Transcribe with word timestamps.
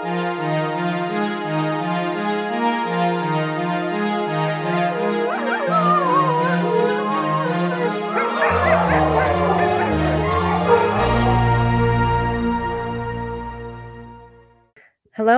Hello, 0.00 0.12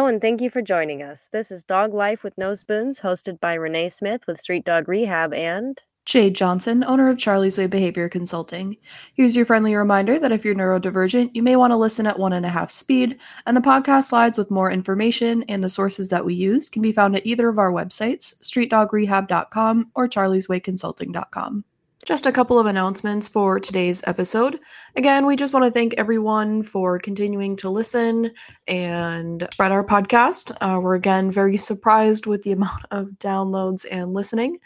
and 0.04 0.20
thank 0.20 0.43
you 0.43 0.50
for 0.50 0.61
joining 0.61 1.02
us. 1.02 1.29
This 1.32 1.50
is 1.50 1.64
Dog 1.64 1.95
Life 1.95 2.22
with 2.22 2.36
No 2.36 2.52
Spoons, 2.52 3.00
hosted 3.00 3.40
by 3.40 3.54
Renee 3.54 3.88
Smith 3.88 4.27
with 4.27 4.38
Street 4.38 4.66
Dog 4.66 4.88
Rehab 4.88 5.32
and 5.32 5.82
Jade 6.11 6.34
Johnson, 6.34 6.82
owner 6.82 7.08
of 7.08 7.18
Charlie's 7.18 7.56
Way 7.56 7.68
Behavior 7.68 8.08
Consulting. 8.08 8.76
Here's 9.14 9.36
your 9.36 9.46
friendly 9.46 9.76
reminder 9.76 10.18
that 10.18 10.32
if 10.32 10.44
you're 10.44 10.56
neurodivergent, 10.56 11.30
you 11.34 11.43
may 11.44 11.54
want 11.54 11.70
to 11.70 11.76
listen 11.76 12.04
at 12.04 12.18
one 12.18 12.32
and 12.32 12.44
a 12.44 12.48
half 12.48 12.72
speed, 12.72 13.16
and 13.46 13.56
the 13.56 13.61
podcast 13.61 14.06
slides 14.06 14.36
with 14.36 14.50
more 14.50 14.72
information 14.72 15.44
and 15.44 15.62
the 15.62 15.68
sources 15.68 16.08
that 16.08 16.25
we 16.25 16.35
use 16.35 16.68
can 16.68 16.82
be 16.82 16.90
found 16.90 17.14
at 17.14 17.25
either 17.25 17.49
of 17.49 17.61
our 17.61 17.71
websites, 17.71 18.35
streetdogrehab.com 18.43 19.93
or 19.94 20.08
charlieswayconsulting.com. 20.08 21.64
Just 22.07 22.24
a 22.24 22.32
couple 22.32 22.58
of 22.58 22.66
announcements 22.66 23.29
for 23.29 23.61
today's 23.61 24.02
episode. 24.07 24.58
Again, 24.96 25.27
we 25.27 25.36
just 25.36 25.52
want 25.52 25.66
to 25.66 25.71
thank 25.71 25.94
everyone 25.99 26.63
for 26.63 26.99
continuing 26.99 27.57
to 27.57 27.68
listen 27.68 28.32
and 28.66 29.46
spread 29.52 29.71
our 29.71 29.85
podcast. 29.85 30.50
Uh, 30.63 30.80
we're 30.80 30.94
again 30.94 31.30
very 31.30 31.58
surprised 31.58 32.27
with 32.27 32.42
the 32.42 32.52
amount 32.52 32.84
of 32.91 33.11
downloads 33.20 33.84
and 33.88 34.14
listening. 34.14 34.58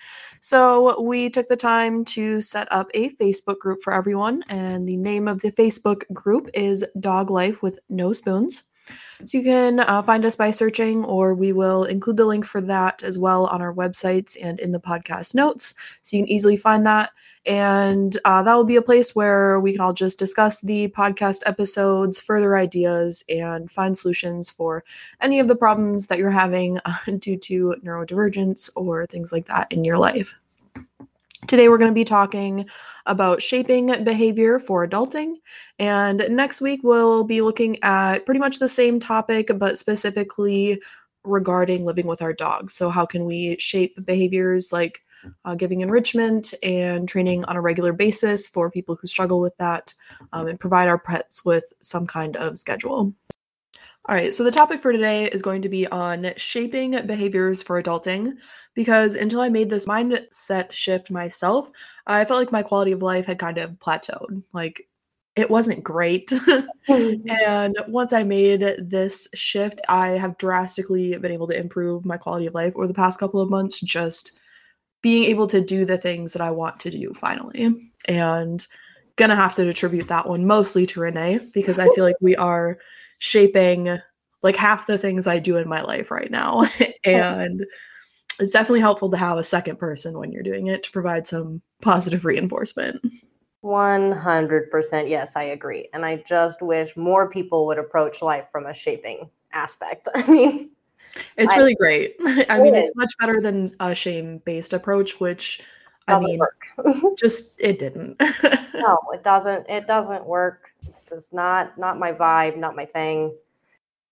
So, 0.45 1.01
we 1.01 1.30
took 1.30 1.48
the 1.48 1.57
time 1.57 2.05
to 2.16 2.43
set 2.43 2.71
up 2.71 2.91
a 2.93 3.09
Facebook 3.15 3.61
group 3.61 3.83
for 3.83 3.95
everyone, 3.95 4.45
and 4.51 4.87
the 4.87 4.98
name 4.98 5.27
of 5.27 5.41
the 5.41 5.51
Facebook 5.51 6.03
group 6.12 6.51
is 6.53 6.84
Dog 7.01 7.30
Life 7.30 7.62
with 7.62 7.79
No 7.89 8.12
Spoons. 8.12 8.65
So 9.27 9.38
you 9.38 9.45
can 9.45 9.80
uh, 9.80 10.02
find 10.02 10.24
us 10.24 10.37
by 10.37 10.51
searching, 10.51 11.05
or 11.05 11.34
we 11.34 11.52
will 11.52 11.84
include 11.84 12.16
the 12.16 12.24
link 12.24 12.45
for 12.45 12.60
that 12.62 13.03
as 13.03 13.19
well 13.19 13.47
on 13.47 13.62
our 13.62 13.72
websites 13.72 14.36
and 14.41 14.61
in 14.61 14.72
the 14.72 14.80
podcast 14.80 15.34
notes. 15.34 15.75
So 16.03 16.17
you 16.17 16.25
can 16.25 16.30
easily 16.30 16.56
find 16.56 16.84
that. 16.86 17.11
And 17.47 18.17
uh, 18.25 18.42
that 18.42 18.55
will 18.55 18.64
be 18.64 18.77
a 18.77 18.83
place 18.83 19.14
where 19.14 19.61
we 19.61 19.72
can 19.72 19.80
all 19.80 19.92
just 19.92 20.19
discuss 20.19 20.61
the 20.61 20.89
podcast 20.89 21.42
episodes, 21.47 22.20
further 22.20 22.56
ideas, 22.56 23.22
and 23.28 23.70
find 23.70 23.97
solutions 23.97 24.48
for 24.50 24.84
any 25.20 25.41
of 25.41 25.48
the 25.48 25.56
problems 25.56 26.06
that 26.06 26.19
you're 26.19 26.30
having 26.30 26.78
uh, 26.84 26.95
due 27.19 27.36
to 27.39 27.77
neurodivergence 27.84 28.70
or 28.77 29.06
things 29.06 29.33
like 29.33 29.47
that 29.47 29.70
in 29.72 29.84
your 29.84 29.98
life. 29.98 30.34
Today, 31.55 31.69
we're 31.69 31.78
going 31.78 31.88
to 31.88 31.94
be 31.94 32.05
talking 32.05 32.69
about 33.06 33.41
shaping 33.41 34.02
behavior 34.02 34.58
for 34.58 34.84
adulting. 34.84 35.34
And 35.78 36.27
next 36.30 36.61
week, 36.61 36.80
we'll 36.83 37.22
be 37.22 37.42
looking 37.42 37.80
at 37.84 38.27
pretty 38.27 38.41
much 38.41 38.58
the 38.58 38.66
same 38.66 38.98
topic, 38.98 39.52
but 39.56 39.78
specifically 39.78 40.83
regarding 41.22 41.84
living 41.84 42.08
with 42.08 42.22
our 42.22 42.33
dogs. 42.33 42.74
So, 42.74 42.91
how 42.91 43.06
can 43.06 43.24
we 43.24 43.56
shape 43.61 43.96
behaviors 44.05 44.72
like 44.72 45.02
uh, 45.44 45.55
giving 45.55 45.83
enrichment 45.83 46.55
and 46.64 47.08
training 47.08 47.44
on 47.44 47.55
a 47.55 47.61
regular 47.61 47.92
basis 47.92 48.48
for 48.48 48.68
people 48.68 48.96
who 49.00 49.06
struggle 49.06 49.39
with 49.39 49.56
that 49.58 49.94
um, 50.33 50.48
and 50.48 50.58
provide 50.58 50.89
our 50.89 50.98
pets 50.98 51.44
with 51.44 51.72
some 51.80 52.05
kind 52.05 52.36
of 52.36 52.58
schedule? 52.58 53.14
All 54.06 54.14
right, 54.14 54.34
so 54.34 54.44
the 54.44 54.50
topic 54.50 54.80
for 54.80 54.92
today 54.92 55.27
is 55.27 55.41
going 55.41 55.62
to 55.62 55.69
be 55.70 55.86
on 55.86 56.34
shaping 56.36 57.06
behaviors 57.06 57.62
for 57.62 57.83
adulting 57.83 58.34
because 58.74 59.14
until 59.16 59.41
I 59.41 59.48
made 59.48 59.70
this 59.70 59.86
mindset 59.86 60.72
shift 60.72 61.11
myself, 61.11 61.70
I 62.06 62.27
felt 62.27 62.38
like 62.38 62.52
my 62.52 62.62
quality 62.62 62.92
of 62.92 63.02
life 63.02 63.24
had 63.24 63.38
kind 63.38 63.56
of 63.56 63.70
plateaued. 63.72 64.42
Like 64.52 64.86
it 65.36 65.50
wasn't 65.50 65.83
great. 65.83 66.33
Mm-hmm. 66.86 67.30
and 67.30 67.78
once 67.88 68.12
I 68.12 68.24
made 68.24 68.61
this 68.78 69.27
shift, 69.34 69.80
I 69.88 70.08
have 70.08 70.36
drastically 70.36 71.16
been 71.16 71.33
able 71.33 71.46
to 71.46 71.58
improve 71.58 72.05
my 72.05 72.18
quality 72.18 72.44
of 72.44 72.52
life 72.52 72.74
over 72.77 72.86
the 72.86 72.92
past 72.92 73.18
couple 73.18 73.41
of 73.41 73.48
months, 73.48 73.80
just 73.80 74.39
being 75.00 75.24
able 75.24 75.46
to 75.46 75.62
do 75.62 75.86
the 75.86 75.96
things 75.96 76.34
that 76.34 76.42
I 76.42 76.50
want 76.50 76.79
to 76.80 76.90
do 76.90 77.14
finally. 77.14 77.74
And 78.06 78.67
gonna 79.17 79.34
have 79.34 79.55
to 79.55 79.67
attribute 79.67 80.08
that 80.08 80.29
one 80.29 80.46
mostly 80.46 80.84
to 80.89 81.00
Renee 81.00 81.39
because 81.55 81.79
I 81.79 81.89
feel 81.95 82.05
like 82.05 82.17
we 82.20 82.36
are 82.36 82.77
shaping 83.19 83.98
like 84.42 84.57
half 84.57 84.86
the 84.86 84.98
things 84.98 85.27
I 85.27 85.39
do 85.39 85.57
in 85.57 85.69
my 85.69 85.83
life 85.83 86.11
right 86.11 86.30
now. 86.30 86.69
and 87.05 87.64
it's 88.39 88.52
definitely 88.52 88.80
helpful 88.80 89.11
to 89.11 89.17
have 89.17 89.39
a 89.39 89.45
second 89.45 89.79
person 89.79 90.19
when 90.19 90.33
you're 90.33 90.42
doing 90.42 90.67
it 90.67 90.83
to 90.85 90.91
provide 90.91 91.27
some 91.27 91.63
positive 91.83 92.24
reinforcement. 92.24 93.01
100% 93.64 95.08
yes, 95.08 95.36
I 95.36 95.45
agree. 95.45 95.89
And 95.95 96.05
I 96.05 96.17
just 96.17 96.61
wish 96.61 96.97
more 96.97 97.30
people 97.30 97.67
would 97.67 97.79
approach 97.79 98.20
life 98.20 98.47
from 98.53 98.67
a 98.67 98.74
shaping 98.74 99.30
aspect. 99.53 100.08
I 100.14 100.30
mean, 100.30 100.70
it's 101.39 101.53
I, 101.53 101.57
really 101.57 101.74
great. 101.74 102.17
I 102.48 102.61
mean, 102.61 102.74
it's 102.74 102.95
much 102.95 103.14
better 103.19 103.41
than 103.41 103.74
a 103.80 103.95
shame 103.95 104.42
based 104.45 104.74
approach, 104.74 105.20
which 105.20 105.63
doesn't 106.07 106.29
I 106.29 106.33
mean, 106.33 106.39
work. 106.39 107.17
just 107.19 107.55
it 107.58 107.79
didn't. 107.79 108.20
no, 108.74 108.98
it 109.14 109.23
doesn't. 109.23 109.70
It 109.70 109.86
doesn't 109.86 110.27
work. 110.27 110.73
It's 111.13 111.33
not 111.33 111.79
not 111.79 111.98
my 111.98 112.13
vibe, 112.13 112.57
not 112.57 112.77
my 112.77 112.85
thing. 112.85 113.35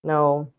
No. 0.05 0.51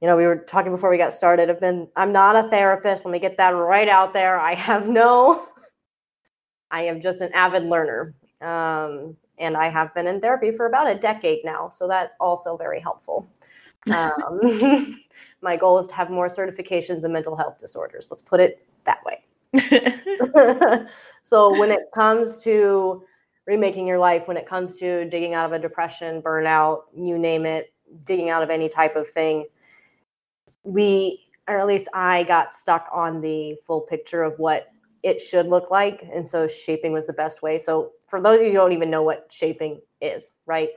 You 0.00 0.08
know, 0.08 0.16
we 0.16 0.26
were 0.26 0.36
talking 0.36 0.72
before 0.72 0.90
we 0.90 0.96
got 0.96 1.12
started. 1.12 1.50
I've 1.50 1.60
been 1.60 1.88
I'm 1.96 2.12
not 2.12 2.36
a 2.36 2.48
therapist. 2.48 3.04
Let 3.04 3.12
me 3.12 3.18
get 3.18 3.36
that 3.36 3.50
right 3.50 3.88
out 3.88 4.14
there. 4.14 4.38
I 4.38 4.54
have 4.54 4.88
no 4.88 5.46
I 6.70 6.82
am 6.82 7.00
just 7.00 7.20
an 7.20 7.32
avid 7.32 7.64
learner. 7.64 8.14
Um, 8.40 9.16
and 9.38 9.56
I 9.56 9.68
have 9.68 9.94
been 9.94 10.06
in 10.06 10.20
therapy 10.20 10.52
for 10.52 10.66
about 10.66 10.88
a 10.88 10.94
decade 10.94 11.40
now, 11.44 11.68
so 11.68 11.88
that's 11.88 12.16
also 12.20 12.56
very 12.56 12.80
helpful. 12.80 13.28
Um, 13.92 14.40
my 15.42 15.56
goal 15.56 15.78
is 15.78 15.86
to 15.88 15.94
have 15.94 16.10
more 16.10 16.28
certifications 16.28 17.04
in 17.04 17.12
mental 17.12 17.36
health 17.36 17.58
disorders. 17.58 18.08
Let's 18.10 18.22
put 18.22 18.40
it 18.40 18.66
that 18.84 18.98
way. 19.04 19.24
so 21.22 21.58
when 21.58 21.70
it 21.70 21.90
comes 21.94 22.36
to 22.38 23.02
remaking 23.50 23.84
your 23.84 23.98
life, 23.98 24.28
when 24.28 24.36
it 24.36 24.46
comes 24.46 24.78
to 24.78 25.04
digging 25.06 25.34
out 25.34 25.44
of 25.44 25.50
a 25.50 25.58
depression, 25.58 26.22
burnout, 26.22 26.82
you 26.94 27.18
name 27.18 27.44
it, 27.44 27.72
digging 28.04 28.30
out 28.30 28.44
of 28.44 28.48
any 28.48 28.68
type 28.68 28.94
of 28.94 29.08
thing, 29.08 29.44
we, 30.62 31.26
or 31.48 31.58
at 31.58 31.66
least 31.66 31.88
I, 31.92 32.22
got 32.22 32.52
stuck 32.52 32.88
on 32.92 33.20
the 33.20 33.56
full 33.66 33.80
picture 33.80 34.22
of 34.22 34.38
what 34.38 34.68
it 35.02 35.20
should 35.20 35.48
look 35.48 35.68
like. 35.68 36.08
And 36.14 36.26
so 36.26 36.46
shaping 36.46 36.92
was 36.92 37.06
the 37.06 37.12
best 37.12 37.42
way. 37.42 37.58
So 37.58 37.90
for 38.06 38.20
those 38.20 38.38
of 38.38 38.46
you 38.46 38.52
who 38.52 38.58
don't 38.58 38.72
even 38.72 38.88
know 38.88 39.02
what 39.02 39.26
shaping 39.32 39.80
is, 40.00 40.34
right? 40.46 40.68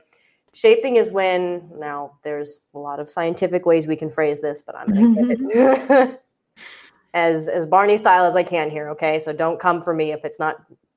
Shaping 0.52 0.96
is 0.96 1.12
when 1.12 1.70
now 1.78 2.14
there's 2.24 2.62
a 2.74 2.78
lot 2.78 2.98
of 2.98 3.08
scientific 3.08 3.66
ways 3.66 3.86
we 3.86 3.94
can 3.94 4.10
phrase 4.10 4.40
this, 4.40 4.62
but 4.62 4.74
I'm 4.74 4.88
going 4.92 5.14
to 5.14 5.36
give 5.36 5.90
it 5.90 6.20
as 7.14 7.46
as 7.46 7.66
Barney 7.66 7.96
style 7.96 8.24
as 8.24 8.34
I 8.34 8.42
can 8.42 8.68
here. 8.68 8.88
Okay, 8.90 9.20
so 9.20 9.32
don't 9.32 9.60
come 9.60 9.80
for 9.80 9.94
me 9.94 10.10
if 10.10 10.24
it's 10.24 10.40
not 10.40 10.56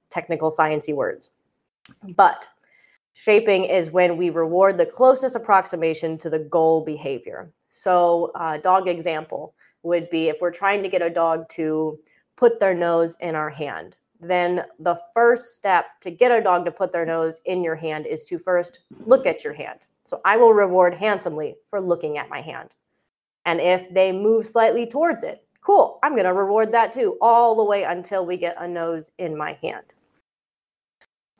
technical 0.10 0.50
sciency 0.50 0.94
words. 0.94 1.30
But 2.16 2.50
shaping 3.14 3.66
is 3.66 3.92
when 3.92 4.18
we 4.18 4.30
reward 4.30 4.78
the 4.78 4.86
closest 4.86 5.36
approximation 5.36 6.18
to 6.20 6.30
the 6.30 6.40
goal 6.40 6.84
behavior. 6.84 7.52
So, 7.70 8.32
uh, 8.36 8.58
dog 8.58 8.88
example 8.88 9.54
would 9.84 10.10
be 10.10 10.30
if 10.30 10.38
we're 10.42 10.52
trying 10.52 10.84
to 10.84 10.90
get 10.90 11.02
a 11.02 11.10
dog 11.10 11.48
to 11.50 12.00
put 12.36 12.60
their 12.60 12.74
nose 12.74 13.18
in 13.20 13.36
our 13.36 13.50
hand, 13.50 13.96
then 14.20 14.64
the 14.80 15.00
first 15.14 15.56
step 15.56 15.86
to 16.02 16.12
get 16.12 16.32
a 16.32 16.42
dog 16.42 16.66
to 16.66 16.72
put 16.72 16.92
their 16.92 17.06
nose 17.06 17.42
in 17.46 17.64
your 17.64 17.76
hand 17.76 18.06
is 18.06 18.24
to 18.26 18.40
first 18.40 18.80
look 19.06 19.26
at 19.26 19.44
your 19.44 19.54
hand. 19.54 19.80
So, 20.04 20.22
I 20.26 20.38
will 20.38 20.54
reward 20.54 20.94
handsomely 20.94 21.56
for 21.70 21.82
looking 21.82 22.18
at 22.18 22.30
my 22.30 22.42
hand. 22.42 22.70
And 23.46 23.62
if 23.62 23.92
they 23.94 24.12
move 24.12 24.46
slightly 24.46 24.86
towards 24.86 25.24
it, 25.24 25.46
cool, 25.62 26.00
I'm 26.04 26.14
going 26.14 26.26
to 26.26 26.34
reward 26.34 26.72
that 26.74 26.94
too, 26.94 27.18
all 27.22 27.56
the 27.56 27.64
way 27.64 27.84
until 27.84 28.26
we 28.26 28.38
get 28.38 28.56
a 28.60 28.68
nose 28.68 29.12
in 29.18 29.38
my 29.38 29.58
hand. 29.62 29.86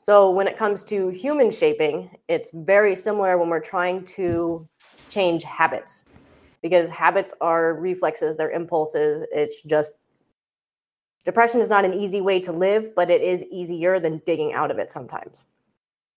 So 0.00 0.30
when 0.30 0.46
it 0.46 0.56
comes 0.56 0.84
to 0.84 1.08
human 1.08 1.50
shaping, 1.50 2.08
it's 2.28 2.52
very 2.54 2.94
similar 2.94 3.36
when 3.36 3.48
we're 3.48 3.58
trying 3.58 4.04
to 4.04 4.64
change 5.10 5.42
habits 5.42 6.04
because 6.62 6.88
habits 6.88 7.34
are 7.40 7.74
reflexes, 7.74 8.36
they're 8.36 8.52
impulses. 8.52 9.26
It's 9.32 9.60
just 9.62 9.90
depression 11.24 11.60
is 11.60 11.68
not 11.68 11.84
an 11.84 11.94
easy 11.94 12.20
way 12.20 12.38
to 12.38 12.52
live, 12.52 12.94
but 12.94 13.10
it 13.10 13.22
is 13.22 13.42
easier 13.50 13.98
than 13.98 14.22
digging 14.24 14.52
out 14.52 14.70
of 14.70 14.78
it 14.78 14.88
sometimes. 14.88 15.44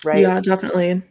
Right? 0.06 0.22
Yeah, 0.22 0.40
definitely. 0.42 1.02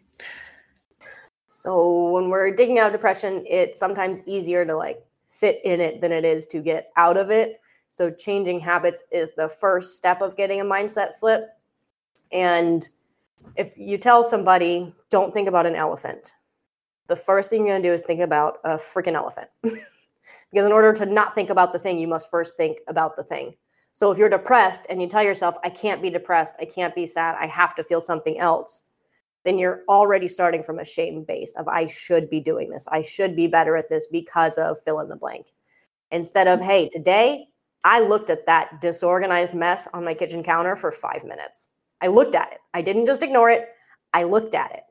So 1.47 2.11
when 2.11 2.31
we're 2.31 2.55
digging 2.55 2.79
out 2.79 2.87
of 2.87 2.93
depression, 2.93 3.45
it's 3.49 3.81
sometimes 3.81 4.23
easier 4.27 4.65
to 4.65 4.77
like 4.77 5.05
sit 5.27 5.61
in 5.65 5.81
it 5.81 6.01
than 6.01 6.13
it 6.13 6.25
is 6.25 6.47
to 6.47 6.61
get 6.61 6.93
out 6.97 7.17
of 7.17 7.31
it. 7.31 7.61
So 7.89 8.13
changing 8.13 8.61
habits 8.61 9.03
is 9.11 9.31
the 9.37 9.49
first 9.49 9.97
step 9.97 10.23
of 10.23 10.37
getting 10.37 10.61
a 10.61 10.65
mindset 10.65 11.19
flip 11.19 11.49
and 12.33 12.89
if 13.57 13.77
you 13.77 13.99
tell 13.99 14.23
somebody, 14.23 14.95
don't 15.11 15.33
think 15.33 15.49
about 15.49 15.67
an 15.67 15.75
elephant, 15.75 16.35
the 17.09 17.17
first 17.17 17.51
thing 17.51 17.61
you're 17.61 17.75
going 17.75 17.83
to 17.83 17.89
do 17.89 17.93
is 17.93 18.03
think 18.03 18.21
about 18.21 18.59
a 18.65 18.77
freaking 18.77 19.15
elephant. 19.15 19.49
because 19.63 20.67
in 20.67 20.73
order 20.73 20.93
to 20.93 21.07
not 21.07 21.35
think 21.35 21.51
about 21.51 21.73
the 21.73 21.79
thing, 21.79 21.99
you 21.99 22.09
must 22.09 22.31
first 22.31 22.57
think 22.57 22.79
about 22.87 23.17
the 23.17 23.25
thing. 23.25 23.55
So 23.93 24.11
if 24.11 24.19
you're 24.19 24.29
depressed 24.29 24.87
and 24.89 25.03
you 25.03 25.09
tell 25.09 25.23
yourself, 25.23 25.57
I 25.65 25.71
can't 25.71 26.03
be 26.03 26.11
depressed, 26.11 26.55
I 26.61 26.65
can't 26.65 26.95
be 26.95 27.07
sad, 27.07 27.37
I 27.39 27.47
have 27.47 27.75
to 27.75 27.85
feel 27.85 28.01
something 28.01 28.39
else, 28.39 28.85
then 29.45 29.59
you're 29.59 29.83
already 29.89 30.29
starting 30.29 30.63
from 30.63 30.79
a 30.79 30.85
shame 30.85 31.25
base 31.25 31.55
of 31.57 31.67
I 31.67 31.87
should 31.87 32.29
be 32.31 32.41
doing 32.41 32.71
this. 32.71 32.87
I 32.93 33.03
should 33.03 33.35
be 33.35 33.47
better 33.47 33.77
at 33.77 33.89
this 33.89 34.07
because 34.07 34.59
of 34.59 34.81
fill 34.83 35.01
in 35.01 35.09
the 35.09 35.17
blank. 35.17 35.47
Instead 36.11 36.47
of, 36.47 36.61
hey, 36.61 36.89
today 36.89 37.47
I 37.85 38.01
looked 38.01 38.31
at 38.31 38.47
that 38.47 38.81
disorganized 38.81 39.55
mess 39.55 39.89
on 39.95 40.05
my 40.05 40.15
kitchen 40.15 40.43
counter 40.43 40.77
for 40.77 40.93
five 40.93 41.25
minutes. 41.25 41.70
I 42.01 42.09
looked 42.09 42.35
at 42.35 42.53
it. 42.53 42.59
I 42.75 42.83
didn't 42.83 43.07
just 43.07 43.23
ignore 43.23 43.51
it, 43.51 43.69
I 44.13 44.25
looked 44.25 44.55
at 44.55 44.73
it. 44.73 44.83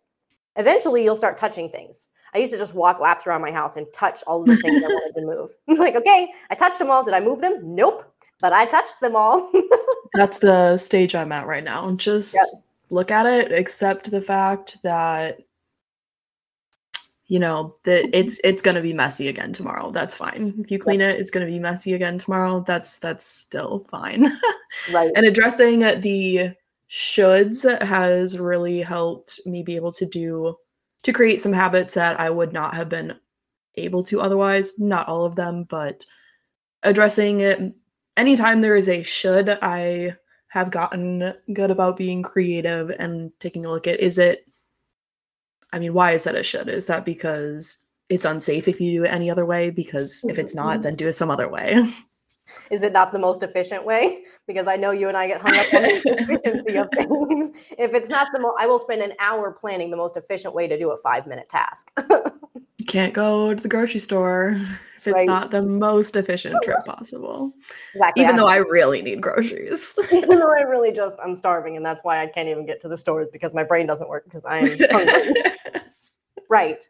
Eventually, 0.56 1.04
you'll 1.04 1.16
start 1.16 1.38
touching 1.38 1.70
things. 1.70 2.10
I 2.34 2.38
used 2.38 2.52
to 2.52 2.60
just 2.60 2.76
walk 2.76 3.00
laps 3.00 3.26
around 3.26 3.42
my 3.42 3.52
house 3.52 3.76
and 3.76 3.88
touch 3.94 4.24
all 4.28 4.42
of 4.42 4.48
the 4.48 4.58
things 4.58 4.84
I 4.84 4.88
wanted 4.88 5.20
to 5.20 5.26
move. 5.26 5.50
like, 5.80 5.96
okay, 5.96 6.32
I 6.50 6.56
touched 6.56 6.80
them 6.80 6.92
all. 6.92 7.04
Did 7.04 7.14
I 7.14 7.20
move 7.20 7.40
them? 7.40 7.60
Nope. 7.64 8.14
But 8.40 8.54
I 8.54 8.66
touched 8.66 9.00
them 9.02 9.16
all. 9.16 9.52
That's 10.14 10.40
the 10.40 10.78
stage 10.78 11.16
I'm 11.16 11.32
at 11.32 11.48
right 11.48 11.64
now. 11.64 11.92
Just 11.96 12.36
yep. 12.36 12.46
look 12.90 13.12
at 13.12 13.26
it, 13.26 13.52
accept 13.52 14.12
the 14.12 14.22
fact 14.22 14.78
that 14.84 15.40
you 17.28 17.38
know 17.38 17.76
that 17.84 18.10
it's 18.12 18.42
it's 18.44 18.62
going 18.62 18.76
to 18.76 18.82
be 18.82 18.92
messy 18.92 19.28
again 19.28 19.54
tomorrow 19.54 19.92
that's 19.92 20.16
fine 20.16 20.52
if 20.58 20.72
you 20.72 20.80
clean 20.80 21.00
it 21.00 21.20
it's 21.20 21.30
going 21.30 21.46
to 21.46 21.52
be 21.52 21.60
messy 21.60 21.94
again 21.94 22.18
tomorrow 22.18 22.64
that's 22.66 22.98
that's 22.98 23.24
still 23.24 23.86
fine 23.92 24.36
right 24.92 25.12
and 25.16 25.28
addressing 25.28 25.80
the 26.02 26.56
shoulds 26.90 27.82
has 27.82 28.40
really 28.40 28.82
helped 28.82 29.40
me 29.46 29.64
be 29.64 29.76
able 29.76 29.92
to 29.94 30.06
do 30.06 30.56
to 31.04 31.14
create 31.14 31.40
some 31.40 31.54
habits 31.54 31.94
that 31.94 32.20
I 32.20 32.30
would 32.30 32.52
not 32.52 32.74
have 32.74 32.90
been 32.90 33.16
able 33.76 34.04
to 34.04 34.22
otherwise. 34.22 34.80
Not 34.80 35.08
all 35.08 35.24
of 35.24 35.36
them, 35.36 35.64
but 35.64 36.06
addressing 36.84 37.42
it 37.42 37.74
anytime 38.18 38.62
there 38.62 38.76
is 38.76 38.90
a 38.90 39.04
should, 39.04 39.50
I 39.62 40.16
have 40.50 40.72
gotten 40.72 41.34
good 41.54 41.72
about 41.72 41.98
being 41.98 42.24
creative 42.24 42.90
and 42.90 43.32
taking 43.40 43.66
a 43.66 43.70
look 43.70 43.88
at 43.88 44.00
is 44.00 44.18
it 44.18 44.46
I 45.72 45.78
mean, 45.78 45.94
why 45.94 46.12
is 46.14 46.24
that 46.24 46.34
a 46.36 46.42
should? 46.42 46.68
Is 46.68 46.88
that 46.88 47.06
because 47.06 47.86
it's 48.10 48.26
unsafe 48.26 48.68
if 48.68 48.82
you 48.82 49.00
do 49.00 49.06
it 49.06 49.14
any 49.14 49.30
other 49.30 49.46
way? 49.46 49.70
Because 49.70 50.24
if 50.24 50.40
it's 50.40 50.56
not, 50.56 50.74
mm-hmm. 50.74 50.82
then 50.82 50.96
do 50.96 51.08
it 51.08 51.14
some 51.14 51.30
other 51.30 51.48
way. 51.48 51.84
is 52.72 52.84
it 52.84 52.94
not 52.94 53.12
the 53.12 53.20
most 53.20 53.44
efficient 53.44 53.86
way? 53.86 54.24
Because 54.48 54.68
I 54.68 54.78
know 54.78 54.90
you 54.90 55.10
and 55.10 55.16
I 55.16 55.28
get 55.28 55.42
hung 55.42 55.56
up 55.56 55.72
on 55.76 55.82
the 55.84 56.02
efficiency 56.06 56.78
of 56.78 56.90
things. 56.96 57.52
If 57.78 57.94
it's 57.94 58.10
not 58.10 58.30
the 58.34 58.40
most, 58.40 58.56
I 58.60 58.66
will 58.66 58.80
spend 58.80 59.04
an 59.04 59.14
hour 59.20 59.52
planning 59.52 59.92
the 59.92 59.98
most 59.98 60.18
efficient 60.18 60.56
way 60.56 60.68
to 60.68 60.76
do 60.76 60.90
a 60.90 60.98
five 60.98 61.28
minute 61.28 61.48
task. 61.50 61.92
you 62.80 62.86
can't 62.88 63.14
go 63.14 63.54
to 63.54 63.62
the 63.62 63.68
grocery 63.68 64.00
store 64.00 64.60
if 64.98 65.08
it's 65.08 65.14
right. 65.14 65.28
not 65.28 65.52
the 65.52 65.62
most 65.62 66.16
efficient 66.16 66.58
trip 66.64 66.80
possible. 66.84 67.54
Exactly. 67.94 68.24
Even 68.24 68.38
though 68.38 68.48
I 68.48 68.56
really 68.56 69.04
need 69.04 69.22
groceries. 69.22 69.94
even 70.12 70.40
though 70.40 70.52
I 70.52 70.62
really 70.62 70.92
just, 70.92 71.20
I'm 71.24 71.36
starving 71.36 71.78
and 71.78 71.86
that's 71.86 72.04
why 72.04 72.24
I 72.24 72.26
can't 72.26 72.50
even 72.50 72.66
get 72.66 72.80
to 72.82 72.88
the 72.88 72.98
stores 72.98 73.30
because 73.32 73.54
my 73.54 73.64
brain 73.64 73.86
doesn't 73.86 74.10
work 74.10 74.24
because 74.24 74.44
I'm 74.46 74.80
hungry. 74.90 75.44
right. 76.50 76.90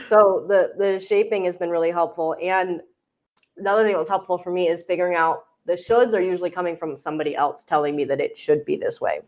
So 0.00 0.46
the 0.48 0.72
the 0.78 0.98
shaping 0.98 1.44
has 1.44 1.56
been 1.56 1.70
really 1.70 1.90
helpful 1.90 2.34
and 2.42 2.80
the 3.56 3.70
other 3.70 3.84
thing 3.84 3.92
that 3.92 3.98
was 3.98 4.08
helpful 4.08 4.38
for 4.38 4.50
me 4.50 4.68
is 4.68 4.82
figuring 4.82 5.14
out 5.14 5.46
the 5.66 5.74
shoulds 5.74 6.12
are 6.12 6.20
usually 6.20 6.50
coming 6.50 6.76
from 6.76 6.96
somebody 6.96 7.34
else 7.34 7.64
telling 7.64 7.96
me 7.96 8.04
that 8.04 8.20
it 8.20 8.36
should 8.36 8.64
be 8.64 8.76
this 8.76 9.00
way. 9.00 9.20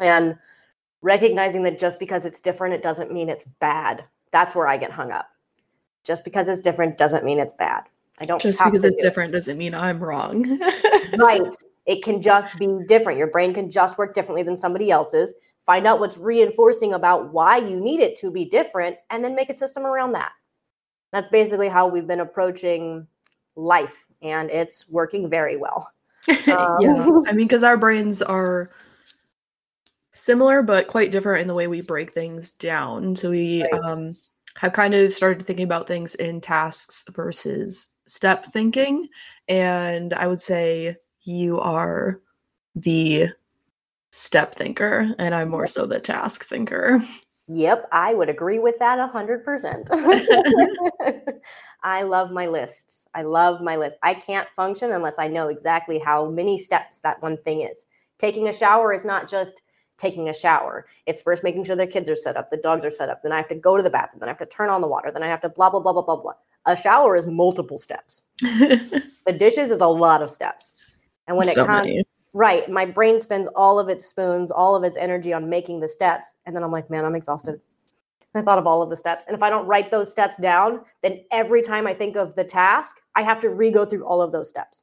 And 0.00 0.36
recognizing 1.02 1.62
that 1.64 1.78
just 1.78 1.98
because 1.98 2.24
it's 2.24 2.40
different, 2.40 2.74
it 2.74 2.82
doesn't 2.82 3.12
mean 3.12 3.28
it's 3.28 3.46
bad. 3.60 4.04
That's 4.30 4.54
where 4.54 4.68
I 4.68 4.76
get 4.76 4.90
hung 4.90 5.10
up. 5.10 5.28
Just 6.04 6.24
because 6.24 6.48
it's 6.48 6.60
different 6.60 6.96
doesn't 6.96 7.24
mean 7.24 7.38
it's 7.38 7.52
bad. 7.52 7.84
I 8.20 8.24
don't 8.24 8.40
just 8.40 8.62
because 8.64 8.84
it's 8.84 9.00
different 9.00 9.32
doesn't 9.32 9.58
mean 9.58 9.74
I'm 9.74 10.02
wrong. 10.02 10.58
right. 11.18 11.54
It 11.86 12.02
can 12.02 12.20
just 12.20 12.56
be 12.58 12.68
different. 12.86 13.18
Your 13.18 13.28
brain 13.28 13.54
can 13.54 13.70
just 13.70 13.96
work 13.96 14.12
differently 14.14 14.42
than 14.42 14.56
somebody 14.56 14.90
else's. 14.90 15.34
Find 15.64 15.86
out 15.86 16.00
what's 16.00 16.16
reinforcing 16.16 16.94
about 16.94 17.32
why 17.32 17.58
you 17.58 17.76
need 17.76 18.00
it 18.00 18.16
to 18.16 18.30
be 18.30 18.44
different 18.44 18.96
and 19.10 19.22
then 19.22 19.34
make 19.34 19.50
a 19.50 19.54
system 19.54 19.86
around 19.86 20.12
that. 20.12 20.32
That's 21.12 21.28
basically 21.28 21.68
how 21.68 21.86
we've 21.86 22.06
been 22.06 22.20
approaching 22.20 23.06
life 23.58 24.06
and 24.22 24.50
it's 24.50 24.88
working 24.88 25.28
very 25.28 25.56
well. 25.56 25.92
Um, 26.48 26.76
yeah. 26.80 27.08
I 27.26 27.32
mean, 27.32 27.46
because 27.46 27.62
our 27.62 27.78
brains 27.78 28.20
are 28.20 28.70
similar 30.10 30.62
but 30.62 30.88
quite 30.88 31.10
different 31.10 31.40
in 31.40 31.48
the 31.48 31.54
way 31.54 31.68
we 31.68 31.80
break 31.80 32.12
things 32.12 32.50
down. 32.50 33.16
So 33.16 33.30
we 33.30 33.62
right. 33.62 33.82
um, 33.82 34.16
have 34.56 34.74
kind 34.74 34.94
of 34.94 35.12
started 35.12 35.46
thinking 35.46 35.64
about 35.64 35.86
things 35.86 36.14
in 36.16 36.42
tasks 36.42 37.04
versus 37.14 37.94
step 38.06 38.52
thinking. 38.52 39.08
And 39.46 40.12
I 40.12 40.26
would 40.26 40.40
say 40.40 40.96
you 41.22 41.60
are 41.60 42.20
the 42.74 43.28
step 44.10 44.54
thinker, 44.54 45.14
and 45.18 45.34
I'm 45.34 45.48
more 45.48 45.66
so 45.66 45.86
the 45.86 46.00
task 46.00 46.46
thinker. 46.46 47.02
Yep, 47.48 47.88
I 47.92 48.12
would 48.12 48.28
agree 48.28 48.58
with 48.58 48.76
that 48.78 48.98
100%. 48.98 49.88
I 51.82 52.02
love 52.02 52.30
my 52.30 52.46
lists. 52.46 53.08
I 53.14 53.22
love 53.22 53.62
my 53.62 53.76
list. 53.76 53.96
I 54.02 54.12
can't 54.14 54.48
function 54.54 54.92
unless 54.92 55.18
I 55.18 55.28
know 55.28 55.48
exactly 55.48 55.98
how 55.98 56.28
many 56.28 56.58
steps 56.58 57.00
that 57.00 57.22
one 57.22 57.38
thing 57.38 57.62
is. 57.62 57.86
Taking 58.18 58.48
a 58.48 58.52
shower 58.52 58.92
is 58.92 59.06
not 59.06 59.28
just 59.28 59.62
taking 59.96 60.28
a 60.28 60.34
shower. 60.34 60.86
It's 61.06 61.22
first 61.22 61.42
making 61.42 61.64
sure 61.64 61.74
the 61.74 61.86
kids 61.86 62.10
are 62.10 62.16
set 62.16 62.36
up, 62.36 62.50
the 62.50 62.58
dogs 62.58 62.84
are 62.84 62.90
set 62.90 63.08
up, 63.08 63.22
then 63.22 63.32
I 63.32 63.36
have 63.36 63.48
to 63.48 63.54
go 63.54 63.76
to 63.76 63.82
the 63.82 63.90
bathroom, 63.90 64.20
then 64.20 64.28
I 64.28 64.32
have 64.32 64.38
to 64.38 64.46
turn 64.46 64.68
on 64.68 64.80
the 64.80 64.88
water, 64.88 65.10
then 65.10 65.22
I 65.22 65.26
have 65.26 65.40
to 65.40 65.48
blah, 65.48 65.70
blah, 65.70 65.80
blah, 65.80 65.92
blah, 65.92 66.02
blah, 66.02 66.16
blah. 66.16 66.34
A 66.66 66.76
shower 66.76 67.16
is 67.16 67.26
multiple 67.26 67.78
steps. 67.78 68.24
the 68.40 69.02
dishes 69.36 69.70
is 69.70 69.80
a 69.80 69.86
lot 69.86 70.22
of 70.22 70.30
steps. 70.30 70.84
And 71.26 71.36
when 71.36 71.46
so 71.46 71.62
it 71.62 71.66
comes, 71.66 72.04
Right. 72.34 72.68
My 72.68 72.84
brain 72.84 73.18
spends 73.18 73.48
all 73.56 73.78
of 73.78 73.88
its 73.88 74.06
spoons, 74.06 74.50
all 74.50 74.76
of 74.76 74.84
its 74.84 74.96
energy 74.96 75.32
on 75.32 75.48
making 75.48 75.80
the 75.80 75.88
steps. 75.88 76.34
And 76.46 76.54
then 76.54 76.62
I'm 76.62 76.70
like, 76.70 76.90
man, 76.90 77.04
I'm 77.04 77.14
exhausted. 77.14 77.60
I 78.34 78.42
thought 78.42 78.58
of 78.58 78.66
all 78.66 78.82
of 78.82 78.90
the 78.90 78.96
steps. 78.96 79.24
And 79.26 79.34
if 79.34 79.42
I 79.42 79.50
don't 79.50 79.66
write 79.66 79.90
those 79.90 80.10
steps 80.10 80.36
down, 80.36 80.80
then 81.02 81.24
every 81.32 81.62
time 81.62 81.86
I 81.86 81.94
think 81.94 82.16
of 82.16 82.34
the 82.36 82.44
task, 82.44 82.96
I 83.14 83.22
have 83.22 83.40
to 83.40 83.50
re 83.50 83.70
go 83.70 83.84
through 83.84 84.04
all 84.04 84.20
of 84.20 84.32
those 84.32 84.48
steps. 84.48 84.82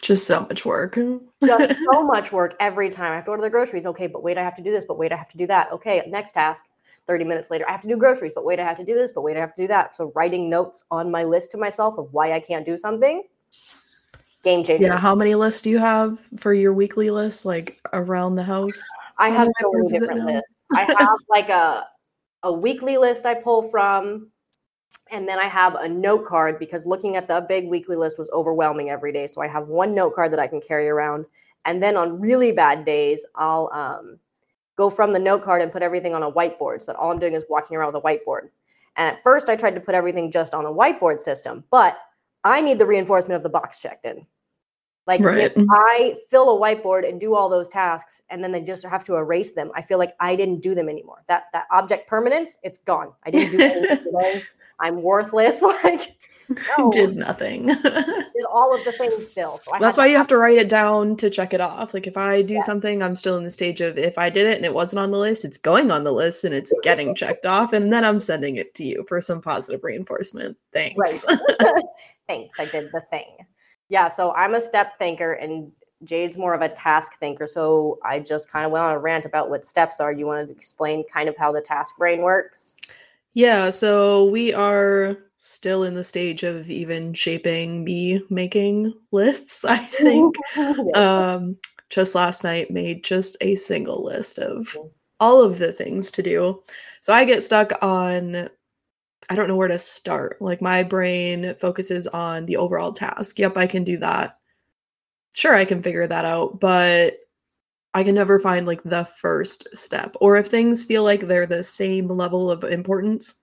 Just 0.00 0.26
so 0.26 0.40
much 0.40 0.64
work. 0.64 0.94
Just 1.44 1.76
so 1.92 2.02
much 2.02 2.32
work 2.32 2.56
every 2.58 2.88
time. 2.88 3.12
I 3.12 3.16
have 3.16 3.26
to 3.26 3.32
order 3.32 3.42
the 3.42 3.50
groceries. 3.50 3.84
Okay, 3.86 4.06
but 4.06 4.22
wait, 4.22 4.38
I 4.38 4.42
have 4.42 4.56
to 4.56 4.62
do 4.62 4.72
this, 4.72 4.86
but 4.86 4.96
wait, 4.96 5.12
I 5.12 5.16
have 5.16 5.28
to 5.28 5.36
do 5.36 5.46
that. 5.48 5.70
Okay, 5.72 6.02
next 6.08 6.32
task. 6.32 6.66
30 7.06 7.24
minutes 7.24 7.50
later, 7.50 7.68
I 7.68 7.72
have 7.72 7.82
to 7.82 7.88
do 7.88 7.96
groceries, 7.96 8.32
but 8.34 8.44
wait, 8.44 8.58
I 8.58 8.64
have 8.64 8.76
to 8.78 8.84
do 8.84 8.94
this, 8.94 9.12
but 9.12 9.22
wait, 9.22 9.36
I 9.36 9.40
have 9.40 9.54
to 9.54 9.62
do 9.62 9.68
that. 9.68 9.94
So 9.94 10.10
writing 10.14 10.48
notes 10.48 10.84
on 10.90 11.10
my 11.10 11.24
list 11.24 11.50
to 11.52 11.58
myself 11.58 11.98
of 11.98 12.12
why 12.12 12.32
I 12.32 12.40
can't 12.40 12.64
do 12.64 12.76
something 12.76 13.24
game 14.42 14.64
changer. 14.64 14.86
Yeah, 14.86 14.98
how 14.98 15.14
many 15.14 15.34
lists 15.34 15.62
do 15.62 15.70
you 15.70 15.78
have 15.78 16.20
for 16.38 16.54
your 16.54 16.72
weekly 16.72 17.10
list, 17.10 17.44
like 17.44 17.78
around 17.92 18.36
the 18.36 18.42
house? 18.42 18.80
I 19.18 19.30
have 19.30 19.48
so 19.60 19.70
many 19.72 19.90
different 19.90 20.26
lists. 20.26 20.54
I 20.74 20.82
have 20.98 21.18
like 21.28 21.48
a 21.48 21.86
a 22.42 22.52
weekly 22.52 22.96
list 22.96 23.26
I 23.26 23.34
pull 23.34 23.62
from, 23.62 24.30
and 25.10 25.28
then 25.28 25.38
I 25.38 25.44
have 25.44 25.74
a 25.74 25.88
note 25.88 26.24
card 26.24 26.58
because 26.58 26.86
looking 26.86 27.16
at 27.16 27.28
the 27.28 27.44
big 27.48 27.68
weekly 27.68 27.96
list 27.96 28.18
was 28.18 28.30
overwhelming 28.30 28.90
every 28.90 29.12
day. 29.12 29.26
So 29.26 29.42
I 29.42 29.48
have 29.48 29.68
one 29.68 29.94
note 29.94 30.14
card 30.14 30.32
that 30.32 30.40
I 30.40 30.46
can 30.46 30.60
carry 30.60 30.88
around, 30.88 31.26
and 31.64 31.82
then 31.82 31.96
on 31.96 32.20
really 32.20 32.52
bad 32.52 32.84
days, 32.84 33.24
I'll 33.34 33.70
um, 33.72 34.18
go 34.76 34.88
from 34.88 35.12
the 35.12 35.18
note 35.18 35.42
card 35.42 35.60
and 35.60 35.70
put 35.70 35.82
everything 35.82 36.14
on 36.14 36.22
a 36.22 36.32
whiteboard. 36.32 36.80
So 36.80 36.92
that 36.92 36.96
all 36.96 37.10
I'm 37.10 37.18
doing 37.18 37.34
is 37.34 37.44
walking 37.50 37.76
around 37.76 37.92
with 37.92 38.02
a 38.02 38.06
whiteboard. 38.06 38.48
And 38.96 39.14
at 39.14 39.22
first, 39.22 39.48
I 39.48 39.56
tried 39.56 39.74
to 39.74 39.80
put 39.80 39.94
everything 39.94 40.32
just 40.32 40.54
on 40.54 40.64
a 40.64 40.72
whiteboard 40.72 41.20
system, 41.20 41.64
but 41.70 41.98
I 42.44 42.60
need 42.60 42.78
the 42.78 42.86
reinforcement 42.86 43.36
of 43.36 43.42
the 43.42 43.48
box 43.48 43.80
checked 43.80 44.06
in. 44.06 44.26
Like 45.06 45.22
right. 45.22 45.38
if 45.38 45.52
I 45.70 46.18
fill 46.28 46.56
a 46.56 46.60
whiteboard 46.60 47.08
and 47.08 47.18
do 47.18 47.34
all 47.34 47.48
those 47.48 47.68
tasks 47.68 48.22
and 48.30 48.44
then 48.44 48.52
they 48.52 48.60
just 48.60 48.84
have 48.84 49.02
to 49.04 49.16
erase 49.16 49.52
them, 49.52 49.72
I 49.74 49.82
feel 49.82 49.98
like 49.98 50.12
I 50.20 50.36
didn't 50.36 50.60
do 50.60 50.74
them 50.74 50.88
anymore. 50.88 51.24
That 51.26 51.44
that 51.52 51.66
object 51.70 52.08
permanence, 52.08 52.56
it's 52.62 52.78
gone. 52.78 53.12
I 53.24 53.30
didn't 53.30 53.52
do 53.52 53.60
anything 53.64 54.42
I'm 54.80 55.02
worthless. 55.02 55.62
Like 55.82 56.16
no. 56.78 56.90
did 56.90 57.16
nothing. 57.16 57.66
did 57.82 58.44
all 58.50 58.74
of 58.74 58.84
the 58.84 58.92
things 58.92 59.28
still. 59.28 59.58
So 59.58 59.72
that's 59.80 59.96
why 59.96 60.06
you 60.06 60.16
have 60.16 60.28
to 60.28 60.36
write 60.36 60.58
it 60.58 60.68
down 60.68 61.16
to 61.16 61.30
check 61.30 61.54
it 61.54 61.60
off. 61.60 61.94
Like 61.94 62.06
if 62.06 62.16
I 62.16 62.42
do 62.42 62.54
yeah. 62.54 62.60
something, 62.60 63.02
I'm 63.02 63.14
still 63.14 63.36
in 63.36 63.44
the 63.44 63.50
stage 63.50 63.80
of 63.80 63.98
if 63.98 64.18
I 64.18 64.30
did 64.30 64.46
it 64.46 64.56
and 64.56 64.64
it 64.64 64.74
wasn't 64.74 65.00
on 65.00 65.10
the 65.10 65.18
list, 65.18 65.44
it's 65.44 65.58
going 65.58 65.90
on 65.90 66.04
the 66.04 66.12
list 66.12 66.44
and 66.44 66.54
it's 66.54 66.74
getting 66.82 67.14
checked 67.14 67.46
off, 67.46 67.72
and 67.72 67.92
then 67.92 68.04
I'm 68.04 68.20
sending 68.20 68.56
it 68.56 68.74
to 68.74 68.84
you 68.84 69.04
for 69.08 69.20
some 69.20 69.40
positive 69.40 69.84
reinforcement. 69.84 70.56
Thanks. 70.72 71.24
Right. 71.28 71.84
Thanks. 72.26 72.58
I 72.58 72.64
did 72.66 72.90
the 72.92 73.02
thing. 73.10 73.36
Yeah. 73.88 74.08
So 74.08 74.32
I'm 74.34 74.54
a 74.54 74.60
step 74.60 74.98
thinker 74.98 75.32
and 75.32 75.70
Jade's 76.04 76.38
more 76.38 76.54
of 76.54 76.62
a 76.62 76.68
task 76.68 77.18
thinker. 77.18 77.46
So 77.46 77.98
I 78.04 78.20
just 78.20 78.50
kind 78.50 78.64
of 78.64 78.72
went 78.72 78.84
on 78.84 78.94
a 78.94 78.98
rant 78.98 79.26
about 79.26 79.50
what 79.50 79.64
steps 79.64 80.00
are. 80.00 80.12
You 80.12 80.26
wanted 80.26 80.48
to 80.48 80.54
explain 80.54 81.04
kind 81.12 81.28
of 81.28 81.36
how 81.36 81.52
the 81.52 81.60
task 81.60 81.96
brain 81.98 82.22
works? 82.22 82.74
Yeah. 83.34 83.70
So 83.70 84.26
we 84.26 84.52
are 84.52 85.16
still 85.36 85.84
in 85.84 85.94
the 85.94 86.04
stage 86.04 86.42
of 86.42 86.70
even 86.70 87.14
shaping 87.14 87.82
me 87.84 88.22
making 88.30 88.92
lists, 89.12 89.64
I 89.68 89.78
think. 89.78 90.36
um, 90.94 91.56
just 91.88 92.14
last 92.14 92.44
night 92.44 92.70
made 92.70 93.02
just 93.02 93.36
a 93.40 93.56
single 93.56 94.04
list 94.04 94.38
of 94.38 94.76
all 95.18 95.42
of 95.42 95.58
the 95.58 95.72
things 95.72 96.10
to 96.12 96.22
do. 96.22 96.62
So 97.00 97.12
I 97.12 97.24
get 97.24 97.42
stuck 97.42 97.72
on 97.82 98.48
I 99.28 99.36
don't 99.36 99.48
know 99.48 99.56
where 99.56 99.68
to 99.68 99.78
start. 99.78 100.40
Like 100.40 100.60
my 100.60 100.82
brain 100.82 101.54
focuses 101.60 102.06
on 102.08 102.46
the 102.46 102.56
overall 102.56 102.92
task. 102.92 103.38
Yep, 103.38 103.56
I 103.56 103.66
can 103.66 103.84
do 103.84 103.98
that. 103.98 104.38
Sure, 105.32 105.54
I 105.54 105.64
can 105.64 105.82
figure 105.82 106.06
that 106.06 106.24
out, 106.24 106.58
but 106.58 107.14
I 107.94 108.04
can 108.04 108.14
never 108.14 108.38
find 108.38 108.66
like 108.66 108.82
the 108.82 109.04
first 109.18 109.68
step. 109.76 110.16
Or 110.20 110.36
if 110.36 110.46
things 110.46 110.84
feel 110.84 111.02
like 111.02 111.22
they're 111.22 111.46
the 111.46 111.64
same 111.64 112.08
level 112.08 112.50
of 112.50 112.64
importance, 112.64 113.36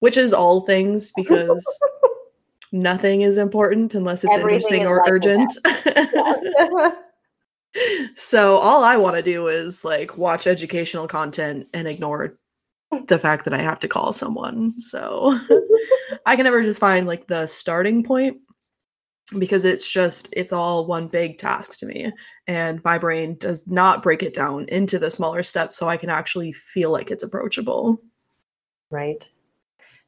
which 0.00 0.16
is 0.16 0.32
all 0.32 0.60
things 0.60 1.10
because 1.16 1.64
nothing 2.72 3.22
is 3.22 3.38
important 3.38 3.94
unless 3.94 4.24
it's 4.24 4.34
Everything 4.34 4.82
interesting 4.82 4.86
or 4.86 4.98
like 4.98 5.10
urgent. 5.10 5.52
so 8.16 8.56
all 8.56 8.84
I 8.84 8.96
want 8.96 9.16
to 9.16 9.22
do 9.22 9.48
is 9.48 9.84
like 9.84 10.16
watch 10.16 10.46
educational 10.46 11.08
content 11.08 11.66
and 11.74 11.88
ignore 11.88 12.38
the 13.08 13.18
fact 13.18 13.44
that 13.44 13.54
I 13.54 13.62
have 13.62 13.80
to 13.80 13.88
call 13.88 14.12
someone. 14.12 14.70
So 14.80 15.38
I 16.26 16.36
can 16.36 16.44
never 16.44 16.62
just 16.62 16.78
find 16.78 17.06
like 17.06 17.26
the 17.26 17.46
starting 17.46 18.04
point 18.04 18.38
because 19.38 19.64
it's 19.64 19.90
just 19.90 20.32
it's 20.36 20.52
all 20.52 20.86
one 20.86 21.08
big 21.08 21.38
task 21.38 21.78
to 21.78 21.86
me 21.86 22.12
and 22.46 22.84
my 22.84 22.98
brain 22.98 23.36
does 23.38 23.66
not 23.66 24.02
break 24.02 24.22
it 24.22 24.34
down 24.34 24.66
into 24.68 24.98
the 24.98 25.10
smaller 25.10 25.42
steps 25.42 25.76
so 25.76 25.88
I 25.88 25.96
can 25.96 26.10
actually 26.10 26.52
feel 26.52 26.90
like 26.90 27.10
it's 27.10 27.24
approachable. 27.24 28.00
Right. 28.90 29.28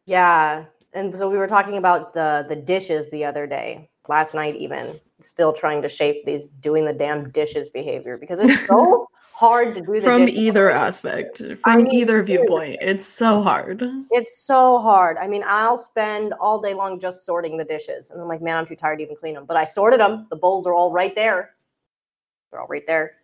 Yeah. 0.07 0.67
And 0.93 1.17
so 1.17 1.31
we 1.31 1.39
were 1.39 1.49
talking 1.49 1.79
about 1.79 2.13
the 2.13 2.47
the 2.49 2.57
dishes 2.57 3.11
the 3.11 3.25
other 3.25 3.47
day, 3.47 3.91
last 4.09 4.35
night 4.35 4.57
even, 4.57 5.01
still 5.21 5.53
trying 5.53 5.83
to 5.83 5.89
shape 5.89 6.25
these 6.27 6.49
doing 6.49 6.85
the 6.85 6.93
damn 6.93 7.31
dishes 7.31 7.69
behavior 7.69 8.17
because 8.19 8.39
it's 8.41 8.67
so 8.67 9.09
hard 9.37 9.75
to 9.75 9.83
do 9.83 9.93
the 9.93 10.00
From 10.00 10.28
either 10.28 10.71
aspect, 10.71 11.38
from 11.38 11.59
I 11.66 11.76
mean, 11.76 11.88
either 11.88 12.23
viewpoint, 12.23 12.78
it's 12.81 13.05
so 13.05 13.43
hard. 13.43 13.83
It's 14.11 14.38
so 14.47 14.78
hard. 14.78 15.19
I 15.19 15.28
mean, 15.28 15.45
I'll 15.47 15.76
spend 15.76 16.33
all 16.40 16.59
day 16.59 16.73
long 16.73 16.99
just 16.99 17.26
sorting 17.26 17.59
the 17.59 17.64
dishes. 17.64 18.11
And 18.11 18.19
I'm 18.19 18.28
like, 18.28 18.40
man, 18.40 18.57
I'm 18.57 18.64
too 18.64 18.76
tired 18.76 18.97
to 18.99 19.05
even 19.05 19.14
clean 19.14 19.35
them. 19.35 19.45
But 19.45 19.59
I 19.59 19.64
sorted 19.64 20.00
them. 20.00 20.26
The 20.31 20.37
bowls 20.37 20.66
are 20.66 20.73
all 20.73 20.90
right 20.90 21.14
there. 21.14 21.50
They're 22.50 22.62
all 22.62 22.66
right 22.66 22.87
there. 22.87 23.16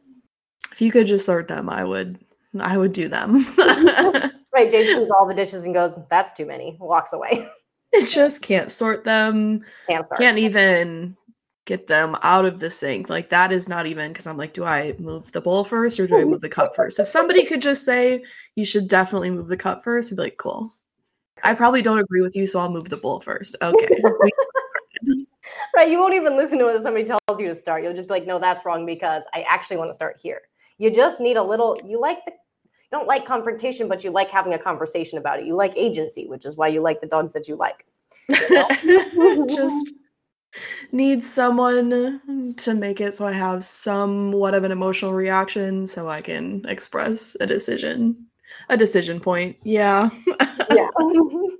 If 0.71 0.83
you 0.83 0.93
could 0.93 1.07
just 1.07 1.25
sort 1.25 1.49
them, 1.49 1.71
I 1.71 1.83
would 1.83 2.19
I 2.61 2.77
would 2.77 2.93
do 2.93 3.09
them. 3.09 3.47
Right. 4.55 4.71
Jade 4.71 4.87
sees 4.87 5.09
all 5.19 5.27
the 5.27 5.33
dishes 5.33 5.65
and 5.65 5.73
goes, 5.73 5.99
that's 6.11 6.35
too 6.35 6.45
many. 6.45 6.77
Walks 6.79 7.15
away. 7.15 7.49
it 7.93 8.07
just 8.07 8.43
can't 8.43 8.71
sort 8.71 9.03
them. 9.05 9.65
Can't. 9.89 10.07
Can't 10.19 10.37
even 10.37 11.17
get 11.65 11.87
them 11.87 12.17
out 12.23 12.45
of 12.45 12.59
the 12.59 12.71
sink. 12.71 13.09
Like 13.09 13.29
that 13.31 13.53
is 13.53 13.69
not 13.69 13.87
even 13.87 14.13
because 14.13 14.27
I'm 14.27 14.37
like, 14.37 14.53
do 14.53 14.65
I 14.65 14.95
move 14.99 15.31
the 15.33 15.41
bowl 15.41 15.65
first 15.65 16.01
or 16.01 16.07
do 16.07 16.17
I 16.17 16.25
move 16.25 16.41
the 16.41 16.49
cup 16.49 16.75
first? 16.75 16.99
If 16.99 17.09
somebody 17.09 17.45
could 17.45 17.63
just 17.63 17.85
say 17.85 18.25
you 18.57 18.65
should 18.65 18.89
definitely 18.89 19.31
move 19.31 19.49
the 19.49 19.57
cup 19.57 19.85
first, 19.85 20.13
I'd 20.13 20.17
be 20.17 20.23
like, 20.23 20.37
cool. 20.39 20.75
I 21.45 21.55
probably 21.55 21.83
don't 21.83 21.99
agree 21.99 22.21
with 22.21 22.37
you, 22.37 22.47
so 22.47 22.61
I'll 22.61 22.71
move 22.71 22.89
the 22.89 22.97
bowl 22.97 23.21
first. 23.21 23.57
Okay. 23.63 23.89
Right. 25.75 25.91
You 25.91 25.99
won't 25.99 26.15
even 26.15 26.37
listen 26.37 26.59
to 26.59 26.69
it 26.69 26.77
if 26.77 26.83
somebody 26.83 27.05
tells 27.05 27.41
you 27.41 27.49
to 27.49 27.55
start. 27.55 27.83
You'll 27.83 27.95
just 27.95 28.07
be 28.07 28.15
like, 28.15 28.27
no, 28.27 28.39
that's 28.39 28.65
wrong 28.65 28.87
because 28.87 29.25
I 29.35 29.45
actually 29.49 29.79
want 29.79 29.89
to 29.89 29.95
start 29.95 30.19
here. 30.23 30.43
You 30.79 30.91
just 30.91 31.21
need 31.21 31.37
a 31.37 31.43
little, 31.43 31.81
you 31.85 31.99
like 31.99 32.25
the, 32.25 32.33
don't 32.91 33.07
like 33.07 33.25
confrontation, 33.25 33.89
but 33.89 34.05
you 34.05 34.11
like 34.11 34.31
having 34.31 34.55
a 34.55 34.59
conversation 34.59 35.19
about 35.19 35.41
it. 35.41 35.47
You 35.47 35.55
like 35.55 35.73
agency, 35.77 36.27
which 36.27 36.45
is 36.45 36.57
why 36.57 36.69
you 36.69 36.81
like 36.81 37.01
the 37.01 37.07
dogs 37.07 37.33
that 37.33 37.49
you 37.49 37.57
like. 37.57 37.87
just 39.49 39.95
need 40.93 41.25
someone 41.25 42.55
to 42.57 42.75
make 42.75 43.01
it 43.01 43.15
so 43.15 43.27
I 43.27 43.33
have 43.33 43.65
somewhat 43.65 44.55
of 44.55 44.65
an 44.65 44.73
emotional 44.73 45.13
reaction 45.13 45.87
so 45.87 46.09
I 46.09 46.21
can 46.21 46.65
express 46.69 47.37
a 47.41 47.47
decision. 47.47 48.27
A 48.69 48.77
decision 48.77 49.19
point. 49.19 49.57
Yeah. 49.63 50.11
yeah. 50.71 50.89
you 50.99 51.59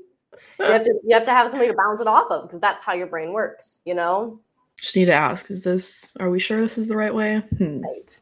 have 0.59 0.83
to 0.83 0.95
you 1.05 1.15
have 1.15 1.25
to 1.25 1.33
have 1.33 1.49
somebody 1.49 1.71
to 1.71 1.77
bounce 1.77 2.01
it 2.01 2.07
off 2.07 2.31
of 2.31 2.49
because 2.49 2.61
that's 2.61 2.83
how 2.83 2.93
your 2.93 3.07
brain 3.07 3.33
works, 3.33 3.81
you 3.85 3.95
know? 3.95 4.41
Just 4.81 4.97
need 4.97 5.07
to 5.07 5.15
ask, 5.15 5.51
is 5.51 5.65
this 5.65 6.17
are 6.21 6.31
we 6.31 6.39
sure 6.39 6.61
this 6.61 6.79
is 6.79 6.89
the 6.89 6.97
right 6.97 7.15
way? 7.15 7.43
Hmm. 7.57 7.81
Right. 7.81 8.21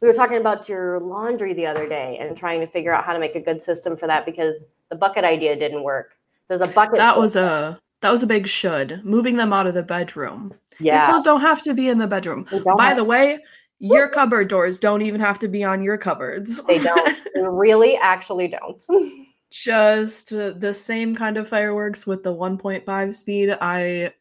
We 0.00 0.08
were 0.08 0.14
talking 0.14 0.36
about 0.36 0.68
your 0.68 1.00
laundry 1.00 1.54
the 1.54 1.66
other 1.66 1.88
day 1.88 2.18
and 2.20 2.36
trying 2.36 2.60
to 2.60 2.66
figure 2.66 2.92
out 2.92 3.04
how 3.04 3.14
to 3.14 3.18
make 3.18 3.36
a 3.36 3.40
good 3.40 3.60
system 3.62 3.96
for 3.96 4.06
that 4.06 4.26
because 4.26 4.62
the 4.90 4.96
bucket 4.96 5.24
idea 5.24 5.56
didn't 5.56 5.82
work. 5.82 6.16
So 6.44 6.56
there's 6.56 6.68
a 6.68 6.72
bucket. 6.72 6.96
That 6.96 7.18
was 7.18 7.36
a 7.36 7.80
that 8.04 8.12
was 8.12 8.22
a 8.22 8.26
big 8.26 8.46
should. 8.46 9.02
Moving 9.02 9.38
them 9.38 9.50
out 9.50 9.66
of 9.66 9.72
the 9.72 9.82
bedroom. 9.82 10.52
Yeah. 10.78 10.98
Your 10.98 11.12
clothes 11.12 11.22
don't 11.22 11.40
have 11.40 11.62
to 11.62 11.72
be 11.72 11.88
in 11.88 11.96
the 11.96 12.06
bedroom. 12.06 12.46
By 12.76 12.88
have- 12.88 12.98
the 12.98 13.04
way, 13.04 13.38
your 13.78 14.10
cupboard 14.10 14.48
doors 14.48 14.78
don't 14.78 15.00
even 15.00 15.22
have 15.22 15.38
to 15.38 15.48
be 15.48 15.64
on 15.64 15.82
your 15.82 15.96
cupboards. 15.96 16.62
they 16.66 16.78
don't. 16.78 17.18
They 17.34 17.40
really 17.40 17.96
actually 17.96 18.48
don't. 18.48 18.82
Just 19.50 20.30
the 20.30 20.72
same 20.74 21.16
kind 21.16 21.38
of 21.38 21.48
fireworks 21.48 22.06
with 22.06 22.22
the 22.22 22.34
1.5 22.34 23.14
speed. 23.14 23.56
I 23.58 24.12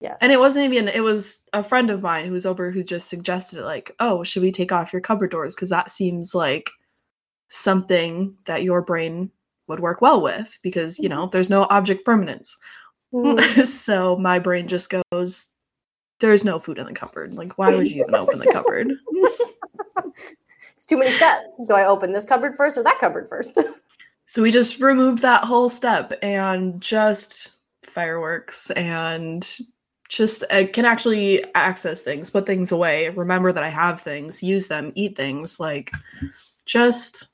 yes. 0.00 0.18
and 0.20 0.30
it 0.30 0.38
wasn't 0.38 0.66
even 0.66 0.88
it 0.88 1.02
was 1.02 1.42
a 1.54 1.64
friend 1.64 1.90
of 1.90 2.02
mine 2.02 2.26
who 2.26 2.32
was 2.32 2.44
over 2.44 2.70
who 2.70 2.82
just 2.82 3.08
suggested 3.08 3.62
like, 3.62 3.94
"Oh, 4.00 4.22
should 4.22 4.42
we 4.42 4.52
take 4.52 4.70
off 4.70 4.92
your 4.92 5.00
cupboard 5.00 5.30
doors 5.30 5.54
because 5.54 5.70
that 5.70 5.90
seems 5.90 6.34
like 6.34 6.70
something 7.48 8.36
that 8.44 8.62
your 8.62 8.82
brain 8.82 9.30
would 9.66 9.80
work 9.80 10.00
well 10.00 10.20
with 10.20 10.58
because, 10.62 10.98
you 10.98 11.08
mm-hmm. 11.08 11.18
know, 11.18 11.26
there's 11.26 11.50
no 11.50 11.66
object 11.70 12.04
permanence." 12.04 12.56
Mm. 13.12 13.66
so 13.66 14.16
my 14.16 14.38
brain 14.38 14.68
just 14.68 14.92
goes 15.10 15.52
there's 16.20 16.44
no 16.44 16.58
food 16.58 16.78
in 16.78 16.86
the 16.86 16.92
cupboard. 16.92 17.34
Like, 17.34 17.58
why 17.58 17.74
would 17.74 17.90
you 17.90 18.02
even 18.02 18.14
open 18.14 18.38
the 18.38 18.52
cupboard? 18.52 18.92
it's 20.74 20.84
too 20.84 20.98
many 20.98 21.10
steps. 21.10 21.46
Do 21.66 21.74
I 21.74 21.86
open 21.86 22.12
this 22.12 22.26
cupboard 22.26 22.54
first 22.56 22.76
or 22.78 22.84
that 22.84 22.98
cupboard 23.00 23.28
first? 23.28 23.58
So 24.26 24.42
we 24.42 24.52
just 24.52 24.80
removed 24.80 25.22
that 25.22 25.44
whole 25.44 25.68
step 25.68 26.12
and 26.22 26.80
just 26.80 27.56
fireworks 27.82 28.70
and 28.70 29.44
just 30.08 30.44
I 30.52 30.64
can 30.64 30.84
actually 30.84 31.42
access 31.54 32.02
things, 32.02 32.30
put 32.30 32.46
things 32.46 32.70
away, 32.70 33.08
remember 33.08 33.52
that 33.52 33.64
I 33.64 33.70
have 33.70 34.00
things, 34.00 34.42
use 34.42 34.68
them, 34.68 34.92
eat 34.94 35.16
things. 35.16 35.58
Like, 35.58 35.92
just 36.64 37.28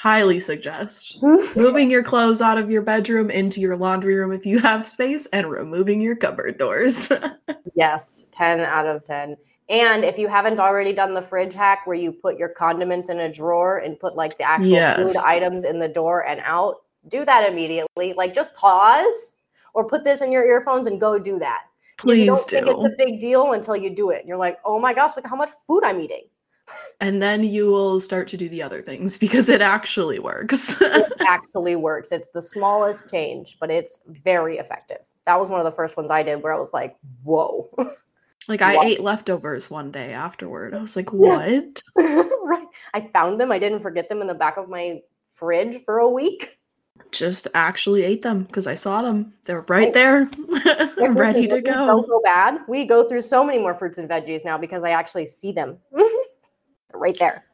highly 0.00 0.40
suggest 0.40 1.22
moving 1.56 1.90
your 1.90 2.02
clothes 2.02 2.40
out 2.40 2.56
of 2.56 2.70
your 2.70 2.80
bedroom 2.80 3.30
into 3.30 3.60
your 3.60 3.76
laundry 3.76 4.14
room 4.14 4.32
if 4.32 4.46
you 4.46 4.58
have 4.58 4.86
space 4.86 5.26
and 5.26 5.50
removing 5.50 6.00
your 6.00 6.16
cupboard 6.16 6.56
doors. 6.56 7.12
yes, 7.74 8.24
10 8.32 8.60
out 8.60 8.86
of 8.86 9.04
10. 9.04 9.36
And 9.68 10.02
if 10.02 10.16
you 10.18 10.26
haven't 10.26 10.58
already 10.58 10.94
done 10.94 11.12
the 11.12 11.20
fridge 11.20 11.52
hack 11.52 11.86
where 11.86 11.98
you 11.98 12.12
put 12.12 12.38
your 12.38 12.48
condiments 12.48 13.10
in 13.10 13.20
a 13.20 13.30
drawer 13.30 13.80
and 13.80 14.00
put 14.00 14.16
like 14.16 14.38
the 14.38 14.44
actual 14.44 15.06
food 15.06 15.16
items 15.26 15.66
in 15.66 15.78
the 15.78 15.88
door 15.88 16.26
and 16.26 16.40
out, 16.44 16.76
do 17.08 17.26
that 17.26 17.46
immediately. 17.50 18.14
Like 18.14 18.32
just 18.32 18.54
pause 18.54 19.34
or 19.74 19.86
put 19.86 20.02
this 20.02 20.22
in 20.22 20.32
your 20.32 20.46
earphones 20.46 20.86
and 20.86 20.98
go 20.98 21.18
do 21.18 21.38
that. 21.40 21.64
Because 21.98 22.16
you 22.16 22.24
Please 22.24 22.46
don't 22.46 22.48
think 22.48 22.66
it's 22.68 22.94
a 22.94 22.96
big 22.96 23.20
deal 23.20 23.52
until 23.52 23.76
you 23.76 23.94
do 23.94 24.08
it. 24.08 24.24
You're 24.24 24.38
like, 24.38 24.60
oh 24.64 24.80
my 24.80 24.94
gosh, 24.94 25.16
look 25.16 25.26
how 25.26 25.36
much 25.36 25.50
food 25.66 25.84
I'm 25.84 26.00
eating. 26.00 26.24
And 27.00 27.22
then 27.22 27.42
you 27.44 27.66
will 27.66 27.98
start 27.98 28.28
to 28.28 28.36
do 28.36 28.48
the 28.48 28.62
other 28.62 28.82
things 28.82 29.16
because 29.24 29.48
it 29.48 29.60
actually 29.60 30.18
works. 30.18 30.76
It 30.90 31.12
actually 31.26 31.76
works. 31.76 32.12
It's 32.12 32.28
the 32.34 32.42
smallest 32.42 33.08
change, 33.10 33.56
but 33.60 33.70
it's 33.70 34.00
very 34.06 34.58
effective. 34.58 34.98
That 35.26 35.38
was 35.38 35.48
one 35.48 35.60
of 35.60 35.64
the 35.64 35.72
first 35.72 35.96
ones 35.96 36.10
I 36.10 36.22
did 36.22 36.42
where 36.42 36.52
I 36.52 36.58
was 36.58 36.72
like, 36.72 36.96
whoa. 37.22 37.70
like 38.48 38.62
I 38.62 38.76
What? 38.76 38.86
ate 38.86 39.00
leftovers 39.00 39.70
one 39.70 39.90
day 39.90 40.12
afterward. 40.12 40.74
I 40.74 40.80
was 40.80 40.96
like, 40.96 41.12
what? 41.12 41.82
right. 41.96 42.66
I 42.94 43.08
found 43.12 43.40
them. 43.40 43.52
I 43.52 43.58
didn't 43.58 43.80
forget 43.80 44.08
them 44.08 44.20
in 44.22 44.26
the 44.26 44.34
back 44.34 44.56
of 44.56 44.68
my 44.68 45.00
fridge 45.30 45.84
for 45.84 45.98
a 45.98 46.08
week. 46.08 46.58
Just 47.12 47.46
actually 47.54 48.02
ate 48.02 48.22
them 48.22 48.44
because 48.44 48.66
I 48.66 48.74
saw 48.74 49.02
them. 49.02 49.32
They 49.44 49.54
were 49.54 49.64
right 49.68 49.92
there, 49.92 50.28
ready 50.98 51.48
to 51.48 51.60
go. 51.60 51.72
So, 51.72 52.04
so 52.06 52.20
bad. 52.24 52.60
We 52.68 52.84
go 52.86 53.08
through 53.08 53.22
so 53.22 53.42
many 53.44 53.58
more 53.58 53.74
fruits 53.74 53.98
and 53.98 54.08
veggies 54.08 54.44
now 54.44 54.58
because 54.58 54.84
I 54.84 54.90
actually 54.90 55.26
see 55.26 55.52
them 55.52 55.78
right 57.00 57.18
there. 57.18 57.44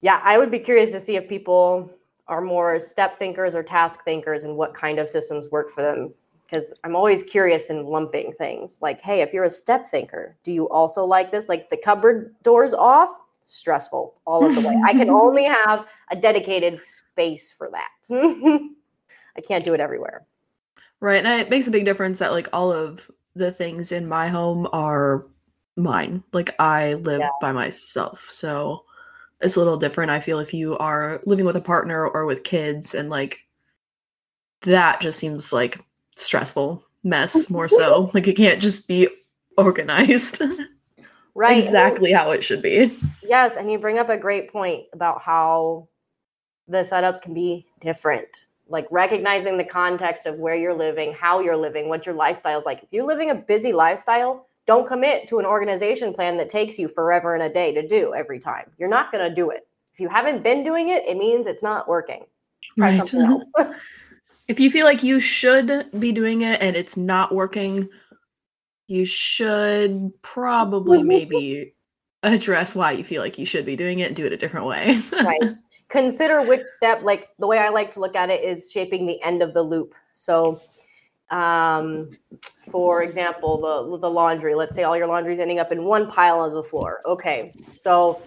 Yeah, 0.00 0.20
I 0.22 0.38
would 0.38 0.50
be 0.50 0.58
curious 0.58 0.90
to 0.90 1.00
see 1.00 1.16
if 1.16 1.28
people 1.28 1.90
are 2.28 2.40
more 2.40 2.78
step 2.78 3.18
thinkers 3.18 3.54
or 3.54 3.62
task 3.62 4.04
thinkers 4.04 4.44
and 4.44 4.56
what 4.56 4.74
kind 4.74 4.98
of 4.98 5.08
systems 5.08 5.50
work 5.50 5.70
for 5.70 5.82
them. 5.82 6.14
Because 6.44 6.72
I'm 6.84 6.94
always 6.94 7.22
curious 7.22 7.70
in 7.70 7.84
lumping 7.84 8.32
things. 8.34 8.78
Like, 8.80 9.00
hey, 9.00 9.22
if 9.22 9.32
you're 9.32 9.44
a 9.44 9.50
step 9.50 9.86
thinker, 9.86 10.36
do 10.44 10.52
you 10.52 10.68
also 10.68 11.04
like 11.04 11.32
this? 11.32 11.48
Like 11.48 11.70
the 11.70 11.76
cupboard 11.76 12.34
doors 12.42 12.74
off, 12.74 13.08
stressful 13.44 14.20
all 14.26 14.46
of 14.46 14.54
the 14.54 14.60
way. 14.60 14.78
I 14.84 14.92
can 14.92 15.10
only 15.22 15.44
have 15.44 15.88
a 16.10 16.16
dedicated 16.16 16.78
space 16.78 17.52
for 17.52 17.70
that. 17.70 17.88
I 19.36 19.40
can't 19.40 19.64
do 19.64 19.74
it 19.74 19.80
everywhere. 19.80 20.26
Right. 21.00 21.24
And 21.24 21.40
it 21.40 21.50
makes 21.50 21.66
a 21.66 21.70
big 21.70 21.84
difference 21.84 22.18
that 22.18 22.32
like 22.32 22.48
all 22.52 22.72
of 22.72 23.10
the 23.34 23.50
things 23.50 23.90
in 23.90 24.06
my 24.06 24.28
home 24.28 24.68
are 24.72 25.26
mine. 25.76 26.22
Like 26.32 26.54
I 26.58 26.94
live 26.94 27.20
Yeah. 27.20 27.30
by 27.40 27.52
myself. 27.52 28.26
So 28.30 28.84
it's 29.40 29.56
a 29.56 29.58
little 29.58 29.76
different. 29.76 30.10
I 30.10 30.20
feel 30.20 30.38
if 30.38 30.54
you 30.54 30.76
are 30.78 31.20
living 31.26 31.44
with 31.44 31.56
a 31.56 31.60
partner 31.60 32.06
or 32.08 32.24
with 32.26 32.44
kids 32.44 32.94
and 32.94 33.10
like 33.10 33.40
that 34.62 35.00
just 35.00 35.18
seems 35.18 35.52
like 35.52 35.80
stressful 36.16 36.84
mess 37.02 37.50
more 37.50 37.68
so. 37.68 38.10
like 38.14 38.26
it 38.28 38.36
can't 38.36 38.60
just 38.62 38.88
be 38.88 39.08
organized 39.58 40.42
Right. 41.36 41.62
exactly 41.62 42.12
how 42.12 42.30
it 42.30 42.44
should 42.44 42.62
be. 42.62 42.96
Yes, 43.22 43.56
and 43.56 43.70
you 43.70 43.76
bring 43.78 43.98
up 43.98 44.08
a 44.08 44.16
great 44.16 44.52
point 44.52 44.84
about 44.92 45.20
how 45.20 45.88
the 46.68 46.78
setups 46.78 47.20
can 47.20 47.34
be 47.34 47.66
different. 47.80 48.28
Like 48.68 48.86
recognizing 48.92 49.58
the 49.58 49.64
context 49.64 50.26
of 50.26 50.36
where 50.38 50.54
you're 50.54 50.72
living, 50.72 51.12
how 51.12 51.40
you're 51.40 51.56
living, 51.56 51.88
what 51.88 52.06
your 52.06 52.14
lifestyle 52.14 52.58
is 52.60 52.64
like. 52.64 52.84
If 52.84 52.88
you're 52.92 53.04
living 53.04 53.30
a 53.30 53.34
busy 53.34 53.72
lifestyle, 53.72 54.46
don't 54.66 54.86
commit 54.86 55.28
to 55.28 55.38
an 55.38 55.46
organization 55.46 56.12
plan 56.12 56.36
that 56.38 56.48
takes 56.48 56.78
you 56.78 56.88
forever 56.88 57.34
and 57.34 57.42
a 57.42 57.50
day 57.50 57.72
to 57.72 57.86
do 57.86 58.14
every 58.14 58.38
time. 58.38 58.70
You're 58.78 58.88
not 58.88 59.12
going 59.12 59.28
to 59.28 59.34
do 59.34 59.50
it. 59.50 59.66
If 59.92 60.00
you 60.00 60.08
haven't 60.08 60.42
been 60.42 60.64
doing 60.64 60.88
it, 60.88 61.06
it 61.06 61.16
means 61.16 61.46
it's 61.46 61.62
not 61.62 61.86
working. 61.88 62.24
Try 62.78 62.90
Right. 62.98 63.06
something 63.06 63.20
else. 63.20 63.44
If 64.46 64.60
you 64.60 64.70
feel 64.70 64.84
like 64.84 65.02
you 65.02 65.20
should 65.20 65.90
be 65.98 66.12
doing 66.12 66.42
it 66.42 66.60
and 66.60 66.76
it's 66.76 66.98
not 66.98 67.34
working, 67.34 67.88
you 68.88 69.06
should 69.06 70.12
probably 70.20 71.02
maybe 71.14 71.74
address 72.22 72.74
why 72.74 72.92
you 72.92 73.04
feel 73.04 73.22
like 73.22 73.38
you 73.38 73.46
should 73.46 73.64
be 73.64 73.74
doing 73.76 74.00
it 74.00 74.08
and 74.08 74.16
do 74.16 74.26
it 74.26 74.32
a 74.32 74.36
different 74.36 74.66
way. 74.66 75.00
right. 75.22 75.40
Consider 75.88 76.42
which 76.42 76.66
step, 76.76 77.02
like 77.02 77.28
the 77.38 77.46
way 77.46 77.56
I 77.56 77.68
like 77.70 77.90
to 77.92 78.00
look 78.00 78.16
at 78.16 78.28
it 78.28 78.44
is 78.44 78.70
shaping 78.70 79.06
the 79.06 79.22
end 79.22 79.42
of 79.42 79.54
the 79.54 79.62
loop. 79.62 79.94
So, 80.12 80.60
um, 81.30 82.10
for 82.70 83.02
example, 83.02 83.58
the 83.58 83.98
the 83.98 84.10
laundry. 84.10 84.54
Let's 84.54 84.74
say 84.74 84.82
all 84.82 84.96
your 84.96 85.06
laundry's 85.06 85.38
ending 85.38 85.58
up 85.58 85.72
in 85.72 85.84
one 85.84 86.08
pile 86.10 86.40
on 86.40 86.54
the 86.54 86.62
floor. 86.62 87.00
Okay, 87.06 87.52
so 87.70 88.22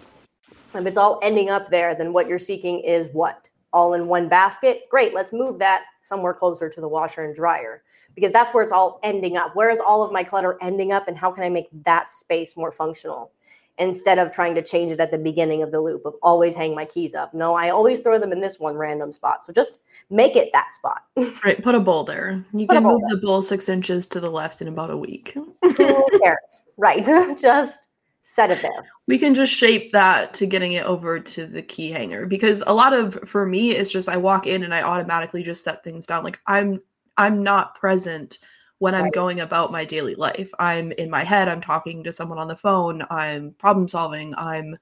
if 0.74 0.86
it's 0.86 0.98
all 0.98 1.18
ending 1.22 1.50
up 1.50 1.70
there, 1.70 1.94
then 1.94 2.12
what 2.12 2.28
you're 2.28 2.38
seeking 2.38 2.80
is 2.80 3.08
what? 3.12 3.48
All 3.72 3.94
in 3.94 4.06
one 4.06 4.28
basket? 4.28 4.82
Great, 4.90 5.12
let's 5.12 5.32
move 5.32 5.58
that 5.58 5.84
somewhere 6.00 6.32
closer 6.32 6.68
to 6.68 6.80
the 6.80 6.88
washer 6.88 7.24
and 7.24 7.34
dryer 7.34 7.82
because 8.14 8.32
that's 8.32 8.52
where 8.54 8.62
it's 8.62 8.72
all 8.72 8.98
ending 9.02 9.36
up. 9.36 9.54
Where 9.54 9.70
is 9.70 9.80
all 9.80 10.02
of 10.02 10.12
my 10.12 10.24
clutter 10.24 10.56
ending 10.60 10.92
up, 10.92 11.06
and 11.08 11.16
how 11.16 11.30
can 11.30 11.44
I 11.44 11.50
make 11.50 11.68
that 11.84 12.10
space 12.10 12.56
more 12.56 12.72
functional? 12.72 13.30
Instead 13.78 14.18
of 14.18 14.32
trying 14.32 14.54
to 14.56 14.62
change 14.62 14.90
it 14.90 14.98
at 14.98 15.10
the 15.10 15.18
beginning 15.18 15.62
of 15.62 15.70
the 15.70 15.80
loop 15.80 16.04
of 16.04 16.14
always 16.22 16.56
hang 16.56 16.74
my 16.74 16.84
keys 16.84 17.14
up. 17.14 17.32
No, 17.32 17.54
I 17.54 17.70
always 17.70 18.00
throw 18.00 18.18
them 18.18 18.32
in 18.32 18.40
this 18.40 18.58
one 18.58 18.76
random 18.76 19.12
spot. 19.12 19.44
So 19.44 19.52
just 19.52 19.78
make 20.10 20.34
it 20.34 20.50
that 20.52 20.72
spot. 20.72 21.02
right, 21.44 21.62
put 21.62 21.74
a 21.74 21.80
bowl 21.80 22.02
there. 22.04 22.44
You 22.52 22.66
Put 22.66 22.74
can 22.74 22.82
move 22.82 23.02
the 23.08 23.18
bowl 23.18 23.40
six 23.40 23.68
inches 23.68 24.08
to 24.08 24.20
the 24.20 24.30
left 24.30 24.60
in 24.60 24.68
about 24.68 24.90
a 24.90 24.96
week. 24.96 25.34
Who 25.62 26.06
cares? 26.22 26.62
Right. 26.76 27.04
just 27.38 27.88
set 28.22 28.50
it 28.50 28.60
there. 28.60 28.84
we 29.06 29.16
can 29.16 29.34
just 29.34 29.54
shape 29.54 29.90
that 29.92 30.34
to 30.34 30.44
getting 30.44 30.74
it 30.74 30.84
over 30.84 31.18
to 31.18 31.46
the 31.46 31.62
key 31.62 31.90
hanger 31.90 32.26
because 32.26 32.62
a 32.66 32.74
lot 32.74 32.92
of 32.92 33.18
for 33.24 33.46
me 33.46 33.70
it's 33.70 33.90
just 33.90 34.06
i 34.06 34.18
walk 34.18 34.46
in 34.46 34.64
and 34.64 34.74
i 34.74 34.82
automatically 34.82 35.42
just 35.42 35.64
set 35.64 35.82
things 35.82 36.06
down 36.06 36.22
like 36.22 36.38
i'm 36.46 36.78
i'm 37.16 37.42
not 37.42 37.74
present 37.74 38.38
when 38.78 38.94
i'm 38.94 39.04
Right. 39.04 39.12
going 39.12 39.40
about 39.40 39.72
my 39.72 39.84
daily 39.84 40.14
life. 40.14 40.50
I'm 40.58 40.92
in 40.92 41.10
my 41.10 41.24
head 41.24 41.48
i'm 41.48 41.60
talking 41.60 42.04
to 42.04 42.12
someone 42.12 42.38
on 42.38 42.48
the 42.48 42.56
phone 42.56 43.04
i'm 43.10 43.52
problem 43.58 43.88
solving 43.88 44.34
i'm 44.36 44.76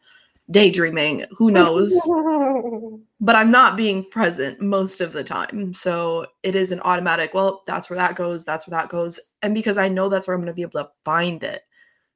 daydreaming 0.51 1.25
who 1.37 1.51
knows? 1.51 2.01
But 3.19 3.35
i'm 3.35 3.51
not 3.51 3.77
being 3.79 4.05
present 4.11 4.61
most 4.61 5.01
of 5.01 5.13
the 5.13 5.25
time. 5.25 5.73
So 5.73 6.27
it 6.43 6.55
is 6.55 6.71
an 6.71 6.81
automatic 6.81 7.33
well 7.33 7.63
that's 7.67 7.89
where 7.89 7.97
that 7.97 8.15
goes 8.15 8.45
that's 8.45 8.69
where 8.69 8.79
that 8.79 8.91
goes. 8.91 9.19
And 9.43 9.55
because 9.55 9.79
i 9.79 9.89
know 9.89 10.09
that's 10.11 10.29
where 10.29 10.35
i'm 10.35 10.41
going 10.43 10.49
to 10.49 10.55
be 10.55 10.63
able 10.63 10.85
to 10.85 10.91
find 11.05 11.43
it. 11.43 11.63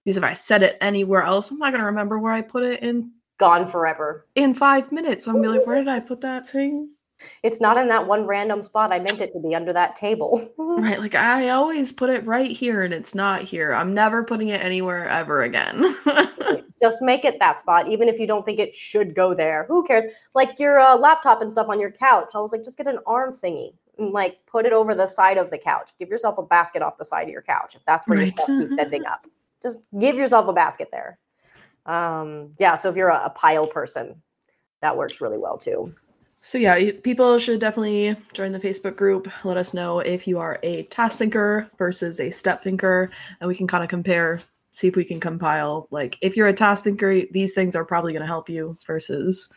Because 0.04 0.18
if 0.18 0.24
i 0.24 0.34
set 0.34 0.62
it 0.62 0.76
anywhere 0.82 1.22
else 1.22 1.50
i'm 1.50 1.58
not 1.58 1.70
going 1.70 1.80
to 1.80 1.86
remember 1.86 2.18
where 2.18 2.34
i 2.34 2.42
put 2.42 2.62
it 2.64 2.82
in 2.82 3.12
Gone 3.38 3.64
forever. 3.66 4.26
in 4.34 4.52
five 4.52 4.92
minutes. 4.92 5.26
I'm 5.26 5.36
gonna 5.36 5.48
be 5.54 5.58
like 5.58 5.66
where 5.66 5.78
did 5.78 5.88
i 5.88 5.98
put 6.00 6.20
that 6.20 6.46
thing 6.46 6.90
It's 7.42 7.60
not 7.60 7.76
in 7.76 7.88
that 7.88 8.06
one 8.06 8.26
random 8.26 8.62
spot. 8.62 8.92
I 8.92 8.98
meant 8.98 9.20
it 9.20 9.32
to 9.32 9.40
be 9.40 9.54
under 9.54 9.72
that 9.72 9.96
table. 9.96 10.50
right 10.58 11.00
like 11.00 11.14
i 11.14 11.48
always 11.48 11.92
put 11.92 12.08
it 12.08 12.24
right 12.24 12.50
here 12.50 12.82
and 12.82 12.94
it's 12.94 13.14
not 13.14 13.42
here 13.42 13.74
i'm 13.74 13.92
never 13.92 14.24
putting 14.24 14.48
it 14.48 14.62
anywhere 14.64 15.06
ever 15.08 15.42
again 15.42 15.96
just 16.82 17.02
make 17.02 17.24
it 17.24 17.38
that 17.38 17.58
spot, 17.58 17.88
even 17.88 18.08
if 18.08 18.18
you 18.18 18.26
don't 18.26 18.44
think 18.44 18.58
it 18.58 18.74
should 18.74 19.14
go 19.14 19.34
there. 19.34 19.66
Who 19.68 19.84
cares? 19.84 20.04
Like 20.34 20.58
your 20.58 20.78
uh, 20.78 20.96
laptop 20.96 21.42
and 21.42 21.52
stuff 21.52 21.68
on 21.68 21.78
your 21.78 21.90
couch. 21.90 22.30
I 22.34 22.38
was 22.38 22.52
like, 22.52 22.64
just 22.64 22.78
get 22.78 22.86
an 22.86 22.98
arm 23.06 23.32
thingy 23.32 23.74
and 23.98 24.12
like 24.12 24.38
put 24.46 24.66
it 24.66 24.72
over 24.72 24.94
the 24.94 25.06
side 25.06 25.36
of 25.36 25.50
the 25.50 25.58
couch. 25.58 25.90
Give 25.98 26.08
yourself 26.08 26.38
a 26.38 26.42
basket 26.42 26.82
off 26.82 26.96
the 26.98 27.04
side 27.04 27.24
of 27.24 27.30
your 27.30 27.42
couch 27.42 27.74
if 27.74 27.84
that's 27.86 28.08
where 28.08 28.18
Right. 28.18 28.38
stuff 28.38 28.58
keeps 28.58 28.78
ending 28.78 29.04
up. 29.06 29.26
Just 29.62 29.80
give 29.98 30.16
yourself 30.16 30.48
a 30.48 30.52
basket 30.52 30.88
there. 30.90 31.18
Um, 31.84 32.54
yeah. 32.58 32.74
So 32.76 32.88
if 32.88 32.96
you're 32.96 33.08
a, 33.08 33.24
a 33.26 33.30
pile 33.30 33.66
person, 33.66 34.22
that 34.80 34.96
works 34.96 35.20
really 35.20 35.38
well 35.38 35.58
too. 35.58 35.94
So 36.42 36.58
yeah, 36.58 36.92
people 37.02 37.38
should 37.38 37.60
definitely 37.60 38.16
join 38.32 38.52
the 38.52 38.58
Facebook 38.58 38.96
group. 38.96 39.28
Let 39.44 39.56
us 39.56 39.74
know 39.74 39.98
if 39.98 40.26
you 40.26 40.38
are 40.38 40.58
a 40.62 40.84
task 40.84 41.18
thinker 41.18 41.70
versus 41.76 42.18
a 42.18 42.30
step 42.30 42.62
thinker, 42.62 43.10
and 43.40 43.48
we 43.48 43.54
can 43.54 43.66
kind 43.66 43.84
of 43.84 43.90
compare, 43.90 44.40
see 44.70 44.88
if 44.88 44.96
we 44.96 45.04
can 45.04 45.20
compile. 45.20 45.86
Like, 45.90 46.16
if 46.22 46.36
you're 46.36 46.48
a 46.48 46.54
task 46.54 46.84
thinker, 46.84 47.22
these 47.30 47.52
things 47.52 47.76
are 47.76 47.84
probably 47.84 48.12
going 48.12 48.22
to 48.22 48.26
help 48.26 48.48
you. 48.48 48.76
Versus, 48.86 49.52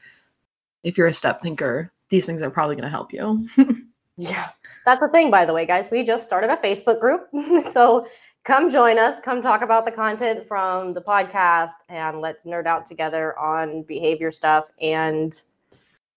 if 0.84 0.98
you're 0.98 1.08
a 1.08 1.14
step 1.14 1.42
thinker, 1.42 1.92
these 2.10 2.26
things 2.26 2.42
are 2.42 2.52
probably 2.52 2.76
going 2.76 2.84
to 2.84 2.90
help 2.90 3.14
you. 3.14 3.48
Yeah. 4.18 4.50
That's 4.86 5.02
the 5.02 5.08
thing, 5.08 5.32
by 5.32 5.46
the 5.46 5.54
way, 5.54 5.66
guys. 5.66 5.90
We 5.90 6.04
just 6.04 6.26
started 6.26 6.52
a 6.52 6.58
Facebook 6.58 7.00
group. 7.00 7.28
so 7.70 8.08
come 8.44 8.70
join 8.70 9.00
us. 9.00 9.20
Come 9.20 9.42
talk 9.42 9.62
about 9.62 9.86
the 9.86 9.92
content 9.92 10.46
from 10.48 10.94
the 10.94 11.02
podcast 11.02 11.82
and 11.90 12.22
let's 12.22 12.46
nerd 12.46 12.68
out 12.68 12.86
together 12.86 13.38
on 13.40 13.84
behavior 13.84 14.32
stuff 14.32 14.70
and 14.82 15.42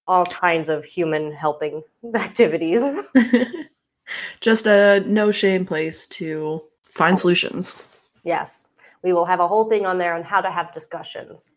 all 0.06 0.26
kinds 0.26 0.68
of 0.68 0.84
human 0.84 1.32
helping 1.32 1.82
activities. 2.14 2.82
Just 4.40 4.66
a 4.66 5.00
no 5.06 5.30
shame 5.32 5.64
place 5.64 6.06
to 6.08 6.62
find 6.82 7.18
solutions. 7.18 7.86
yes. 8.24 8.68
We 9.02 9.12
will 9.12 9.26
have 9.26 9.38
a 9.38 9.46
whole 9.46 9.68
thing 9.68 9.86
on 9.86 9.98
there 9.98 10.14
on 10.14 10.24
how 10.24 10.40
to 10.40 10.50
have 10.50 10.72
discussions. 10.72 11.52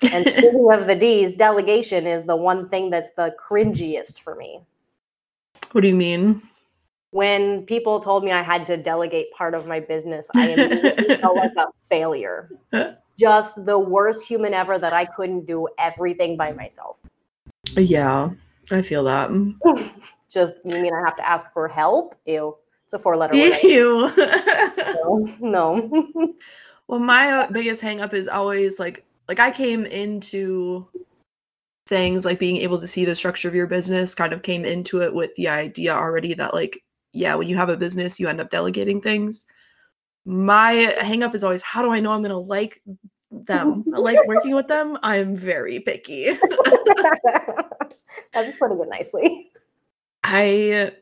And 0.00 0.26
speaking 0.26 0.68
of 0.72 0.86
the 0.86 0.94
D's, 0.94 1.34
delegation 1.34 2.06
is 2.06 2.22
the 2.22 2.36
one 2.36 2.70
thing 2.70 2.88
that's 2.88 3.10
the 3.12 3.36
cringiest 3.38 4.20
for 4.20 4.34
me. 4.34 4.62
What 5.72 5.82
do 5.82 5.88
you 5.88 5.94
mean? 5.94 6.40
when 7.16 7.64
people 7.64 7.98
told 7.98 8.24
me 8.24 8.30
I 8.30 8.42
had 8.42 8.66
to 8.66 8.76
delegate 8.76 9.30
part 9.32 9.54
of 9.54 9.66
my 9.66 9.80
business, 9.80 10.26
I 10.34 10.48
immediately 10.52 11.16
felt 11.16 11.36
like 11.36 11.52
a 11.56 11.66
failure. 11.88 12.50
Just 13.18 13.64
the 13.64 13.78
worst 13.78 14.28
human 14.28 14.52
ever 14.52 14.78
that 14.78 14.92
I 14.92 15.06
couldn't 15.06 15.46
do 15.46 15.66
everything 15.78 16.36
by 16.36 16.52
myself. 16.52 16.98
Yeah, 17.76 18.30
I 18.72 18.82
feel 18.82 19.04
that. 19.04 19.30
Just 20.30 20.56
you 20.64 20.80
mean 20.80 20.92
I 20.92 21.00
have 21.04 21.16
to 21.16 21.28
ask 21.28 21.52
for 21.52 21.68
help? 21.68 22.14
Ew. 22.26 22.56
It's 22.84 22.94
a 22.94 22.98
four 22.98 23.16
letter 23.16 23.34
word. 23.34 23.58
Ew. 23.62 24.10
No. 24.98 25.26
no. 25.40 26.34
well, 26.88 27.00
my 27.00 27.30
uh, 27.30 27.50
biggest 27.50 27.80
hang 27.80 28.00
up 28.00 28.12
is 28.12 28.28
always 28.28 28.78
like 28.78 29.04
like 29.28 29.40
I 29.40 29.50
came 29.50 29.86
into 29.86 30.86
things 31.86 32.24
like 32.24 32.38
being 32.38 32.56
able 32.58 32.80
to 32.80 32.86
see 32.86 33.04
the 33.04 33.14
structure 33.14 33.48
of 33.48 33.54
your 33.54 33.66
business 33.66 34.14
kind 34.14 34.32
of 34.32 34.42
came 34.42 34.64
into 34.64 35.02
it 35.02 35.14
with 35.14 35.34
the 35.36 35.48
idea 35.48 35.94
already 35.94 36.34
that 36.34 36.54
like 36.54 36.82
yeah, 37.16 37.34
when 37.34 37.48
you 37.48 37.56
have 37.56 37.70
a 37.70 37.76
business, 37.76 38.20
you 38.20 38.28
end 38.28 38.40
up 38.40 38.50
delegating 38.50 39.00
things. 39.00 39.46
My 40.26 40.72
hang 41.00 41.22
up 41.22 41.34
is 41.34 41.42
always 41.42 41.62
how 41.62 41.82
do 41.82 41.90
I 41.90 42.00
know 42.00 42.12
I'm 42.12 42.20
going 42.20 42.30
to 42.30 42.36
like 42.36 42.82
them? 43.44 43.84
I 43.94 43.98
like 43.98 44.18
working 44.26 44.54
with 44.54 44.68
them. 44.68 44.98
I'm 45.02 45.36
very 45.36 45.80
picky. 45.80 46.32
That's 48.32 48.56
putting 48.56 48.80
it 48.80 48.88
nicely. 48.88 49.50
I 50.24 50.92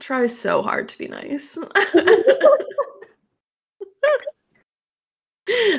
try 0.00 0.26
so 0.26 0.62
hard 0.62 0.88
to 0.90 0.98
be 0.98 1.08
nice. 1.08 1.58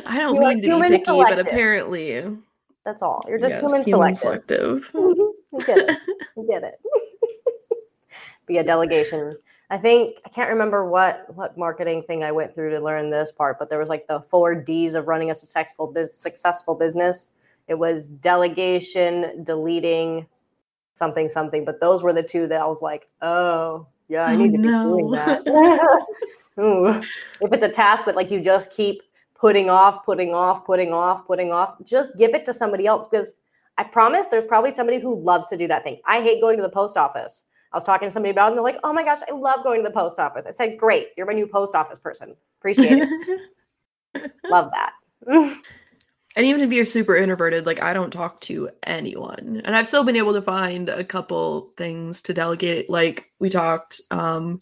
I 0.05 0.17
don't 0.17 0.35
You 0.35 0.41
mean 0.41 0.57
to 0.57 0.61
be 0.61 0.67
human 0.67 0.91
picky, 0.91 1.03
but 1.05 1.39
apparently, 1.39 2.23
That's 2.85 3.01
all. 3.01 3.23
You're 3.27 3.39
just 3.39 3.61
yes, 3.61 3.85
human 3.85 4.13
selective. 4.13 4.85
selective. 4.85 4.91
Mm-hmm. 4.93 5.31
we 5.51 5.63
get 5.63 5.77
it. 5.77 5.97
We 6.35 6.47
get 6.47 6.63
it. 6.63 6.79
Be 8.47 8.57
a 8.57 8.63
delegation. 8.63 9.37
I 9.71 9.77
think 9.77 10.19
I 10.25 10.29
can't 10.29 10.49
remember 10.49 10.85
what 10.87 11.25
what 11.33 11.57
marketing 11.57 12.03
thing 12.03 12.25
I 12.25 12.31
went 12.33 12.53
through 12.53 12.71
to 12.71 12.79
learn 12.81 13.09
this 13.09 13.31
part, 13.31 13.57
but 13.57 13.69
there 13.69 13.79
was 13.79 13.87
like 13.87 14.05
the 14.05 14.19
four 14.19 14.53
D's 14.53 14.95
of 14.95 15.07
running 15.07 15.31
a 15.31 15.35
successful 15.35 15.87
bus- 15.87 16.13
successful 16.13 16.75
business. 16.75 17.29
It 17.69 17.75
was 17.75 18.07
delegation, 18.07 19.45
deleting, 19.45 20.27
something 20.93 21.29
something. 21.29 21.63
But 21.63 21.79
those 21.79 22.03
were 22.03 22.11
the 22.11 22.21
two 22.21 22.47
that 22.47 22.59
I 22.61 22.65
was 22.65 22.81
like, 22.81 23.07
oh 23.21 23.87
yeah, 24.09 24.25
I 24.25 24.35
Oh, 24.35 24.39
need 24.39 24.51
to 24.51 24.59
be 24.59 24.69
doing 24.69 25.09
that. 25.11 25.41
If 27.43 27.53
it's 27.53 27.63
a 27.63 27.69
task 27.69 28.03
that 28.05 28.17
like 28.17 28.29
you 28.29 28.41
just 28.41 28.71
keep 28.73 29.01
putting 29.35 29.69
off, 29.69 30.05
putting 30.05 30.33
off, 30.33 30.65
putting 30.65 30.91
off, 30.91 31.25
putting 31.25 31.53
off, 31.53 31.75
just 31.85 32.15
give 32.17 32.33
it 32.35 32.45
to 32.45 32.53
somebody 32.53 32.85
else 32.87 33.07
because 33.07 33.35
I 33.77 33.85
promise 33.85 34.27
there's 34.27 34.45
probably 34.45 34.71
somebody 34.71 34.99
who 34.99 35.17
loves 35.17 35.47
to 35.47 35.57
do 35.57 35.67
that 35.69 35.85
thing. 35.85 36.01
I 36.05 36.21
hate 36.21 36.41
going 36.41 36.57
to 36.57 36.61
the 36.61 36.69
post 36.69 36.97
office. 36.97 37.45
I 37.73 37.77
was 37.77 37.83
talking 37.83 38.07
to 38.07 38.11
somebody 38.11 38.31
about 38.31 38.47
it 38.47 38.49
and 38.49 38.57
they're 38.57 38.63
like, 38.63 38.79
oh 38.83 38.91
my 38.91 39.03
gosh, 39.03 39.19
I 39.29 39.33
love 39.33 39.63
going 39.63 39.81
to 39.81 39.87
the 39.87 39.93
post 39.93 40.19
office. 40.19 40.45
I 40.45 40.51
said, 40.51 40.77
great, 40.77 41.09
you're 41.15 41.25
my 41.25 41.33
new 41.33 41.47
post 41.47 41.73
office 41.73 41.99
person. 41.99 42.35
Appreciate 42.59 43.07
it. 44.13 44.31
love 44.49 44.71
that. 44.73 44.93
and 46.35 46.45
even 46.45 46.61
if 46.61 46.73
you're 46.73 46.85
super 46.85 47.15
introverted, 47.15 47.65
like 47.65 47.81
I 47.81 47.93
don't 47.93 48.11
talk 48.11 48.41
to 48.41 48.69
anyone. 48.83 49.61
And 49.63 49.75
I've 49.75 49.87
still 49.87 50.03
been 50.03 50.17
able 50.17 50.33
to 50.33 50.41
find 50.41 50.89
a 50.89 51.03
couple 51.03 51.71
things 51.77 52.21
to 52.23 52.33
delegate. 52.33 52.89
Like 52.89 53.31
we 53.39 53.49
talked, 53.49 54.01
um, 54.11 54.61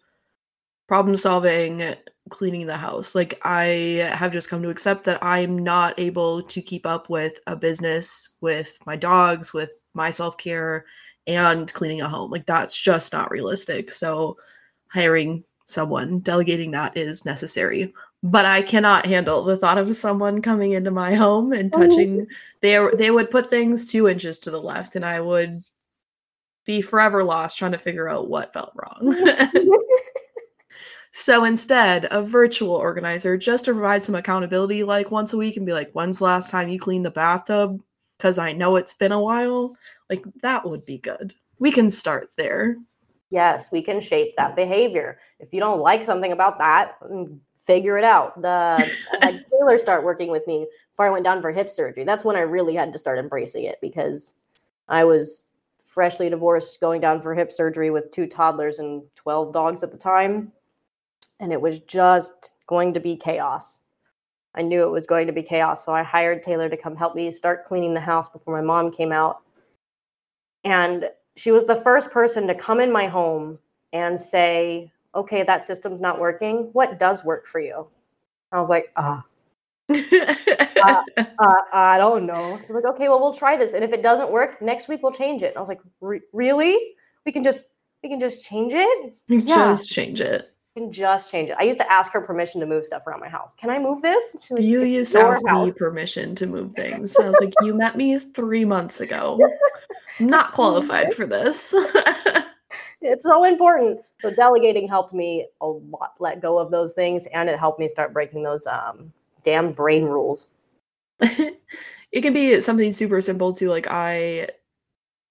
problem 0.88 1.16
solving, 1.18 1.96
cleaning 2.30 2.68
the 2.68 2.78
house. 2.78 3.16
Like 3.16 3.40
I 3.44 4.12
have 4.14 4.32
just 4.32 4.50
come 4.50 4.62
to 4.64 4.70
accept 4.70 5.04
that 5.06 5.24
I'm 5.24 5.58
not 5.58 6.00
able 6.00 6.44
to 6.44 6.62
keep 6.62 6.86
up 6.86 7.10
with 7.10 7.40
a 7.48 7.56
business, 7.56 8.38
with 8.42 8.78
my 8.86 8.96
dogs, 8.96 9.54
with 9.54 9.72
my 9.94 10.10
self 10.10 10.38
care, 10.38 10.86
and 11.30 11.72
cleaning 11.74 12.02
a 12.02 12.10
home. 12.10 12.32
Like 12.32 12.46
that's 12.46 12.76
just 12.78 13.14
not 13.14 13.32
realistic. 13.32 13.92
So 13.92 14.38
hiring 14.88 15.44
someone, 15.68 16.20
delegating 16.20 16.72
that 16.72 16.98
is 16.98 17.26
necessary. 17.26 17.94
but 18.22 18.44
I 18.46 18.62
cannot 18.64 19.06
handle 19.06 19.44
the 19.46 19.56
thought 19.58 19.78
of 19.78 19.96
someone 19.96 20.42
coming 20.42 20.74
into 20.74 20.92
my 20.92 21.14
home 21.16 21.54
and 21.54 21.74
Oh. 21.74 21.80
touching. 21.80 22.28
They 22.62 22.78
they 22.98 23.12
would 23.12 23.32
put 23.32 23.50
things 23.50 23.86
two 23.86 24.10
inches 24.10 24.40
to 24.40 24.52
the 24.52 24.62
left, 24.62 24.96
and 24.98 25.06
I 25.06 25.22
would 25.22 25.64
be 26.66 26.82
forever 26.82 27.24
lost 27.24 27.58
trying 27.58 27.72
to 27.74 27.78
figure 27.80 28.10
out 28.10 28.30
what 28.30 28.52
felt 28.54 28.74
wrong. 28.76 29.16
so 31.12 31.44
instead, 31.46 32.08
a 32.12 32.22
virtual 32.22 32.74
organizer 32.76 33.38
just 33.38 33.66
to 33.66 33.74
provide 33.74 34.04
some 34.04 34.16
accountability, 34.16 34.84
like 34.84 35.10
once 35.12 35.34
a 35.34 35.38
week, 35.38 35.58
and 35.58 35.66
be 35.66 35.74
like, 35.74 35.92
"When's 35.94 36.20
the 36.20 36.26
last 36.26 36.52
time 36.52 36.70
you 36.70 36.80
cleaned 36.80 37.06
the 37.06 37.12
bathtub?" 37.12 37.82
Because 38.20 38.38
I 38.38 38.52
know 38.52 38.76
it's 38.76 38.94
been 38.94 39.12
a 39.12 39.22
while. 39.22 39.76
Like 40.10 40.24
that 40.44 40.70
would 40.70 40.86
be 40.86 41.00
good. 41.00 41.34
We 41.58 41.72
can 41.72 41.90
start 41.90 42.30
there. 42.38 42.78
Yes, 43.32 43.72
we 43.72 43.82
can 43.82 44.02
shape 44.02 44.36
that 44.38 44.56
behavior. 44.56 45.18
If 45.40 45.54
you 45.54 45.60
don't 45.60 45.80
like 45.80 46.04
something 46.04 46.32
about 46.32 46.60
that, 46.60 47.00
mm, 47.02 47.40
figure 47.64 47.98
it 47.98 48.04
out. 48.04 48.42
The 48.42 48.92
had 49.22 49.46
Taylor 49.50 49.78
start 49.78 50.04
working 50.04 50.32
with 50.32 50.46
me 50.48 50.68
before 50.92 51.06
I 51.06 51.12
went 51.12 51.24
down 51.24 51.42
for 51.42 51.52
hip 51.52 51.70
surgery. 51.70 52.04
That's 52.04 52.26
when 52.26 52.36
I 52.36 52.42
really 52.42 52.76
had 52.76 52.92
to 52.94 53.00
start 53.00 53.20
embracing 53.20 53.64
it 53.64 53.78
because 53.82 54.36
I 54.90 55.06
was 55.06 55.46
freshly 55.90 56.30
divorced, 56.30 56.82
going 56.82 57.02
down 57.02 57.22
for 57.22 57.34
hip 57.34 57.52
surgery 57.52 57.92
with 57.92 58.12
two 58.12 58.28
toddlers 58.28 58.80
and 58.80 59.04
12 59.16 59.54
dogs 59.54 59.84
at 59.84 59.92
the 59.92 59.98
time. 59.98 60.52
And 61.40 61.54
it 61.54 61.62
was 61.62 61.80
just 61.80 62.56
going 62.68 62.94
to 62.94 63.00
be 63.00 63.16
chaos. 63.16 63.80
I 64.56 64.62
knew 64.62 64.84
it 64.84 64.92
was 64.92 65.06
going 65.06 65.28
to 65.28 65.34
be 65.34 65.44
chaos. 65.44 65.86
So 65.86 65.94
I 65.94 66.04
hired 66.04 66.44
Taylor 66.44 66.70
to 66.70 66.78
come 66.78 66.96
help 66.96 67.16
me 67.16 67.32
start 67.32 67.66
cleaning 67.66 67.94
the 67.94 68.00
house 68.00 68.30
before 68.30 68.56
my 68.56 68.62
mom 68.62 68.92
came 68.92 69.12
out. 69.12 69.42
And 70.64 71.10
she 71.36 71.52
was 71.52 71.64
the 71.64 71.76
first 71.76 72.12
person 72.12 72.48
to 72.48 72.56
come 72.56 72.80
in 72.80 72.92
my 72.92 73.08
home 73.08 73.60
and 73.94 74.20
say, 74.20 74.92
okay, 75.16 75.44
that 75.44 75.64
system's 75.64 76.02
not 76.02 76.20
working. 76.20 76.70
What 76.74 77.00
does 77.00 77.24
work 77.24 77.46
for 77.46 77.60
you? 77.60 77.88
I 78.52 78.60
was 78.60 78.70
like, 78.70 78.92
ah, 78.96 79.24
uh, 79.90 81.04
I 81.74 81.98
don't 81.98 82.26
know. 82.26 82.60
She's 82.62 82.70
like, 82.70 82.86
okay, 82.86 83.10
well, 83.10 83.20
we'll 83.20 83.34
try 83.34 83.58
this. 83.58 83.74
And 83.74 83.84
if 83.84 83.94
it 83.94 84.04
doesn't 84.04 84.32
work, 84.32 84.62
next 84.62 84.88
week 84.88 85.02
we'll 85.02 85.12
change 85.12 85.42
it. 85.42 85.48
And 85.48 85.58
I 85.58 85.60
was 85.60 85.70
like, 85.70 85.82
"Re- 86.02 86.22
really? 86.34 86.78
We 87.26 87.32
can 87.32 87.44
just, 87.44 87.66
we 88.04 88.10
can 88.10 88.20
just 88.20 88.44
change 88.44 88.74
it? 88.74 89.18
yeah. 89.28 89.70
Just 89.70 89.92
change 89.92 90.22
it. 90.22 90.52
Can 90.80 90.92
just 90.94 91.30
change 91.30 91.50
it. 91.50 91.58
I 91.60 91.64
used 91.64 91.80
to 91.80 91.92
ask 91.92 92.10
her 92.14 92.22
permission 92.22 92.62
to 92.62 92.66
move 92.66 92.86
stuff 92.86 93.06
around 93.06 93.20
my 93.20 93.28
house. 93.28 93.54
Can 93.54 93.70
I 93.70 93.80
move 93.80 94.02
this? 94.02 94.38
Like, 94.50 94.64
You 94.64 94.84
used 94.84 95.12
to 95.12 95.20
ask 95.20 95.46
house." 95.46 95.68
me 95.68 95.74
permission 95.78 96.36
to 96.36 96.48
move 96.48 96.74
things. 96.74 97.20
I 97.20 97.28
was 97.28 97.38
like, 97.42 97.54
you 97.62 97.74
met 97.74 97.98
me 97.98 98.18
three 98.18 98.64
months 98.64 99.02
ago. 99.02 99.38
I'm 100.22 100.28
not 100.28 100.52
qualified 100.54 101.14
for 101.14 101.26
this. 101.26 101.76
it's 103.02 103.26
so 103.26 103.44
important. 103.44 104.00
So 104.22 104.32
delegating 104.32 104.88
helped 104.88 105.14
me 105.14 105.48
a 105.60 105.68
lot 105.68 106.14
let 106.20 106.42
go 106.42 106.58
of 106.58 106.72
those 106.72 106.94
things 106.94 107.26
and 107.28 107.50
it 107.50 107.60
helped 107.60 107.82
me 107.82 107.90
start 107.90 108.14
breaking 108.14 108.44
those 108.44 108.66
um 108.66 109.12
damn 109.44 109.74
brain 109.74 110.06
rules. 110.06 110.48
it 111.20 112.22
can 112.22 112.32
be 112.32 112.62
something 112.62 112.94
super 112.94 113.20
simple 113.20 113.52
too. 113.52 113.68
Like 113.68 113.88
I 113.90 114.48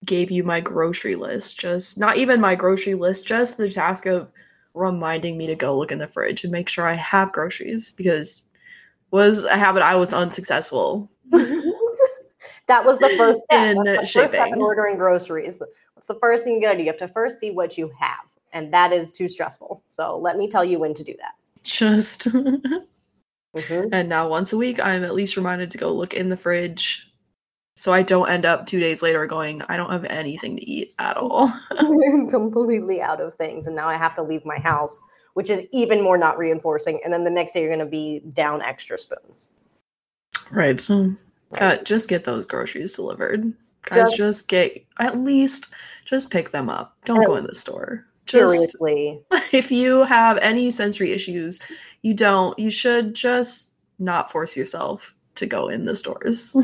gave 0.04 0.30
you 0.30 0.44
my 0.44 0.61
grocery 0.61 1.14
list, 1.14 1.58
just 1.58 1.98
not 1.98 2.18
even 2.18 2.38
my 2.38 2.54
grocery 2.54 2.94
list, 2.94 3.26
just 3.26 3.56
the 3.56 3.70
task 3.70 4.04
of 4.04 4.28
reminding 4.78 5.36
me 5.36 5.46
to 5.48 5.54
go 5.54 5.76
look 5.76 5.92
in 5.92 5.98
the 5.98 6.06
fridge 6.06 6.44
and 6.44 6.52
make 6.52 6.68
sure 6.68 6.86
I 6.86 6.94
have 6.94 7.32
groceries 7.32 7.92
because 7.92 8.48
was 9.10 9.44
a 9.44 9.56
habit 9.56 9.82
I 9.82 9.96
was 9.96 10.12
unsuccessful. 10.12 11.10
that 11.30 12.84
was 12.84 12.98
the 12.98 13.08
first 13.16 13.40
step. 13.44 13.76
In 13.76 13.76
the 13.84 13.96
first 13.96 14.16
in 14.16 14.22
shipping. 14.30 14.62
ordering 14.62 14.96
groceries. 14.98 15.58
What's 15.94 16.06
the 16.06 16.14
first 16.16 16.44
thing 16.44 16.54
you 16.54 16.62
gotta 16.62 16.78
do? 16.78 16.84
You 16.84 16.90
have 16.90 16.98
to 16.98 17.08
first 17.08 17.40
see 17.40 17.50
what 17.50 17.76
you 17.76 17.90
have. 17.98 18.24
And 18.52 18.72
that 18.72 18.92
is 18.92 19.12
too 19.12 19.28
stressful. 19.28 19.82
So 19.86 20.18
let 20.18 20.36
me 20.36 20.48
tell 20.48 20.64
you 20.64 20.78
when 20.78 20.94
to 20.94 21.04
do 21.04 21.14
that. 21.18 21.34
Just 21.62 22.28
Mhm. 23.56 23.88
and 23.92 24.10
now 24.10 24.28
once 24.28 24.52
a 24.52 24.58
week 24.58 24.78
I'm 24.78 25.02
at 25.04 25.14
least 25.14 25.36
reminded 25.36 25.70
to 25.70 25.78
go 25.78 25.90
look 25.90 26.12
in 26.12 26.28
the 26.28 26.36
fridge 26.36 27.08
so 27.78 27.92
I 27.92 28.02
don't 28.02 28.28
end 28.28 28.44
up 28.44 28.66
2 28.66 28.80
days 28.80 29.02
later 29.02 29.24
going 29.24 29.62
I 29.68 29.76
don't 29.76 29.90
have 29.90 30.04
anything 30.06 30.56
to 30.56 30.68
eat 30.68 30.94
at 30.98 31.16
all. 31.16 31.52
completely 32.28 33.00
out 33.00 33.20
of 33.20 33.36
things. 33.36 33.68
And 33.68 33.76
now 33.76 33.86
I 33.88 33.96
have 33.96 34.16
to 34.16 34.22
leave 34.22 34.44
my 34.44 34.58
house, 34.58 34.98
which 35.34 35.48
is 35.48 35.62
even 35.70 36.02
more 36.02 36.18
not 36.18 36.38
reinforcing. 36.38 37.00
And 37.04 37.12
then 37.12 37.22
the 37.22 37.30
next 37.30 37.52
day 37.52 37.62
you're 37.62 37.70
gonna 37.70 37.86
be 37.86 38.20
down 38.32 38.62
extra 38.62 38.98
spoons. 38.98 39.50
right. 40.50 40.80
So 40.80 41.14
God, 41.54 41.86
just 41.86 42.08
get 42.08 42.24
those 42.24 42.46
groceries 42.46 42.94
delivered. 42.94 43.54
Guys, 43.84 44.10
Just- 44.10 44.16
just, 44.16 44.48
get 44.48 44.84
at 44.98 45.20
least 45.20 45.72
just 46.04 46.32
pick 46.32 46.50
them 46.50 46.68
up. 46.68 46.96
Don't 47.04 47.22
Uh, 47.22 47.26
go 47.26 47.36
in 47.36 47.46
the 47.46 47.54
store. 47.54 48.04
Just 48.26 48.52
Seriously. 48.52 49.22
if 49.52 49.70
you 49.70 50.02
have 50.02 50.36
any 50.38 50.72
sensory 50.72 51.12
issues, 51.12 51.60
you 52.02 52.12
don't 52.12 52.58
you 52.58 52.70
should 52.70 53.14
just 53.14 53.74
not 54.00 54.32
force 54.32 54.56
yourself 54.56 55.14
to 55.38 55.46
go 55.46 55.68
in 55.68 55.85
the 55.85 55.94
stores. 55.94 56.57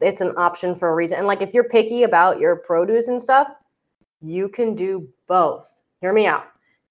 It's 0.00 0.20
an 0.20 0.32
option 0.36 0.74
for 0.74 0.90
a 0.90 0.94
reason. 0.94 1.18
And 1.18 1.26
like 1.26 1.42
if 1.42 1.54
you're 1.54 1.68
picky 1.68 2.02
about 2.02 2.40
your 2.40 2.56
produce 2.56 3.08
and 3.08 3.20
stuff, 3.20 3.48
you 4.20 4.48
can 4.48 4.74
do 4.74 5.08
both. 5.26 5.72
Hear 6.00 6.12
me 6.12 6.26
out. 6.26 6.44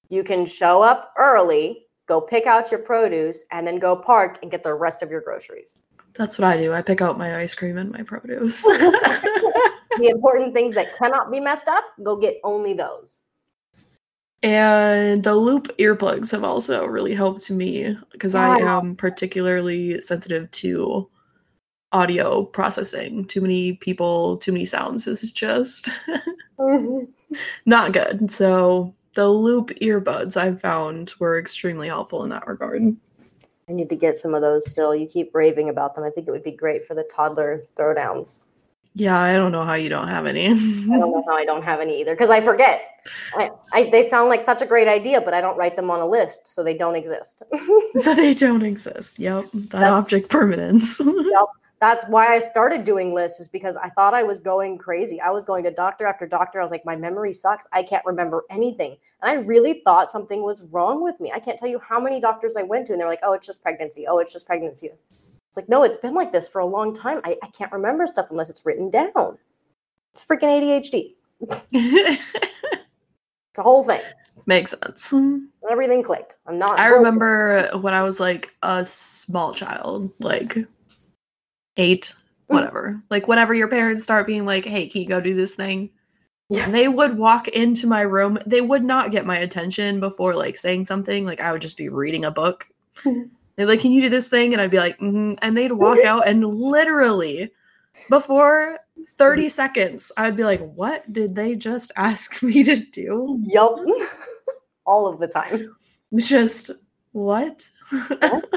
You 0.10 0.24
can 0.24 0.46
show 0.46 0.82
up 0.82 1.14
early, 1.18 1.86
go 2.08 2.20
pick 2.20 2.46
out 2.46 2.72
your 2.72 2.82
produce, 2.82 3.46
and 3.52 3.66
then 3.66 3.80
go 3.80 3.96
park 3.96 4.40
and 4.42 4.52
get 4.52 4.64
the 4.64 4.74
rest 4.74 5.02
of 5.02 5.10
your 5.10 5.22
groceries. 5.22 5.80
That's 6.14 6.38
what 6.38 6.48
I 6.48 6.58
do. 6.58 6.74
I 6.74 6.82
pick 6.82 7.02
out 7.02 7.18
my 7.18 7.38
ice 7.38 7.56
cream 7.56 7.78
and 7.78 7.92
my 7.92 8.04
produce. 8.04 8.64
the 8.64 10.10
important 10.10 10.54
things 10.54 10.76
that 10.76 10.98
cannot 10.98 11.32
be 11.32 11.40
messed 11.40 11.70
up, 11.70 11.86
go 12.04 12.18
get 12.18 12.40
only 12.44 12.74
those. 12.74 13.22
And 14.44 15.24
the 15.24 15.36
loop 15.36 15.68
earplugs 15.78 16.32
have 16.32 16.44
also 16.44 16.86
really 16.86 17.14
helped 17.14 17.50
me 17.52 17.96
because 18.12 18.34
I 18.34 18.58
am 18.58 18.96
particularly 18.96 20.02
sensitive 20.02 20.50
to 20.52 21.08
audio 21.92 22.46
processing. 22.46 23.26
Too 23.26 23.42
many 23.42 23.74
people, 23.74 24.38
too 24.38 24.52
many 24.52 24.66
sounds 24.66 25.06
is 25.06 25.32
just 25.32 25.90
not 27.66 27.94
good. 27.94 28.32
So 28.32 28.96
the 29.14 29.28
loop 29.28 29.70
earbuds 29.82 30.38
I 30.38 30.56
found 30.56 31.14
were 31.20 31.38
extremely 31.38 31.88
helpful 31.88 32.24
in 32.24 32.30
that 32.30 32.48
regard. 32.48 32.96
I 33.70 33.74
need 33.74 33.90
to 33.90 33.96
get 33.96 34.18
some 34.18 34.34
of 34.34 34.42
those 34.42 34.70
still. 34.70 34.96
You 34.96 35.08
keep 35.08 35.34
raving 35.34 35.70
about 35.70 35.96
them. 35.96 36.04
I 36.04 36.10
think 36.10 36.28
it 36.28 36.32
would 36.32 36.44
be 36.44 36.52
great 36.52 36.86
for 36.86 36.96
the 36.96 37.04
toddler 37.04 37.64
throwdowns. 37.76 38.40
Yeah, 38.94 39.18
I 39.18 39.36
don't 39.36 39.54
know 39.54 39.64
how 39.64 39.76
you 39.76 39.88
don't 39.88 40.08
have 40.08 40.26
any. 40.26 40.48
I 40.48 40.50
don't 40.50 40.90
know 40.90 41.24
how 41.28 41.36
I 41.36 41.46
don't 41.46 41.64
have 41.64 41.80
any 41.80 42.02
either 42.02 42.14
because 42.14 42.30
I 42.30 42.42
forget. 42.42 42.91
I, 43.36 43.50
I, 43.74 43.90
they 43.90 44.08
sound 44.08 44.30
like 44.30 44.42
such 44.42 44.62
a 44.62 44.66
great 44.66 44.88
idea, 44.88 45.22
but 45.22 45.34
I 45.34 45.42
don't 45.42 45.58
write 45.58 45.76
them 45.76 45.90
on 45.90 46.00
a 46.00 46.08
list, 46.08 46.48
so 46.48 46.64
they 46.64 46.74
don't 46.74 46.96
exist. 46.96 47.44
so 47.98 48.14
they 48.14 48.34
don't 48.34 48.64
exist. 48.64 49.20
Yep, 49.20 49.46
that 49.54 49.70
That's- 49.70 49.92
object 49.92 50.30
permanence. 50.30 51.02
That's 51.82 52.06
why 52.06 52.28
I 52.28 52.38
started 52.38 52.84
doing 52.84 53.12
lists, 53.12 53.40
is 53.40 53.50
because 53.50 53.76
I 53.76 53.90
thought 53.90 54.14
I 54.14 54.22
was 54.22 54.40
going 54.40 54.78
crazy. 54.78 55.20
I 55.20 55.32
was 55.32 55.46
going 55.46 55.64
to 55.64 55.72
doctor 55.72 56.06
after 56.06 56.28
doctor. 56.28 56.60
I 56.60 56.64
was 56.64 56.70
like, 56.70 56.86
my 56.86 56.96
memory 56.96 57.34
sucks. 57.34 57.66
I 57.74 57.82
can't 57.82 58.06
remember 58.06 58.44
anything. 58.52 58.98
And 59.24 59.32
I 59.32 59.42
really 59.42 59.82
thought 59.84 60.12
something 60.12 60.44
was 60.44 60.62
wrong 60.66 61.02
with 61.02 61.20
me. 61.20 61.32
I 61.34 61.40
can't 61.40 61.58
tell 61.58 61.68
you 61.68 61.80
how 61.80 62.00
many 62.00 62.22
doctors 62.22 62.56
I 62.56 62.62
went 62.62 62.86
to, 62.86 62.94
and 62.94 63.02
they're 63.02 63.10
like, 63.10 63.22
oh, 63.24 63.34
it's 63.34 63.48
just 63.48 63.64
pregnancy. 63.64 64.06
Oh, 64.08 64.20
it's 64.20 64.32
just 64.32 64.46
pregnancy. 64.46 64.92
It's 65.48 65.58
like, 65.58 65.70
no, 65.70 65.82
it's 65.82 65.96
been 65.96 66.14
like 66.14 66.32
this 66.32 66.48
for 66.48 66.60
a 66.60 66.66
long 66.68 66.94
time. 66.94 67.20
I, 67.24 67.36
I 67.42 67.48
can't 67.48 67.72
remember 67.72 68.06
stuff 68.06 68.28
unless 68.30 68.52
it's 68.52 68.64
written 68.64 68.92
down. 68.92 69.40
It's 70.14 70.24
freaking 70.24 70.44
ADHD. 70.44 71.16
A 73.58 73.62
whole 73.62 73.84
thing. 73.84 74.02
Makes 74.46 74.72
sense. 74.72 75.14
Everything 75.70 76.04
clicked. 76.04 76.38
I'm 76.48 76.58
not. 76.58 76.80
I 76.80 76.88
remember 76.88 77.70
when 77.82 77.94
I 77.94 78.02
was 78.02 78.20
like 78.20 78.50
a 78.64 78.86
small 78.86 79.54
child, 79.54 80.12
like 80.20 80.58
eight, 81.78 82.16
whatever. 82.48 83.02
Like 83.10 83.28
whenever 83.28 83.54
your 83.54 83.68
parents 83.68 84.04
start 84.04 84.28
being 84.28 84.46
like, 84.46 84.66
"Hey, 84.66 84.88
can 84.88 85.02
you 85.02 85.08
go 85.08 85.22
do 85.22 85.36
this 85.36 85.56
thing?" 85.56 85.90
Yeah. 86.50 86.70
They 86.70 86.88
would 86.88 87.18
walk 87.18 87.48
into 87.50 87.88
my 87.88 88.02
room. 88.02 88.40
They 88.46 88.62
would 88.62 88.84
not 88.84 89.12
get 89.12 89.26
my 89.26 89.38
attention 89.38 90.00
before 90.00 90.34
like 90.34 90.58
saying 90.58 90.86
something. 90.86 91.26
Like 91.26 91.40
I 91.40 91.52
would 91.52 91.62
just 91.62 91.78
be 91.78 91.90
reading 91.90 92.26
a 92.26 92.32
book. 92.32 92.68
They're 93.04 93.68
like, 93.68 93.82
"Can 93.82 93.92
you 93.92 94.02
do 94.02 94.10
this 94.10 94.30
thing?" 94.30 94.54
And 94.54 94.62
I'd 94.62 94.72
be 94.72 94.80
like, 94.80 94.98
mm-hmm. 95.00 95.34
and 95.42 95.58
they'd 95.58 95.72
walk 95.72 96.00
out 96.06 96.28
and 96.28 96.46
literally 96.46 97.52
before 98.10 98.80
30 99.18 99.50
seconds, 99.50 100.12
I'd 100.18 100.36
be 100.36 100.44
like, 100.44 100.62
"What 100.62 101.12
did 101.12 101.36
they 101.36 101.56
just 101.56 101.92
ask 101.98 102.42
me 102.42 102.64
to 102.64 102.76
do?" 102.76 103.40
Yup. 103.44 103.80
All 104.86 105.08
of 105.08 105.20
the 105.20 105.28
time. 105.28 105.76
Just 106.16 106.72
what? 107.12 107.70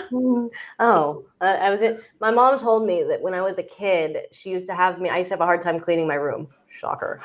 Oh, 0.79 1.25
I, 1.41 1.57
I 1.57 1.71
was 1.71 1.83
in. 1.83 1.99
My 2.21 2.31
mom 2.31 2.57
told 2.57 2.87
me 2.87 3.03
that 3.03 3.21
when 3.21 3.35
I 3.35 3.41
was 3.41 3.59
a 3.59 3.65
kid, 3.65 4.19
she 4.31 4.51
used 4.51 4.69
to 4.69 4.75
have 4.75 5.01
me. 5.01 5.09
I 5.09 5.19
used 5.19 5.29
to 5.29 5.35
have 5.35 5.41
a 5.41 5.45
hard 5.45 5.61
time 5.61 5.81
cleaning 5.81 6.07
my 6.07 6.15
room. 6.15 6.47
Shocker. 6.69 7.21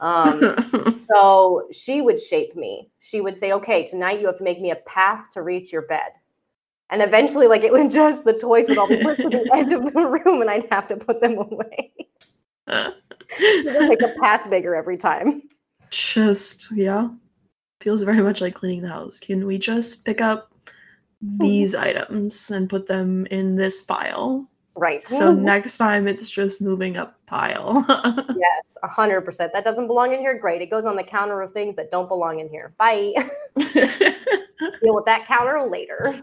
Um, 0.00 1.04
so 1.12 1.68
she 1.70 2.00
would 2.00 2.18
shape 2.18 2.56
me. 2.56 2.90
She 3.00 3.20
would 3.20 3.36
say, 3.36 3.52
"Okay, 3.52 3.84
tonight 3.84 4.20
you 4.20 4.26
have 4.26 4.38
to 4.38 4.44
make 4.44 4.60
me 4.60 4.70
a 4.70 4.76
path 4.76 5.30
to 5.32 5.42
reach 5.42 5.72
your 5.72 5.82
bed." 5.82 6.12
And 6.90 7.02
eventually, 7.02 7.46
like 7.46 7.62
it 7.62 7.72
would 7.72 7.90
just 7.90 8.24
the 8.24 8.32
toys 8.32 8.66
would 8.68 8.78
all 8.78 8.88
be 8.88 9.02
pushed 9.02 9.20
to 9.22 9.28
the 9.28 9.50
edge 9.54 9.72
of 9.72 9.92
the 9.92 10.06
room, 10.06 10.40
and 10.40 10.50
I'd 10.50 10.66
have 10.70 10.88
to 10.88 10.96
put 10.96 11.20
them 11.20 11.38
away. 11.38 11.92
It 13.38 13.64
would 13.64 13.88
make 13.88 13.98
the 14.00 14.16
path 14.20 14.50
bigger 14.50 14.74
every 14.74 14.96
time. 14.96 15.42
just 15.90 16.68
yeah 16.76 17.08
feels 17.80 18.02
very 18.02 18.20
much 18.22 18.40
like 18.40 18.54
cleaning 18.54 18.82
the 18.82 18.88
house 18.88 19.20
can 19.20 19.46
we 19.46 19.56
just 19.56 20.04
pick 20.04 20.20
up 20.20 20.52
these 21.38 21.74
items 21.88 22.50
and 22.50 22.68
put 22.68 22.86
them 22.86 23.26
in 23.26 23.54
this 23.56 23.82
pile? 23.82 24.48
Right. 24.76 25.02
So 25.02 25.34
next 25.34 25.76
time 25.78 26.08
it's 26.08 26.30
just 26.30 26.62
moving 26.62 26.96
up 26.96 27.18
pile. 27.26 27.84
yes, 27.88 28.78
a 28.82 28.88
hundred 28.88 29.22
percent. 29.22 29.52
That 29.52 29.64
doesn't 29.64 29.86
belong 29.86 30.12
in 30.12 30.20
here. 30.20 30.38
Great. 30.38 30.62
It 30.62 30.70
goes 30.70 30.86
on 30.86 30.96
the 30.96 31.02
counter 31.04 31.42
of 31.42 31.52
things 31.52 31.76
that 31.76 31.90
don't 31.90 32.08
belong 32.08 32.40
in 32.40 32.48
here. 32.48 32.72
Bye. 32.78 33.12
Deal 33.58 34.94
with 34.94 35.04
that 35.04 35.26
counter 35.26 35.62
later. 35.68 36.14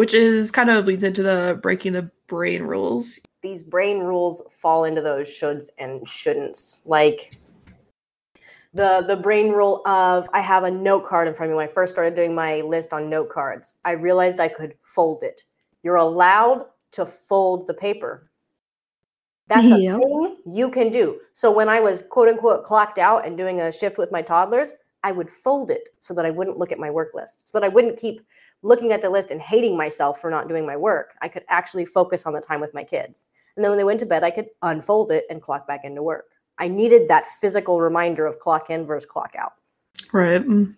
Which 0.00 0.14
is 0.14 0.50
kind 0.50 0.70
of 0.70 0.86
leads 0.86 1.04
into 1.04 1.22
the 1.22 1.60
breaking 1.62 1.92
the 1.92 2.10
brain 2.26 2.62
rules. 2.62 3.20
These 3.42 3.62
brain 3.62 3.98
rules 3.98 4.40
fall 4.50 4.84
into 4.84 5.02
those 5.02 5.28
shoulds 5.28 5.66
and 5.76 6.00
shouldn'ts. 6.06 6.78
Like 6.86 7.38
the 8.72 9.04
the 9.06 9.16
brain 9.16 9.52
rule 9.52 9.82
of 9.84 10.26
I 10.32 10.40
have 10.40 10.64
a 10.64 10.70
note 10.70 11.04
card 11.04 11.28
in 11.28 11.34
front 11.34 11.50
of 11.50 11.52
me 11.52 11.56
when 11.58 11.68
I 11.68 11.72
first 11.72 11.92
started 11.92 12.14
doing 12.14 12.34
my 12.34 12.62
list 12.62 12.94
on 12.94 13.10
note 13.10 13.28
cards. 13.28 13.74
I 13.84 13.90
realized 13.90 14.40
I 14.40 14.48
could 14.48 14.72
fold 14.80 15.22
it. 15.22 15.44
You're 15.82 15.96
allowed 15.96 16.64
to 16.92 17.04
fold 17.04 17.66
the 17.66 17.74
paper. 17.74 18.30
That's 19.48 19.66
a 19.66 19.76
thing 19.76 20.36
you 20.46 20.70
can 20.70 20.88
do. 20.88 21.20
So 21.34 21.52
when 21.52 21.68
I 21.68 21.78
was 21.78 22.04
quote 22.08 22.28
unquote 22.28 22.64
clocked 22.64 22.98
out 22.98 23.26
and 23.26 23.36
doing 23.36 23.60
a 23.60 23.70
shift 23.70 23.98
with 23.98 24.10
my 24.10 24.22
toddlers, 24.22 24.72
I 25.02 25.12
would 25.12 25.30
fold 25.30 25.70
it 25.70 25.88
so 25.98 26.12
that 26.14 26.26
I 26.26 26.30
wouldn't 26.30 26.58
look 26.58 26.72
at 26.72 26.78
my 26.78 26.90
work 26.90 27.14
list, 27.14 27.48
so 27.48 27.58
that 27.58 27.64
I 27.64 27.68
wouldn't 27.68 27.98
keep 27.98 28.20
looking 28.62 28.92
at 28.92 29.00
the 29.00 29.10
list 29.10 29.30
and 29.30 29.40
hating 29.40 29.76
myself 29.76 30.20
for 30.20 30.30
not 30.30 30.48
doing 30.48 30.66
my 30.66 30.76
work. 30.76 31.14
I 31.22 31.28
could 31.28 31.44
actually 31.48 31.86
focus 31.86 32.26
on 32.26 32.32
the 32.32 32.40
time 32.40 32.60
with 32.60 32.74
my 32.74 32.84
kids. 32.84 33.26
And 33.56 33.64
then 33.64 33.70
when 33.70 33.78
they 33.78 33.84
went 33.84 34.00
to 34.00 34.06
bed, 34.06 34.22
I 34.24 34.30
could 34.30 34.48
unfold 34.62 35.10
it 35.10 35.24
and 35.30 35.40
clock 35.40 35.66
back 35.66 35.84
into 35.84 36.02
work. 36.02 36.26
I 36.58 36.68
needed 36.68 37.08
that 37.08 37.26
physical 37.40 37.80
reminder 37.80 38.26
of 38.26 38.38
clock 38.38 38.68
in 38.68 38.84
versus 38.84 39.06
clock 39.06 39.34
out. 39.38 39.52
Right. 40.12 40.46
Mm. 40.46 40.74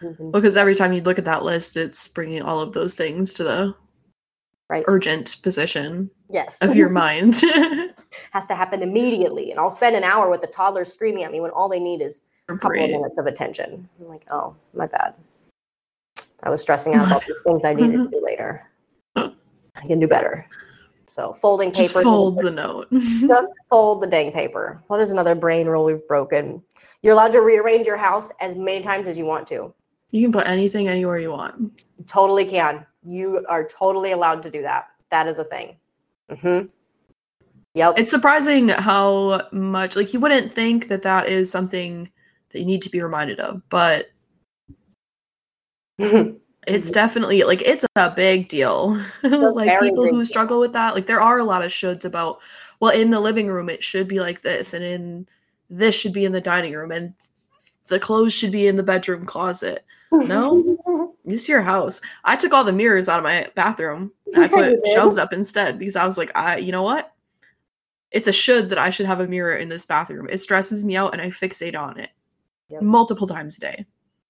Mhm. 0.00 0.32
Because 0.32 0.56
every 0.56 0.74
time 0.74 0.92
you 0.94 1.02
look 1.02 1.18
at 1.18 1.26
that 1.26 1.44
list, 1.44 1.76
it's 1.76 2.08
bringing 2.08 2.40
all 2.42 2.60
of 2.60 2.72
those 2.72 2.94
things 2.94 3.34
to 3.34 3.44
the 3.44 3.74
Right. 4.68 4.84
urgent 4.88 5.36
position 5.42 6.10
yes. 6.28 6.60
of 6.60 6.74
your 6.74 6.88
mind. 6.88 7.36
has 8.32 8.46
to 8.46 8.54
happen 8.54 8.82
immediately. 8.82 9.50
And 9.50 9.60
I'll 9.60 9.70
spend 9.70 9.94
an 9.94 10.02
hour 10.02 10.30
with 10.30 10.40
the 10.40 10.46
toddlers 10.46 10.92
screaming 10.92 11.22
at 11.24 11.30
me 11.30 11.40
when 11.40 11.50
all 11.52 11.68
they 11.68 11.78
need 11.78 12.00
is 12.00 12.22
a 12.48 12.56
couple 12.56 12.82
of 12.82 12.90
minutes 12.90 13.18
of 13.18 13.26
attention. 13.26 13.88
I'm 14.00 14.08
like, 14.08 14.24
oh, 14.30 14.54
my 14.74 14.86
bad. 14.86 15.14
I 16.42 16.50
was 16.50 16.60
stressing 16.60 16.94
out 16.94 17.06
about 17.06 17.26
the 17.26 17.34
things 17.44 17.64
I 17.64 17.74
needed 17.74 17.96
to 17.98 18.08
do 18.08 18.22
later. 18.24 18.68
I 19.16 19.86
can 19.86 19.98
do 20.00 20.06
better. 20.08 20.48
So 21.08 21.32
folding 21.32 21.72
Just 21.72 21.90
paper. 21.90 22.02
fold 22.02 22.38
the 22.38 22.50
note. 22.50 22.88
Just 22.92 23.52
fold 23.70 24.02
the 24.02 24.06
dang 24.06 24.32
paper. 24.32 24.82
What 24.86 25.00
is 25.00 25.10
another 25.10 25.34
brain 25.34 25.66
rule 25.66 25.84
we've 25.84 26.06
broken? 26.08 26.62
You're 27.02 27.12
allowed 27.12 27.32
to 27.32 27.40
rearrange 27.40 27.86
your 27.86 27.96
house 27.96 28.32
as 28.40 28.56
many 28.56 28.82
times 28.82 29.06
as 29.06 29.16
you 29.18 29.24
want 29.24 29.46
to. 29.48 29.72
you 30.10 30.22
can 30.22 30.32
put 30.32 30.46
anything 30.46 30.88
anywhere 30.88 31.18
you 31.18 31.30
want. 31.30 31.84
Totally 32.06 32.44
can. 32.44 32.84
You 33.04 33.44
are 33.48 33.66
totally 33.66 34.12
allowed 34.12 34.42
to 34.44 34.50
do 34.50 34.62
that. 34.62 34.88
That 35.10 35.26
is 35.28 35.38
a 35.38 35.44
thing. 35.44 35.76
Mm-hmm. 36.30 36.66
Yep. 37.74 37.98
It's 37.98 38.10
surprising 38.10 38.68
how 38.68 39.46
much, 39.52 39.94
like, 39.94 40.12
you 40.14 40.20
wouldn't 40.20 40.52
think 40.52 40.88
that 40.88 41.02
that 41.02 41.28
is 41.28 41.50
something 41.50 42.10
you 42.58 42.64
need 42.64 42.82
to 42.82 42.90
be 42.90 43.02
reminded 43.02 43.40
of, 43.40 43.62
but 43.68 44.10
it's 46.66 46.90
definitely 46.90 47.42
like 47.44 47.62
it's 47.62 47.86
a 47.96 48.10
big 48.10 48.48
deal. 48.48 49.00
like 49.22 49.80
people 49.80 50.04
who 50.04 50.12
deal. 50.12 50.26
struggle 50.26 50.60
with 50.60 50.72
that, 50.72 50.94
like 50.94 51.06
there 51.06 51.20
are 51.20 51.38
a 51.38 51.44
lot 51.44 51.64
of 51.64 51.70
shoulds 51.70 52.04
about 52.04 52.40
well, 52.80 52.92
in 52.92 53.10
the 53.10 53.20
living 53.20 53.46
room 53.46 53.68
it 53.68 53.82
should 53.82 54.08
be 54.08 54.20
like 54.20 54.42
this, 54.42 54.74
and 54.74 54.84
in 54.84 55.28
this 55.70 55.94
should 55.94 56.12
be 56.12 56.24
in 56.24 56.32
the 56.32 56.40
dining 56.40 56.74
room, 56.74 56.92
and 56.92 57.14
the 57.86 58.00
clothes 58.00 58.34
should 58.34 58.52
be 58.52 58.66
in 58.66 58.76
the 58.76 58.82
bedroom 58.82 59.24
closet. 59.24 59.84
No? 60.12 61.12
This 61.26 61.42
is 61.42 61.48
your 61.48 61.62
house. 61.62 62.00
I 62.22 62.36
took 62.36 62.52
all 62.52 62.62
the 62.62 62.72
mirrors 62.72 63.08
out 63.08 63.18
of 63.18 63.24
my 63.24 63.48
bathroom. 63.56 64.12
I 64.36 64.46
put 64.46 64.86
shelves 64.86 65.18
up 65.18 65.32
instead 65.32 65.76
because 65.76 65.96
I 65.96 66.06
was 66.06 66.16
like, 66.16 66.30
I 66.36 66.58
you 66.58 66.70
know 66.70 66.84
what? 66.84 67.12
It's 68.12 68.28
a 68.28 68.32
should 68.32 68.70
that 68.70 68.78
I 68.78 68.90
should 68.90 69.06
have 69.06 69.18
a 69.18 69.26
mirror 69.26 69.56
in 69.56 69.68
this 69.68 69.84
bathroom. 69.84 70.28
It 70.30 70.38
stresses 70.38 70.84
me 70.84 70.96
out 70.96 71.14
and 71.14 71.20
I 71.20 71.30
fixate 71.30 71.76
on 71.76 71.98
it 71.98 72.10
Yep. 72.68 72.82
multiple 72.82 73.26
times 73.26 73.56
a 73.58 73.60
day. 73.60 73.86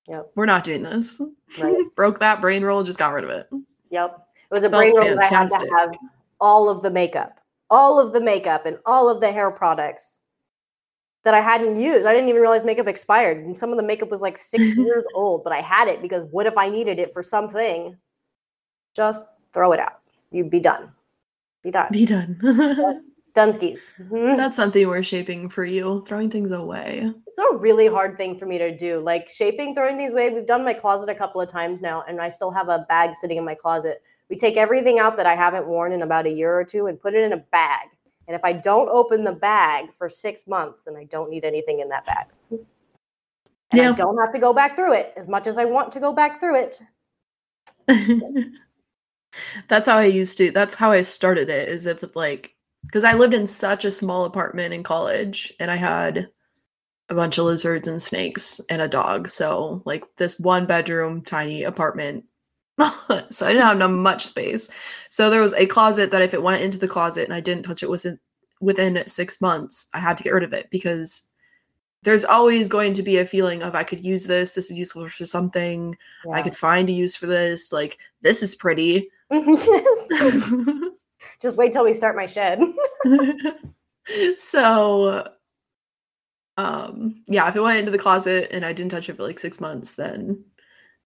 Yep. 0.09 0.31
We're 0.35 0.47
not 0.47 0.65
doing 0.65 0.83
this. 0.83 1.21
Right. 1.59 1.85
Broke 1.97 2.21
that 2.21 2.41
brain 2.41 2.63
rule, 2.63 2.83
just 2.83 2.99
got 2.99 3.13
rid 3.13 3.25
of 3.25 3.31
it. 3.31 3.49
Yep. 3.91 4.27
It 4.51 4.55
was 4.55 4.65
a 4.65 4.71
Felt 4.71 4.81
brain 4.81 4.95
rule 4.95 5.17
that 5.17 5.33
I 5.33 5.37
had 5.37 5.49
to 5.49 5.71
have 5.77 5.95
all 6.41 6.69
of 6.69 6.83
the 6.83 6.91
makeup, 6.91 7.41
all 7.71 7.99
of 7.99 8.13
the 8.13 8.21
makeup, 8.21 8.67
and 8.67 8.79
all 8.87 9.09
of 9.09 9.21
the 9.21 9.33
hair 9.33 9.51
products 9.51 10.21
that 11.25 11.35
I 11.35 11.41
hadn't 11.41 11.77
used. 11.77 12.07
I 12.07 12.13
didn't 12.13 12.29
even 12.29 12.41
realize 12.41 12.63
makeup 12.63 12.87
expired. 12.87 13.45
And 13.45 13.59
some 13.59 13.71
of 13.73 13.77
the 13.77 13.83
makeup 13.83 14.11
was 14.11 14.21
like 14.21 14.39
six 14.39 14.63
years 14.77 15.05
old, 15.15 15.43
but 15.43 15.53
I 15.53 15.61
had 15.61 15.89
it 15.89 16.01
because 16.01 16.25
what 16.31 16.47
if 16.47 16.57
I 16.57 16.69
needed 16.69 17.01
it 17.01 17.13
for 17.13 17.23
something? 17.23 17.97
Just 18.95 19.23
throw 19.53 19.73
it 19.73 19.81
out. 19.81 20.01
You'd 20.31 20.51
be 20.51 20.61
done. 20.61 20.93
Be 21.65 21.73
done. 21.73 21.89
Be 21.91 22.07
done. 22.07 23.05
Dunskies. 23.37 23.81
Mhm. 24.01 24.39
That's 24.39 24.57
something 24.57 24.89
we're 24.89 25.03
shaping 25.03 25.51
for 25.51 25.63
you, 25.65 26.03
throwing 26.07 26.31
things 26.31 26.53
away. 26.53 27.13
It's 27.27 27.39
a 27.39 27.57
really 27.57 27.87
hard 27.87 28.17
thing 28.17 28.39
for 28.39 28.47
me 28.47 28.57
to 28.57 28.75
do. 28.75 28.99
Like 28.99 29.29
shaping, 29.29 29.75
throwing 29.75 29.99
things 29.99 30.15
away. 30.15 30.31
We've 30.31 30.47
done 30.47 30.65
my 30.65 30.73
closet 30.73 31.11
a 31.11 31.15
couple 31.15 31.43
of 31.43 31.49
times 31.49 31.83
now, 31.83 32.03
and 32.09 32.19
I 32.19 32.31
still 32.31 32.51
have 32.51 32.71
a 32.71 32.87
bag 32.89 33.15
sitting 33.15 33.37
in 33.37 33.45
my 33.45 33.55
closet. 33.55 34.03
We 34.31 34.37
take 34.37 34.57
everything 34.57 34.99
out 34.99 35.19
that 35.19 35.27
I 35.27 35.37
haven't 35.37 35.67
worn 35.67 35.93
in 35.93 36.01
about 36.01 36.25
a 36.27 36.31
year 36.31 36.59
or 36.59 36.65
two 36.65 36.87
and 36.87 36.99
put 36.99 37.13
it 37.13 37.25
in 37.25 37.35
a 37.35 37.37
bag. 37.53 37.89
And 38.27 38.35
if 38.35 38.41
I 38.43 38.55
don't 38.55 38.89
open 38.89 39.23
the 39.23 39.35
bag 39.35 39.93
for 39.93 40.09
six 40.09 40.47
months, 40.47 40.83
then 40.83 40.97
I 40.97 41.05
don't 41.05 41.29
need 41.31 41.45
anything 41.45 41.81
in 41.81 41.91
that 41.91 42.07
bag. 42.07 42.27
And 42.51 42.61
I 43.73 43.77
Yeah. 43.77 43.93
don't 43.93 44.17
have 44.19 44.33
to 44.33 44.39
go 44.41 44.55
back 44.55 44.77
through 44.77 44.95
it 44.95 45.13
as 45.17 45.29
much 45.29 45.47
as 45.47 45.59
I 45.59 45.67
want 45.67 45.93
to 45.93 46.01
go 46.01 46.13
back 46.13 46.41
through 46.41 46.57
it. 46.57 46.81
that's 49.69 49.87
how 49.87 49.99
I 49.99 50.07
used 50.07 50.39
to. 50.39 50.51
That's 50.51 50.75
how 50.75 50.91
I 50.91 51.03
started 51.03 51.51
it. 51.51 51.69
Is 51.69 51.87
if 51.87 52.03
like 52.17 52.56
because 52.87 53.05
I 53.05 53.15
lived 53.15 53.35
in 53.35 53.47
such 53.47 53.85
a 53.85 53.91
small 53.91 54.25
apartment 54.25 54.73
in 54.73 54.83
college, 54.83 55.53
and 55.61 55.71
I 55.71 55.77
had 55.77 56.29
a 57.09 57.15
bunch 57.15 57.39
of 57.39 57.45
lizards 57.45 57.87
and 57.87 58.03
snakes 58.03 58.61
and 58.69 58.83
a 58.83 58.89
dog. 58.89 59.29
So 59.29 59.83
like 59.85 60.05
this 60.17 60.41
one 60.41 60.67
bedroom 60.67 61.23
tiny 61.23 61.63
apartment. 61.63 62.25
so 62.79 63.47
I 63.47 63.53
didn't 63.53 63.81
have 63.81 63.91
much 63.91 64.27
space. 64.27 64.69
So 65.09 65.31
there 65.31 65.41
was 65.41 65.55
a 65.55 65.67
closet 65.67 66.11
that 66.11 66.23
if 66.23 66.35
it 66.35 66.43
went 66.43 66.63
into 66.63 66.79
the 66.79 66.89
closet 66.89 67.25
and 67.25 67.33
I 67.33 67.41
didn't 67.41 67.65
touch 67.65 67.83
it 67.83 67.91
within 67.91 68.19
within 68.61 69.03
six 69.07 69.41
months, 69.41 69.89
I 69.95 70.01
had 70.01 70.17
to 70.19 70.25
get 70.25 70.33
rid 70.33 70.43
of 70.43 70.53
it 70.53 70.69
because 70.71 71.29
there's 72.03 72.25
always 72.25 72.69
going 72.69 72.93
to 72.95 73.03
be 73.03 73.19
a 73.19 73.27
feeling 73.27 73.63
of 73.63 73.75
I 73.75 73.85
could 73.85 74.05
use 74.05 74.27
this. 74.27 74.53
This 74.53 74.71
is 74.71 74.79
useful 74.79 75.09
for 75.09 75.27
something. 75.27 75.97
I 76.33 76.43
could 76.43 76.57
find 76.57 76.89
a 76.89 76.93
use 76.93 77.17
for 77.17 77.27
this. 77.27 77.73
Like 77.73 77.99
this 78.23 78.43
is 78.43 78.55
pretty. 78.55 79.09
yes. 79.31 80.09
Just 81.41 81.57
wait 81.57 81.73
till 81.73 81.85
we 81.85 81.93
start 81.93 82.17
my 82.17 82.27
shed. 82.27 82.61
so 84.37 85.29
um 86.59 87.23
yeah 87.27 87.49
if 87.49 87.57
it 87.57 87.61
went 87.61 87.79
into 87.79 87.91
the 87.91 87.99
closet 87.99 88.49
and 88.51 88.65
i 88.65 88.73
didn't 88.73 88.91
touch 88.91 89.09
it 89.09 89.17
for 89.17 89.25
like 89.25 89.39
six 89.39 89.61
months 89.61 89.95
then 89.95 90.43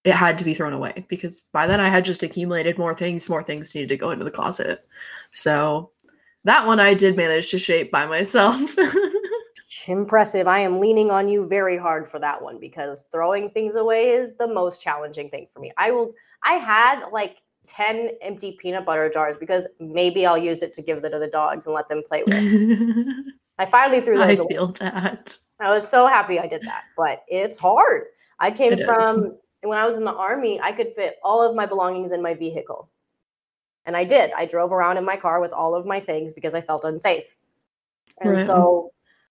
it 0.05 0.13
had 0.13 0.39
to 0.39 0.45
be 0.45 0.55
thrown 0.55 0.73
away 0.73 1.05
because 1.09 1.49
by 1.53 1.67
then 1.67 1.81
i 1.81 1.89
had 1.89 2.05
just 2.05 2.23
accumulated 2.23 2.79
more 2.79 2.95
things 2.95 3.29
more 3.29 3.43
things 3.43 3.75
needed 3.75 3.89
to 3.89 3.97
go 3.97 4.11
into 4.11 4.25
the 4.25 4.31
closet 4.31 4.87
so 5.33 5.91
that 6.45 6.67
one 6.67 6.79
i 6.79 6.95
did 6.95 7.17
manage 7.17 7.51
to 7.51 7.59
shape 7.59 7.91
by 7.91 8.07
myself 8.07 8.77
Impressive. 9.89 10.47
I 10.47 10.61
am 10.61 10.79
leaning 10.79 11.11
on 11.11 11.29
you 11.29 11.47
very 11.47 11.77
hard 11.77 12.09
for 12.09 12.19
that 12.21 12.41
one 12.41 12.59
because 12.59 13.07
throwing 13.11 13.49
things 13.49 13.77
away 13.77 14.11
is 14.11 14.35
the 14.35 14.47
most 14.47 14.83
challenging 14.83 15.31
thing 15.31 15.49
for 15.53 15.61
me. 15.61 15.73
I 15.77 15.91
will 15.91 16.13
I 16.45 16.55
had 16.55 17.05
like 17.13 17.39
10 17.71 18.11
empty 18.23 18.57
peanut 18.61 18.85
butter 18.85 19.09
jars 19.09 19.37
because 19.39 19.67
maybe 19.79 20.27
I'll 20.27 20.37
use 20.39 20.63
it 20.63 20.73
to 20.75 20.83
give 20.83 21.03
it 21.05 21.11
to 21.11 21.19
the 21.19 21.29
dogs 21.29 21.67
and 21.67 21.75
let 21.75 21.89
them 21.89 22.03
play 22.07 22.25
with. 22.25 22.35
I 23.59 23.67
finally 23.67 24.01
threw 24.01 24.19
i 24.19 24.29
those 24.29 24.41
away. 24.41 24.49
feel 24.49 24.69
that 24.81 25.37
I 25.61 25.71
was 25.71 25.87
so 25.87 26.07
happy 26.07 26.39
I 26.39 26.47
did 26.47 26.63
that, 26.65 26.85
but 26.97 27.23
it's 27.29 27.59
hard. 27.59 28.05
I 28.39 28.51
came 28.51 28.73
It 28.73 28.81
is. 28.81 28.87
from 28.87 29.39
when 29.63 29.79
I 29.79 29.87
was 29.87 29.97
in 29.97 30.05
the 30.05 30.15
army, 30.15 30.59
I 30.63 30.73
could 30.73 30.95
fit 30.97 31.17
all 31.23 31.43
of 31.43 31.55
my 31.55 31.67
belongings 31.67 32.13
in 32.13 32.23
my 32.23 32.35
vehicle. 32.35 32.89
And 33.87 33.97
I 33.97 34.05
did. 34.05 34.31
I 34.37 34.47
drove 34.47 34.73
around 34.73 34.97
in 34.97 35.05
my 35.05 35.17
car 35.17 35.41
with 35.41 35.53
all 35.53 35.75
of 35.75 35.87
my 35.87 36.01
things 36.01 36.33
because 36.33 36.55
I 36.55 36.61
felt 36.63 36.85
unsafe. 36.85 37.37
And 38.21 38.31
Right. 38.31 38.47
so 38.47 38.91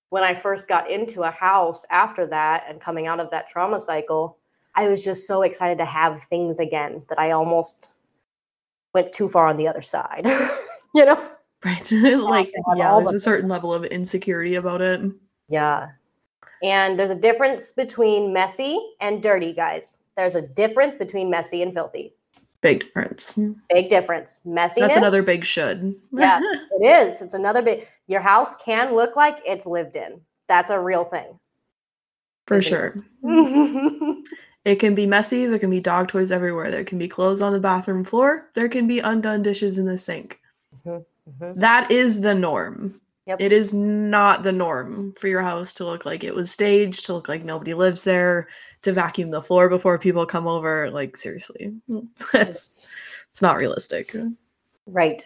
when 0.09 0.23
I 0.23 0.33
first 0.33 0.67
got 0.67 0.89
into 0.89 1.23
a 1.23 1.31
house 1.31 1.85
after 1.89 2.25
that 2.27 2.65
and 2.67 2.79
coming 2.79 3.07
out 3.07 3.19
of 3.19 3.29
that 3.31 3.47
trauma 3.47 3.79
cycle, 3.79 4.37
I 4.75 4.87
was 4.87 5.03
just 5.03 5.25
so 5.27 5.41
excited 5.41 5.77
to 5.79 5.85
have 5.85 6.21
things 6.23 6.59
again 6.59 7.03
that 7.09 7.19
I 7.19 7.31
almost 7.31 7.93
went 8.93 9.13
too 9.13 9.29
far 9.29 9.47
on 9.47 9.57
the 9.57 9.67
other 9.67 9.81
side. 9.81 10.25
you 10.95 11.05
know? 11.05 11.29
right 11.65 11.91
like 12.19 12.53
yeah 12.77 12.95
there's 12.95 13.09
the 13.09 13.17
a 13.17 13.19
certain 13.19 13.49
level 13.49 13.73
of 13.73 13.83
insecurity 13.85 14.55
about 14.55 14.81
it 14.81 15.01
Yeah. 15.49 15.89
And 16.61 16.99
there's 16.99 17.09
a 17.09 17.15
difference 17.15 17.71
between 17.71 18.33
messy 18.33 18.77
and 18.99 19.23
dirty, 19.23 19.53
guys. 19.53 19.99
There's 20.17 20.35
a 20.35 20.41
difference 20.41 20.93
between 20.95 21.29
messy 21.29 21.61
and 21.63 21.73
filthy. 21.73 22.13
big 22.61 22.81
difference 22.81 23.39
Big 23.73 23.89
difference. 23.89 24.41
Messiness. 24.45 24.79
that's 24.79 24.97
another 24.97 25.23
big 25.23 25.45
should 25.45 25.95
Yeah. 26.11 26.39
It 26.81 26.85
is. 26.85 27.21
It's 27.21 27.33
another 27.33 27.61
big. 27.61 27.87
Your 28.07 28.21
house 28.21 28.55
can 28.55 28.93
look 28.95 29.15
like 29.15 29.39
it's 29.45 29.65
lived 29.65 29.95
in. 29.95 30.21
That's 30.47 30.69
a 30.69 30.79
real 30.79 31.03
thing. 31.05 31.39
for 32.47 32.61
sure. 32.61 32.95
It 34.65 34.75
can 34.75 34.93
be 34.93 35.05
messy. 35.05 35.45
There 35.45 35.59
can 35.59 35.69
be 35.69 35.79
dog 35.79 36.09
toys 36.09 36.31
everywhere. 36.31 36.69
There 36.69 36.83
can 36.83 36.97
be 36.97 37.07
clothes 37.07 37.41
on 37.41 37.53
the 37.53 37.59
bathroom 37.59 38.03
floor. 38.03 38.49
There 38.53 38.69
can 38.69 38.87
be 38.87 38.99
undone 38.99 39.41
dishes 39.41 39.77
in 39.77 39.85
the 39.85 39.97
sink. 39.97 40.39
Mm-hmm. 40.85 41.59
That 41.59 41.89
is 41.91 42.21
the 42.21 42.35
norm. 42.35 42.99
Yep. 43.27 43.41
It 43.41 43.51
is 43.51 43.73
not 43.73 44.43
the 44.43 44.51
norm 44.51 45.13
for 45.13 45.27
your 45.27 45.43
house 45.43 45.73
to 45.75 45.85
look 45.85 46.03
like 46.03 46.23
it 46.23 46.33
was 46.33 46.51
staged, 46.51 47.05
to 47.05 47.13
look 47.13 47.29
like 47.29 47.43
nobody 47.43 47.75
lives 47.75 48.03
there, 48.03 48.47
to 48.81 48.91
vacuum 48.91 49.29
the 49.29 49.41
floor 49.41 49.69
before 49.69 49.99
people 49.99 50.25
come 50.25 50.47
over. 50.47 50.89
Like 50.89 51.15
seriously, 51.15 51.73
that's 52.33 52.75
it's 53.29 53.41
not 53.41 53.57
realistic. 53.57 54.15
Right. 54.87 55.23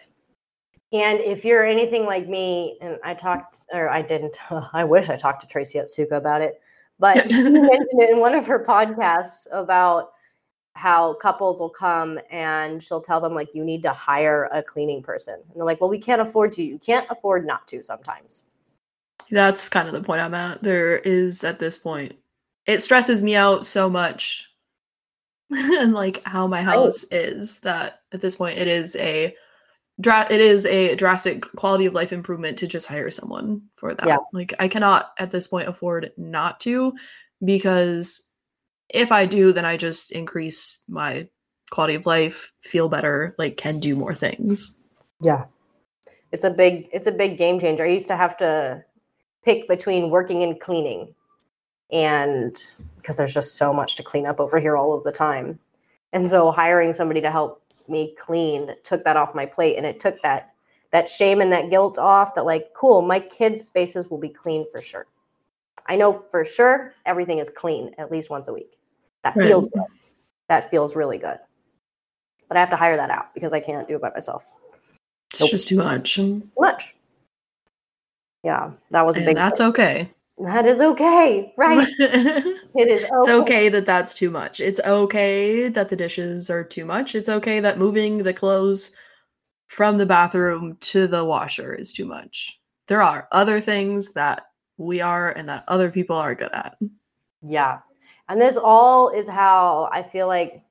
And 0.92 1.18
if 1.20 1.44
you're 1.44 1.64
anything 1.64 2.04
like 2.04 2.28
me, 2.28 2.78
and 2.80 2.98
I 3.02 3.14
talked, 3.14 3.62
or 3.72 3.88
I 3.88 4.02
didn't, 4.02 4.36
I 4.72 4.84
wish 4.84 5.08
I 5.08 5.16
talked 5.16 5.40
to 5.40 5.46
Tracy 5.46 5.78
Otsuka 5.78 6.12
about 6.12 6.42
it, 6.42 6.60
but 6.98 7.28
she 7.30 7.42
mentioned 7.42 8.02
it 8.02 8.10
in 8.10 8.20
one 8.20 8.34
of 8.34 8.46
her 8.46 8.64
podcasts 8.64 9.46
about 9.52 10.12
how 10.74 11.14
couples 11.14 11.60
will 11.60 11.70
come 11.70 12.18
and 12.30 12.82
she'll 12.82 13.00
tell 13.00 13.20
them, 13.20 13.34
like, 13.34 13.48
you 13.54 13.64
need 13.64 13.82
to 13.82 13.92
hire 13.92 14.48
a 14.52 14.62
cleaning 14.62 15.02
person. 15.02 15.34
And 15.34 15.56
they're 15.56 15.64
like, 15.64 15.80
well, 15.80 15.90
we 15.90 16.00
can't 16.00 16.20
afford 16.20 16.52
to. 16.54 16.62
You 16.62 16.78
can't 16.78 17.06
afford 17.10 17.46
not 17.46 17.66
to 17.68 17.82
sometimes. 17.82 18.42
That's 19.30 19.68
kind 19.68 19.88
of 19.88 19.94
the 19.94 20.02
point 20.02 20.20
I'm 20.20 20.34
at. 20.34 20.62
There 20.62 20.98
is 20.98 21.44
at 21.44 21.58
this 21.58 21.78
point, 21.78 22.14
it 22.66 22.82
stresses 22.82 23.22
me 23.22 23.36
out 23.36 23.64
so 23.64 23.88
much, 23.88 24.50
and 25.50 25.92
like 25.94 26.22
how 26.24 26.46
my 26.46 26.62
house 26.62 27.04
is 27.10 27.60
that 27.60 28.00
at 28.12 28.20
this 28.20 28.36
point 28.36 28.58
it 28.58 28.68
is 28.68 28.96
a 28.96 29.34
dra- 30.00 30.26
it 30.30 30.40
is 30.40 30.66
a 30.66 30.94
drastic 30.94 31.42
quality 31.56 31.86
of 31.86 31.94
life 31.94 32.12
improvement 32.12 32.58
to 32.58 32.66
just 32.66 32.86
hire 32.86 33.10
someone 33.10 33.62
for 33.76 33.94
that. 33.94 34.06
Yeah. 34.06 34.18
Like 34.32 34.54
I 34.58 34.68
cannot 34.68 35.12
at 35.18 35.30
this 35.30 35.48
point 35.48 35.68
afford 35.68 36.12
not 36.16 36.60
to 36.60 36.94
because 37.44 38.28
if 38.88 39.12
I 39.12 39.26
do, 39.26 39.52
then 39.52 39.64
I 39.64 39.76
just 39.76 40.12
increase 40.12 40.82
my 40.88 41.28
quality 41.70 41.94
of 41.94 42.06
life, 42.06 42.52
feel 42.62 42.88
better, 42.88 43.34
like 43.38 43.56
can 43.56 43.80
do 43.80 43.96
more 43.96 44.14
things. 44.14 44.78
Yeah. 45.20 45.44
It's 46.32 46.44
a 46.44 46.50
big 46.50 46.88
it's 46.92 47.06
a 47.06 47.12
big 47.12 47.38
game 47.38 47.60
changer. 47.60 47.84
I 47.84 47.88
used 47.88 48.08
to 48.08 48.16
have 48.16 48.36
to 48.38 48.84
pick 49.44 49.68
between 49.68 50.10
working 50.10 50.42
and 50.42 50.58
cleaning. 50.60 51.14
And 51.92 52.56
because 52.96 53.16
there's 53.16 53.34
just 53.34 53.56
so 53.56 53.72
much 53.72 53.96
to 53.96 54.02
clean 54.02 54.26
up 54.26 54.40
over 54.40 54.58
here 54.58 54.76
all 54.76 54.94
of 54.94 55.04
the 55.04 55.12
time. 55.12 55.58
And 56.12 56.26
so 56.28 56.50
hiring 56.50 56.92
somebody 56.92 57.20
to 57.20 57.30
help 57.30 57.62
me 57.88 58.14
clean 58.18 58.74
took 58.82 59.04
that 59.04 59.16
off 59.16 59.34
my 59.34 59.46
plate 59.46 59.76
and 59.76 59.86
it 59.86 60.00
took 60.00 60.20
that 60.22 60.54
that 60.92 61.08
shame 61.10 61.40
and 61.40 61.52
that 61.52 61.70
guilt 61.70 61.98
off 61.98 62.34
that 62.36 62.44
like 62.44 62.72
cool, 62.74 63.02
my 63.02 63.18
kids' 63.18 63.64
spaces 63.64 64.08
will 64.08 64.18
be 64.18 64.28
clean 64.28 64.64
for 64.70 64.80
sure. 64.80 65.06
I 65.86 65.96
know 65.96 66.24
for 66.30 66.44
sure 66.44 66.94
everything 67.04 67.38
is 67.38 67.50
clean 67.50 67.94
at 67.98 68.10
least 68.12 68.30
once 68.30 68.48
a 68.48 68.52
week. 68.52 68.78
That 69.24 69.36
Right. 69.36 69.48
feels 69.48 69.66
good. 69.66 69.82
That 70.48 70.70
feels 70.70 70.94
really 70.94 71.18
good. 71.18 71.38
But 72.48 72.56
I 72.56 72.60
have 72.60 72.70
to 72.70 72.76
hire 72.76 72.96
that 72.96 73.10
out 73.10 73.34
because 73.34 73.52
I 73.52 73.60
can't 73.60 73.88
do 73.88 73.96
it 73.96 74.02
by 74.02 74.10
myself. 74.10 74.46
It's 75.32 75.40
Nope. 75.40 75.50
just 75.50 75.68
too 75.68 75.78
much. 75.78 76.14
Too 76.14 76.42
much. 76.58 76.94
Yeah, 78.44 78.70
that 78.90 79.04
was 79.04 79.16
a 79.16 79.22
big. 79.22 79.36
that's 79.36 79.60
okay. 79.60 80.10
That 80.38 80.66
is 80.66 80.80
okay, 80.80 81.52
right? 81.56 81.88
It 82.76 82.88
is 82.88 83.04
okay. 83.04 83.14
It's 83.18 83.28
okay 83.28 83.68
that 83.68 83.86
that's 83.86 84.14
too 84.14 84.30
much. 84.30 84.58
It's 84.58 84.80
okay 84.80 85.68
that 85.68 85.88
the 85.90 85.94
dishes 85.94 86.50
are 86.50 86.64
too 86.64 86.84
much. 86.84 87.14
It's 87.14 87.28
okay 87.28 87.60
that 87.60 87.78
moving 87.78 88.18
the 88.18 88.34
clothes 88.34 88.96
from 89.68 89.96
the 89.96 90.06
bathroom 90.06 90.76
to 90.80 91.06
the 91.06 91.24
washer 91.24 91.72
is 91.72 91.92
too 91.92 92.04
much. 92.04 92.60
There 92.88 93.00
are 93.00 93.28
other 93.30 93.60
things 93.60 94.12
that 94.14 94.46
we 94.76 95.00
are 95.00 95.30
and 95.30 95.48
that 95.48 95.62
other 95.68 95.88
people 95.88 96.16
are 96.16 96.34
good 96.34 96.52
at. 96.52 96.76
Yeah. 97.42 97.78
And 98.28 98.40
this 98.40 98.56
all 98.56 99.10
is 99.10 99.28
how 99.28 99.88
I 99.92 100.02
feel 100.02 100.26
like 100.26 100.64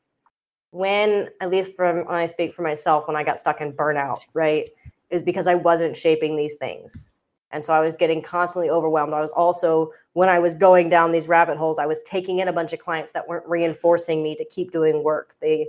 when, 0.71 1.30
at 1.39 1.49
least 1.49 1.71
from 1.76 2.06
when 2.06 2.15
I 2.15 2.26
speak 2.26 2.54
for 2.54 2.63
myself, 2.63 3.08
when 3.08 3.15
I 3.15 3.23
got 3.23 3.39
stuck 3.39 3.62
in 3.62 3.71
burnout, 3.71 4.19
right, 4.34 4.69
is 5.10 5.23
because 5.23 5.47
I 5.47 5.56
wasn't 5.56 5.95
shaping 5.95 6.36
these 6.36 6.56
things. 6.56 7.06
And 7.54 7.63
so 7.63 7.72
I 7.72 7.80
was 7.80 7.96
getting 7.96 8.22
constantly 8.22 8.72
overwhelmed. 8.72 9.13
I 9.13 9.22
was 9.22 9.32
also, 9.32 9.92
when 10.13 10.28
I 10.28 10.39
was 10.39 10.56
going 10.56 10.89
down 10.89 11.12
these 11.12 11.28
rabbit 11.28 11.56
holes, 11.56 11.78
I 11.78 11.86
was 11.86 12.02
taking 12.02 12.39
in 12.39 12.48
a 12.48 12.54
bunch 12.54 12.74
of 12.74 12.80
clients 12.80 13.12
that 13.12 13.28
weren't 13.28 13.48
reinforcing 13.48 14.24
me 14.24 14.36
to 14.36 14.46
keep 14.46 14.72
doing 14.72 15.04
work. 15.04 15.36
They, 15.39 15.68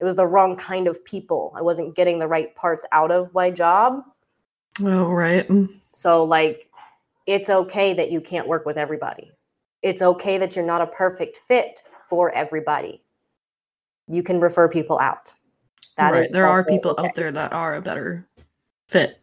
it 0.00 0.04
was 0.04 0.16
the 0.16 0.26
wrong 0.26 0.56
kind 0.56 0.88
of 0.88 1.04
people. 1.04 1.52
I 1.54 1.60
wasn't 1.60 1.94
getting 1.94 2.18
the 2.18 2.26
right 2.26 2.54
parts 2.56 2.86
out 2.90 3.10
of 3.10 3.32
my 3.34 3.50
job. 3.50 4.02
Oh, 4.82 5.10
right. 5.10 5.46
Mm. 5.46 5.80
So, 5.92 6.24
like, 6.24 6.70
it's 7.26 7.50
okay 7.50 7.92
that 7.92 8.10
you 8.10 8.22
can't 8.22 8.48
work 8.48 8.64
with 8.64 8.78
everybody. 8.78 9.30
It's 9.82 10.00
okay 10.00 10.38
that 10.38 10.56
you're 10.56 10.64
not 10.64 10.80
a 10.80 10.86
perfect 10.86 11.36
fit 11.36 11.82
for 12.08 12.30
everybody. 12.32 13.02
You 14.08 14.22
can 14.22 14.40
refer 14.40 14.68
people 14.68 14.98
out. 14.98 15.34
That 15.98 16.14
is 16.14 16.20
right. 16.20 16.32
There 16.32 16.46
are 16.46 16.64
people 16.64 16.92
okay. 16.92 17.08
out 17.08 17.14
there 17.14 17.30
that 17.30 17.52
are 17.52 17.76
a 17.76 17.82
better 17.82 18.26
fit. 18.88 19.20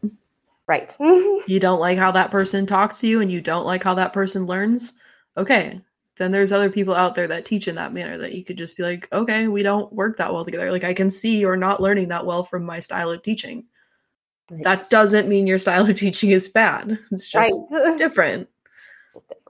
Right. 0.68 0.96
You 1.48 1.62
don't 1.62 1.80
like 1.80 1.98
how 1.98 2.12
that 2.12 2.30
person 2.30 2.66
talks 2.66 3.00
to 3.00 3.08
you 3.08 3.22
and 3.22 3.32
you 3.32 3.40
don't 3.40 3.66
like 3.66 3.82
how 3.82 3.94
that 3.94 4.12
person 4.12 4.46
learns. 4.46 4.98
Okay. 5.38 5.80
Then 6.18 6.32
there's 6.32 6.52
other 6.52 6.70
people 6.70 6.94
out 6.94 7.16
there 7.16 7.28
that 7.28 7.46
teach 7.46 7.70
in 7.70 7.76
that 7.76 7.94
manner 7.94 8.18
that 8.18 8.34
you 8.34 8.44
could 8.44 8.58
just 8.58 8.76
be 8.76 8.84
like, 8.84 9.08
okay, 9.14 9.48
we 9.48 9.64
don't 9.64 9.94
work 9.94 10.18
that 10.18 10.34
well 10.34 10.44
together. 10.44 10.70
Like 10.70 10.84
I 10.84 10.94
can 10.94 11.10
see 11.10 11.40
you're 11.40 11.56
not 11.56 11.82
learning 11.82 12.10
that 12.10 12.26
well 12.26 12.44
from 12.44 12.66
my 12.66 12.80
style 12.80 13.12
of 13.12 13.24
teaching. 13.24 13.66
Right. 14.50 14.64
That 14.64 14.90
doesn't 14.90 15.30
mean 15.30 15.48
your 15.48 15.60
style 15.60 15.90
of 15.90 15.96
teaching 15.96 16.32
is 16.32 16.50
bad. 16.50 17.00
It's 17.12 17.30
just 17.30 17.62
right. 17.72 17.98
different. 17.98 18.50
it's 19.16 19.28
different. 19.28 19.47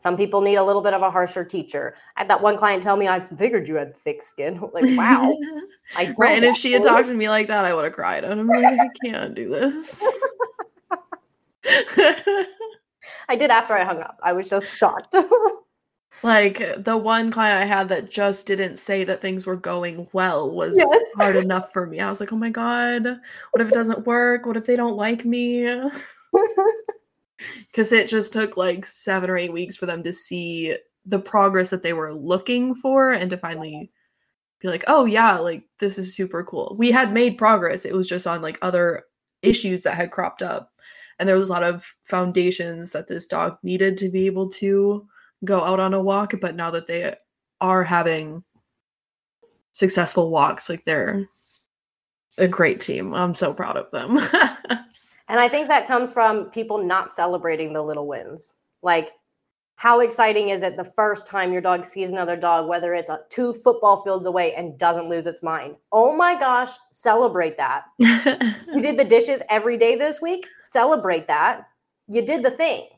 Some 0.00 0.16
people 0.16 0.40
need 0.40 0.56
a 0.56 0.64
little 0.64 0.80
bit 0.80 0.94
of 0.94 1.02
a 1.02 1.10
harsher 1.10 1.44
teacher. 1.44 1.94
I 2.16 2.20
had 2.20 2.30
that 2.30 2.40
one 2.40 2.56
client 2.56 2.82
tell 2.82 2.96
me, 2.96 3.06
I 3.06 3.20
figured 3.20 3.68
you 3.68 3.74
had 3.74 3.94
thick 3.94 4.22
skin. 4.22 4.58
like, 4.72 4.84
wow. 4.96 5.36
I 5.96 6.14
right. 6.16 6.36
And 6.36 6.44
if 6.44 6.56
she 6.56 6.72
had 6.72 6.82
talked 6.84 7.08
to 7.08 7.14
me 7.14 7.28
like 7.28 7.48
that, 7.48 7.64
I 7.66 7.74
would 7.74 7.84
have 7.84 7.92
cried. 7.92 8.24
And 8.24 8.40
I'm 8.40 8.48
like, 8.48 8.64
I 8.64 8.88
can't 9.04 9.34
do 9.34 9.50
this. 9.50 10.02
I 13.28 13.36
did 13.36 13.50
after 13.50 13.74
I 13.74 13.84
hung 13.84 14.00
up. 14.00 14.18
I 14.22 14.32
was 14.32 14.48
just 14.48 14.74
shocked. 14.74 15.16
like 16.22 16.82
the 16.82 16.96
one 16.96 17.30
client 17.30 17.60
I 17.62 17.66
had 17.66 17.88
that 17.90 18.10
just 18.10 18.46
didn't 18.46 18.76
say 18.76 19.04
that 19.04 19.20
things 19.20 19.46
were 19.46 19.56
going 19.56 20.08
well 20.12 20.50
was 20.50 20.78
Yes. 20.78 20.90
hard 21.16 21.36
enough 21.36 21.72
for 21.72 21.86
me. 21.86 22.00
I 22.00 22.08
was 22.08 22.20
like, 22.20 22.32
oh 22.32 22.36
my 22.36 22.50
God, 22.50 23.04
what 23.50 23.60
if 23.60 23.68
it 23.68 23.74
doesn't 23.74 24.06
work? 24.06 24.46
What 24.46 24.56
if 24.56 24.64
they 24.64 24.76
don't 24.76 24.96
like 24.96 25.26
me? 25.26 25.68
Because 27.66 27.92
it 27.92 28.08
just 28.08 28.32
took 28.32 28.56
like 28.56 28.84
seven 28.86 29.30
or 29.30 29.36
eight 29.36 29.52
weeks 29.52 29.76
for 29.76 29.86
them 29.86 30.02
to 30.02 30.12
see 30.12 30.76
the 31.06 31.18
progress 31.18 31.70
that 31.70 31.82
they 31.82 31.92
were 31.92 32.14
looking 32.14 32.74
for 32.74 33.10
and 33.10 33.30
to 33.30 33.38
finally 33.38 33.90
be 34.60 34.68
like, 34.68 34.84
oh 34.86 35.04
yeah, 35.06 35.38
like 35.38 35.64
this 35.78 35.98
is 35.98 36.14
super 36.14 36.44
cool. 36.44 36.76
We 36.78 36.90
had 36.90 37.12
made 37.12 37.38
progress. 37.38 37.84
It 37.84 37.94
was 37.94 38.06
just 38.06 38.26
on 38.26 38.42
like 38.42 38.58
other 38.62 39.04
issues 39.42 39.82
that 39.82 39.96
had 39.96 40.10
cropped 40.10 40.42
up. 40.42 40.70
And 41.18 41.28
there 41.28 41.36
was 41.36 41.48
a 41.48 41.52
lot 41.52 41.64
of 41.64 41.84
foundations 42.04 42.92
that 42.92 43.06
this 43.06 43.26
dog 43.26 43.58
needed 43.62 43.96
to 43.98 44.08
be 44.08 44.26
able 44.26 44.48
to 44.50 45.06
go 45.44 45.62
out 45.62 45.80
on 45.80 45.94
a 45.94 46.02
walk. 46.02 46.34
But 46.40 46.56
now 46.56 46.70
that 46.70 46.86
they 46.86 47.14
are 47.60 47.84
having 47.84 48.42
successful 49.72 50.30
walks, 50.30 50.68
like 50.68 50.84
they're 50.84 51.26
a 52.38 52.48
great 52.48 52.80
team. 52.80 53.14
I'm 53.14 53.34
so 53.34 53.52
proud 53.52 53.76
of 53.76 53.90
them. 53.90 54.18
And 55.30 55.38
I 55.38 55.48
think 55.48 55.68
that 55.68 55.86
comes 55.86 56.12
from 56.12 56.46
people 56.46 56.76
not 56.76 57.12
celebrating 57.12 57.72
the 57.72 57.80
little 57.80 58.08
wins. 58.08 58.54
Like, 58.82 59.12
how 59.76 60.00
exciting 60.00 60.48
is 60.48 60.64
it 60.64 60.76
the 60.76 60.92
first 60.96 61.28
time 61.28 61.52
your 61.52 61.62
dog 61.62 61.84
sees 61.84 62.10
another 62.10 62.36
dog, 62.36 62.68
whether 62.68 62.94
it's 62.94 63.08
a, 63.08 63.20
two 63.28 63.54
football 63.54 64.02
fields 64.02 64.26
away 64.26 64.56
and 64.56 64.76
doesn't 64.76 65.08
lose 65.08 65.28
its 65.28 65.40
mind? 65.40 65.76
Oh 65.92 66.16
my 66.16 66.36
gosh, 66.38 66.70
celebrate 66.90 67.56
that. 67.56 67.84
You 68.74 68.82
did 68.82 68.98
the 68.98 69.04
dishes 69.04 69.40
every 69.48 69.76
day 69.76 69.96
this 69.96 70.20
week, 70.20 70.46
celebrate 70.58 71.28
that. 71.28 71.68
You 72.08 72.22
did 72.22 72.42
the 72.42 72.50
thing. 72.50 72.88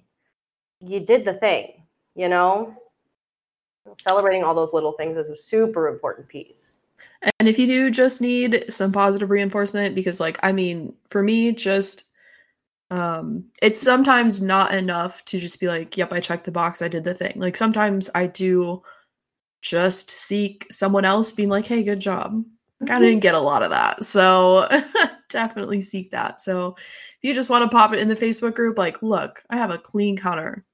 You 0.80 1.00
did 1.00 1.26
the 1.26 1.34
thing, 1.34 1.84
you 2.14 2.28
know? 2.28 2.74
Celebrating 3.98 4.42
all 4.42 4.54
those 4.54 4.72
little 4.72 4.92
things 4.92 5.18
is 5.18 5.28
a 5.28 5.36
super 5.36 5.86
important 5.86 6.28
piece. 6.28 6.78
And 7.38 7.48
if 7.48 7.58
you 7.58 7.66
do 7.66 7.90
just 7.90 8.22
need 8.22 8.64
some 8.70 8.90
positive 8.90 9.28
reinforcement, 9.28 9.94
because 9.94 10.18
like 10.18 10.38
I 10.42 10.52
mean, 10.52 10.94
for 11.10 11.22
me, 11.22 11.52
just 11.52 12.11
um 12.92 13.46
it's 13.62 13.80
sometimes 13.80 14.42
not 14.42 14.74
enough 14.74 15.24
to 15.24 15.40
just 15.40 15.58
be 15.58 15.66
like, 15.66 15.96
yep, 15.96 16.12
I 16.12 16.20
checked 16.20 16.44
the 16.44 16.52
box, 16.52 16.82
I 16.82 16.88
did 16.88 17.04
the 17.04 17.14
thing. 17.14 17.32
Like 17.36 17.56
sometimes 17.56 18.10
I 18.14 18.26
do 18.26 18.82
just 19.62 20.10
seek 20.10 20.66
someone 20.70 21.06
else 21.06 21.32
being 21.32 21.48
like, 21.48 21.64
hey, 21.64 21.82
good 21.82 22.00
job. 22.00 22.44
Like, 22.80 22.90
I 22.90 22.98
didn't 22.98 23.20
get 23.20 23.34
a 23.34 23.40
lot 23.40 23.62
of 23.62 23.70
that. 23.70 24.04
So 24.04 24.68
definitely 25.30 25.80
seek 25.80 26.10
that. 26.10 26.42
So 26.42 26.74
if 26.76 27.22
you 27.22 27.34
just 27.34 27.48
want 27.48 27.62
to 27.64 27.74
pop 27.74 27.94
it 27.94 28.00
in 28.00 28.08
the 28.08 28.16
Facebook 28.16 28.54
group, 28.54 28.76
like, 28.76 29.02
look, 29.02 29.42
I 29.48 29.56
have 29.56 29.70
a 29.70 29.78
clean 29.78 30.18
counter. 30.18 30.66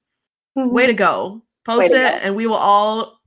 Way 0.55 0.87
to 0.87 0.93
go. 0.93 1.43
Post 1.65 1.91
to 1.91 1.95
it 1.95 1.99
go. 1.99 2.17
and 2.21 2.35
we 2.35 2.47
will 2.47 2.55
all 2.55 3.18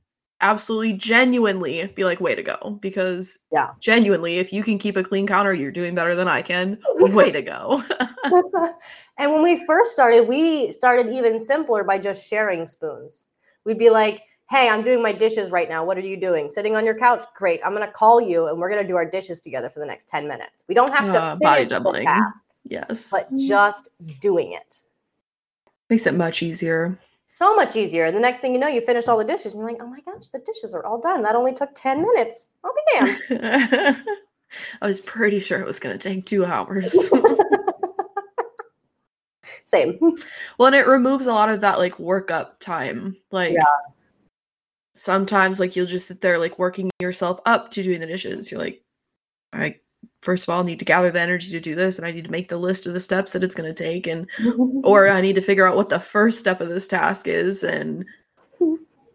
absolutely 0.43 0.93
genuinely 0.93 1.87
be 1.95 2.05
like, 2.05 2.21
way 2.21 2.35
to 2.35 2.43
go. 2.43 2.79
Because 2.83 3.39
Yeah. 3.51 3.71
genuinely, 3.81 4.39
if 4.39 4.53
you 4.53 4.63
can 4.63 4.79
keep 4.79 4.97
a 4.97 5.03
clean 5.05 5.27
counter, 5.27 5.55
you're 5.55 5.71
doing 5.73 5.95
better 5.95 6.15
than 6.15 6.29
I 6.29 6.43
can. 6.43 6.79
Way 6.97 7.31
to 7.33 7.41
go. 7.43 7.83
and 9.19 9.33
when 9.33 9.43
we 9.43 9.65
first 9.65 9.93
started, 9.93 10.29
we 10.29 10.71
started 10.73 11.09
even 11.13 11.41
simpler 11.41 11.85
by 11.85 11.99
just 11.99 12.29
sharing 12.29 12.67
spoons. 12.67 13.27
We'd 13.65 13.79
be 13.79 13.91
like, 13.91 14.23
Hey, 14.51 14.69
I'm 14.69 14.83
doing 14.83 15.03
my 15.03 15.13
dishes 15.13 15.51
right 15.51 15.69
now. 15.69 15.83
What 15.83 15.97
are 15.97 16.01
you 16.03 16.21
doing? 16.21 16.51
Sitting 16.51 16.77
on 16.77 16.85
your 16.85 16.97
couch? 16.99 17.25
Great. 17.35 17.61
I'm 17.65 17.75
going 17.75 17.87
to 17.87 17.93
call 17.93 18.21
you 18.21 18.49
and 18.49 18.59
we're 18.59 18.69
going 18.69 18.83
to 18.83 18.89
do 18.89 18.97
our 18.97 19.09
dishes 19.09 19.41
together 19.41 19.71
for 19.71 19.81
the 19.81 19.87
next 19.87 20.09
10 20.11 20.29
minutes. 20.29 20.63
We 20.69 20.75
don't 20.75 20.93
have 20.93 21.11
to 21.13 21.19
Uh, 21.19 21.37
body 21.37 21.65
doubling. 21.65 22.05
task, 22.05 22.45
Yes. 22.65 23.11
but 23.11 23.35
just 23.39 23.89
doing 24.21 24.53
it. 24.53 24.83
Makes 25.89 26.07
it 26.07 26.15
much 26.15 26.43
easier. 26.43 26.99
So 27.27 27.55
much 27.55 27.77
easier. 27.77 28.05
And 28.05 28.17
the 28.17 28.21
next 28.21 28.41
thing 28.41 28.53
you 28.53 28.61
know, 28.61 28.69
you 28.69 28.81
finished 28.81 29.09
all 29.09 29.17
the 29.19 29.25
dishes 29.25 29.55
and 29.55 29.61
you're 29.63 29.71
like, 29.71 29.81
oh 29.83 29.87
my 29.87 30.01
gosh, 30.01 30.29
the 30.29 30.41
dishes 30.41 30.75
are 30.75 30.85
all 30.85 31.01
done. 31.01 31.23
That 31.23 31.35
only 31.35 31.55
took 31.55 31.71
10 31.75 32.03
minutes. 32.03 32.49
I'll 32.65 32.75
be 32.75 33.15
damned. 33.31 33.97
I 34.83 34.87
was 34.87 35.01
pretty 35.01 35.39
sure 35.39 35.61
it 35.61 35.67
was 35.67 35.81
going 35.81 35.99
to 35.99 36.09
take 36.09 36.27
two 36.27 36.45
hours. 36.45 37.11
Same. 39.65 39.99
well, 40.59 40.67
and 40.67 40.77
it 40.77 40.87
removes 40.87 41.27
a 41.27 41.33
lot 41.33 41.49
of 41.49 41.63
that 41.63 41.79
like 41.79 41.97
workup 41.97 42.59
time. 42.61 43.17
Like, 43.31 43.55
Yeah. 43.55 43.65
sometimes 44.95 45.59
like 45.59 45.75
you'll 45.75 45.87
just 45.87 46.09
sit 46.09 46.21
there 46.21 46.39
like 46.39 46.59
working 46.59 46.91
yourself 47.01 47.41
up 47.47 47.71
to 47.71 47.83
doing 47.83 48.01
the 48.01 48.07
dishes. 48.07 48.51
You're 48.51 48.61
like, 48.61 48.83
I 49.55 49.77
first 50.23 50.49
of 50.49 50.55
all 50.55 50.63
I 50.63 50.65
need 50.65 50.79
to 50.79 50.85
gather 50.85 51.11
the 51.11 51.21
energy 51.21 51.51
to 51.51 51.61
do 51.61 51.75
this, 51.75 51.99
and 51.99 52.07
I 52.07 52.13
need 52.13 52.25
to 52.25 52.31
make 52.31 52.49
the 52.49 52.57
list 52.57 52.87
of 52.87 52.95
the 52.95 53.01
steps 53.01 53.33
that 53.33 53.45
it's 53.45 53.55
going 53.55 53.73
to 53.73 53.85
take, 53.85 54.07
and 54.07 54.27
or 54.85 55.09
I 55.09 55.21
need 55.21 55.35
to 55.35 55.43
figure 55.43 55.67
out 55.67 55.77
what 55.77 55.91
the 55.91 56.01
first 56.01 56.41
step 56.41 56.61
of 56.61 56.69
this 56.69 56.89
task 56.89 57.29
is. 57.29 57.63
And 57.63 58.07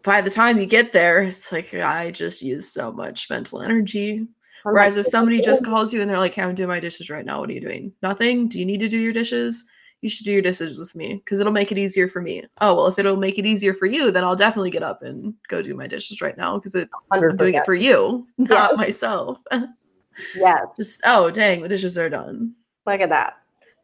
by 0.04 0.20
the 0.20 0.30
time 0.30 0.60
you 0.60 0.66
get 0.66 0.92
there, 0.92 1.22
it's 1.22 1.50
like 1.50 1.74
I 1.74 2.12
just 2.12 2.42
use 2.42 2.70
so 2.70 2.92
much 2.92 3.28
mental 3.28 3.62
energy. 3.62 4.26
Whereas 4.64 4.96
if 4.96 5.06
somebody 5.06 5.40
just 5.40 5.64
calls 5.64 5.94
you 5.94 6.02
and 6.02 6.10
they're 6.10 6.18
like, 6.18 6.34
"Hey, 6.34 6.42
I'm 6.42 6.54
doing 6.54 6.68
my 6.68 6.80
dishes 6.80 7.10
right 7.10 7.24
now. 7.24 7.40
What 7.40 7.48
are 7.48 7.54
you 7.54 7.60
doing? 7.60 7.92
Nothing. 8.02 8.48
Do 8.48 8.58
you 8.58 8.66
need 8.66 8.80
to 8.80 8.88
do 8.88 8.98
your 8.98 9.12
dishes? 9.12 9.66
You 10.00 10.08
should 10.08 10.26
do 10.26 10.32
your 10.32 10.42
dishes 10.42 10.78
with 10.78 10.94
me 10.94 11.14
because 11.14 11.40
it'll 11.40 11.52
make 11.52 11.72
it 11.72 11.78
easier 11.78 12.06
for 12.06 12.20
me. 12.20 12.44
Oh 12.60 12.74
well, 12.74 12.86
if 12.86 12.98
it'll 12.98 13.16
make 13.16 13.38
it 13.38 13.46
easier 13.46 13.72
for 13.72 13.86
you, 13.86 14.10
then 14.10 14.24
I'll 14.24 14.36
definitely 14.36 14.70
get 14.70 14.82
up 14.82 15.02
and 15.02 15.34
go 15.48 15.62
do 15.62 15.74
my 15.74 15.86
dishes 15.86 16.20
right 16.20 16.36
now 16.36 16.58
because 16.58 16.76
I'm 17.10 17.36
doing 17.36 17.54
it 17.54 17.64
for 17.64 17.74
you, 17.74 18.26
not 18.36 18.76
myself. 18.76 19.38
Yes. 20.34 20.66
Just 20.76 21.00
oh 21.04 21.30
dang, 21.30 21.62
the 21.62 21.68
dishes 21.68 21.98
are 21.98 22.10
done. 22.10 22.54
Look 22.86 23.00
at 23.00 23.08
that. 23.10 23.34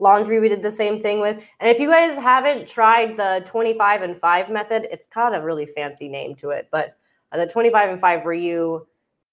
Laundry, 0.00 0.40
we 0.40 0.48
did 0.48 0.62
the 0.62 0.72
same 0.72 1.00
thing 1.00 1.20
with. 1.20 1.36
And 1.60 1.70
if 1.70 1.78
you 1.78 1.88
guys 1.88 2.18
haven't 2.18 2.66
tried 2.66 3.16
the 3.16 3.42
25 3.46 4.02
and 4.02 4.18
5 4.18 4.50
method, 4.50 4.88
it's 4.90 5.06
got 5.06 5.34
a 5.34 5.40
really 5.40 5.66
fancy 5.66 6.08
name 6.08 6.34
to 6.36 6.50
it. 6.50 6.68
But 6.72 6.96
uh, 7.32 7.38
the 7.38 7.46
25 7.46 7.90
and 7.90 8.00
5, 8.00 8.24
where 8.24 8.34
you 8.34 8.86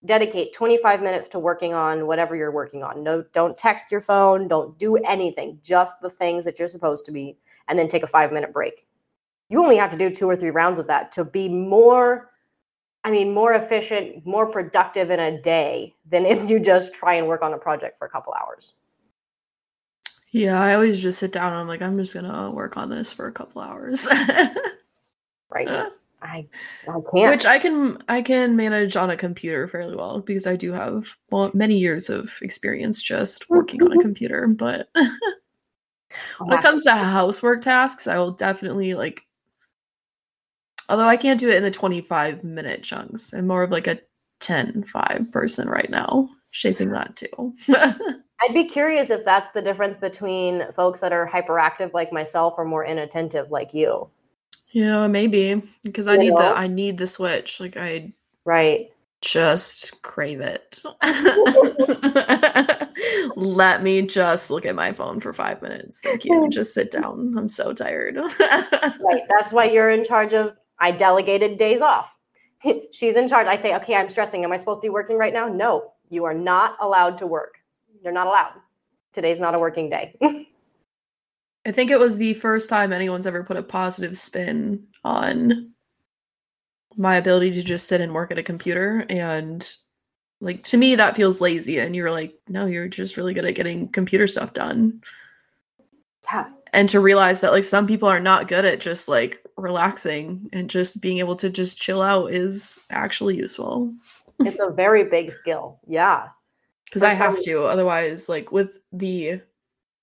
dedicate 0.06 0.54
25 0.54 1.02
minutes 1.02 1.28
to 1.30 1.40
working 1.40 1.74
on 1.74 2.08
whatever 2.08 2.36
you're 2.36 2.52
working 2.52 2.84
on. 2.84 3.04
No, 3.04 3.24
don't 3.34 3.58
text 3.58 3.92
your 3.92 4.02
phone, 4.02 4.48
don't 4.48 4.78
do 4.80 4.96
anything, 4.98 5.60
just 5.64 5.94
the 6.02 6.10
things 6.10 6.44
that 6.46 6.58
you're 6.58 6.68
supposed 6.68 7.06
to 7.06 7.12
be, 7.12 7.38
and 7.68 7.78
then 7.78 7.88
take 7.88 8.04
a 8.04 8.08
five 8.08 8.32
minute 8.32 8.52
break. 8.52 8.88
You 9.50 9.62
only 9.62 9.78
have 9.78 9.92
to 9.92 9.98
do 9.98 10.10
two 10.10 10.30
or 10.30 10.36
three 10.36 10.50
rounds 10.50 10.80
of 10.80 10.88
that 10.88 11.12
to 11.14 11.26
be 11.26 11.50
more, 11.50 12.31
I 13.04 13.12
mean, 13.12 13.34
more 13.34 13.54
efficient, 13.54 14.26
more 14.26 14.46
productive 14.46 15.10
in 15.10 15.20
a 15.20 15.42
day 15.42 15.96
than 16.10 16.26
if 16.26 16.50
you 16.50 16.60
just 16.60 16.94
try 16.94 17.16
and 17.16 17.28
work 17.28 17.42
on 17.42 17.54
a 17.54 17.58
project 17.58 17.98
for 17.98 18.06
a 18.06 18.10
couple 18.10 18.34
hours. 18.34 18.76
Yeah, 20.30 20.62
I 20.62 20.76
always 20.76 21.02
just 21.02 21.20
sit 21.20 21.32
down 21.32 21.52
and 21.52 21.62
I'm 21.62 21.68
like, 21.68 21.82
I'm 21.82 21.98
just 21.98 22.14
gonna 22.14 22.52
work 22.52 22.78
on 22.78 22.90
this 22.90 23.12
for 23.12 23.28
a 23.28 23.32
couple 23.32 23.62
hours. 23.62 24.08
Right. 25.52 25.68
I 26.24 26.48
I 26.88 27.00
can't. 27.14 27.32
Which 27.32 27.46
I 27.48 27.58
can 27.58 27.98
I 28.08 28.22
can 28.22 28.56
manage 28.56 28.96
on 28.96 29.10
a 29.10 29.18
computer 29.18 29.68
fairly 29.68 29.96
well 29.96 30.20
because 30.20 30.46
I 30.46 30.56
do 30.56 30.72
have 30.72 31.08
well 31.32 31.50
many 31.56 31.78
years 31.78 32.12
of 32.12 32.32
experience 32.44 33.02
just 33.02 33.50
working 33.50 33.82
on 33.82 33.92
a 33.92 33.98
computer. 34.04 34.48
But 34.48 34.88
when 34.94 36.60
it 36.60 36.62
comes 36.62 36.84
to 36.84 36.92
housework 36.92 37.64
tasks, 37.64 38.06
I 38.06 38.20
will 38.20 38.34
definitely 38.34 38.94
like 38.94 39.24
although 40.92 41.08
I 41.08 41.18
can't 41.18 41.40
do 41.40 41.50
it 41.50 41.56
in 41.58 41.64
the 41.64 41.72
25 41.72 42.44
minute 42.44 42.84
chunks. 42.84 43.34
I'm 43.34 43.48
more 43.48 43.64
of 43.64 43.72
like 43.72 43.88
a 43.88 44.00
10 44.42 44.84
5 44.84 45.32
person 45.32 45.70
right 45.70 45.90
now, 45.90 46.30
shaping 46.52 46.92
that 46.92 47.16
too. 47.16 47.56
I'd 47.70 48.54
be 48.54 48.66
curious 48.66 49.10
if 49.10 49.24
that's 49.24 49.54
the 49.54 49.62
difference 49.62 49.96
between 49.96 50.64
folks 50.74 51.00
that 51.02 51.14
are 51.14 51.28
hyperactive 51.28 51.94
like 51.94 52.12
myself 52.12 52.56
or 52.58 52.66
more 52.66 52.84
inattentive 52.86 53.52
like 53.52 53.74
you. 53.74 54.10
yeah, 54.72 55.08
maybe 55.08 55.62
because 55.84 56.08
I 56.08 56.14
You 56.14 56.18
need 56.18 56.30
know? 56.32 56.38
the 56.38 56.58
I 56.58 56.68
need 56.68 56.98
the 56.98 57.08
switch. 57.08 57.60
Like 57.60 57.78
I 57.78 58.14
Right. 58.46 58.90
just 59.22 60.02
crave 60.02 60.42
it. 60.42 60.84
Let 63.36 63.84
me 63.84 64.02
just 64.04 64.50
look 64.50 64.66
at 64.66 64.74
my 64.76 64.94
phone 64.94 65.20
for 65.20 65.34
five 65.34 65.62
minutes. 65.62 66.00
Thank 66.02 66.26
you. 66.26 66.50
Just 66.50 66.74
sit 66.74 66.90
down. 66.92 67.36
I'm 67.38 67.50
so 67.50 67.74
tired. 67.74 68.16
Right. 68.18 69.24
That's 69.30 69.54
why 69.54 69.66
you're 69.66 69.90
in 69.92 70.04
charge 70.04 70.34
of 70.34 70.56
I 70.82 70.92
delegated 70.92 71.58
days 71.58 71.82
off. 71.82 72.14
She's 72.92 73.16
in 73.16 73.28
charge. 73.28 73.48
I 73.48 73.56
say, 73.56 73.76
okay, 73.78 73.96
I'm 73.96 74.10
stressing. 74.10 74.44
Am 74.44 74.52
I 74.52 74.58
supposed 74.58 74.80
to 74.80 74.86
be 74.86 74.90
working 74.90 75.18
right 75.18 75.32
now? 75.32 75.48
No, 75.48 75.94
you 76.10 76.26
are 76.26 76.34
not 76.34 76.76
allowed 76.82 77.18
to 77.20 77.28
work. 77.28 77.60
You're 78.04 78.12
not 78.12 78.28
allowed. 78.28 78.54
Today's 79.14 79.40
not 79.40 79.56
a 79.56 79.60
working 79.60 79.90
day. 79.90 80.18
I 81.66 81.72
think 81.72 81.92
it 81.92 82.00
was 82.00 82.18
the 82.18 82.34
first 82.34 82.70
time 82.70 82.92
anyone's 82.92 83.28
ever 83.28 83.44
put 83.44 83.58
a 83.58 83.64
positive 83.64 84.18
spin 84.18 84.88
on 85.04 85.72
my 86.98 87.16
ability 87.16 87.52
to 87.52 87.64
just 87.64 87.88
sit 87.88 88.02
and 88.02 88.14
work 88.14 88.32
at 88.32 88.40
a 88.40 88.44
computer. 88.44 89.06
And 89.10 89.68
like 90.40 90.64
to 90.66 90.78
me, 90.78 90.96
that 90.96 91.16
feels 91.16 91.40
lazy. 91.40 91.78
And 91.78 91.96
you're 91.96 92.10
like, 92.10 92.34
no, 92.48 92.66
you're 92.66 92.88
just 92.88 93.16
really 93.16 93.36
good 93.36 93.46
at 93.46 93.56
getting 93.56 93.90
computer 93.90 94.26
stuff 94.26 94.54
done. 94.54 95.02
yeah. 96.32 96.50
and 96.74 96.90
to 96.90 97.00
realize 97.00 97.42
that 97.42 97.52
like 97.52 97.64
some 97.64 97.86
people 97.86 98.10
are 98.10 98.20
not 98.20 98.48
good 98.48 98.66
at 98.66 98.80
just 98.80 99.08
like 99.08 99.44
relaxing 99.62 100.50
and 100.54 100.70
just 100.70 101.02
being 101.02 101.20
able 101.20 101.36
to 101.38 101.50
just 101.50 101.80
chill 101.80 102.02
out 102.02 102.34
is 102.34 102.80
actually 102.90 103.38
useful 103.38 103.94
It's 104.40 104.60
a 104.60 104.72
very 104.72 105.04
big 105.06 105.32
skill. 105.32 105.80
Yeah. 105.88 106.30
because 106.86 107.04
i 107.04 107.14
have 107.14 107.40
to 107.42 107.64
otherwise 107.64 108.28
like 108.28 108.52
with 108.52 108.78
the 108.92 109.42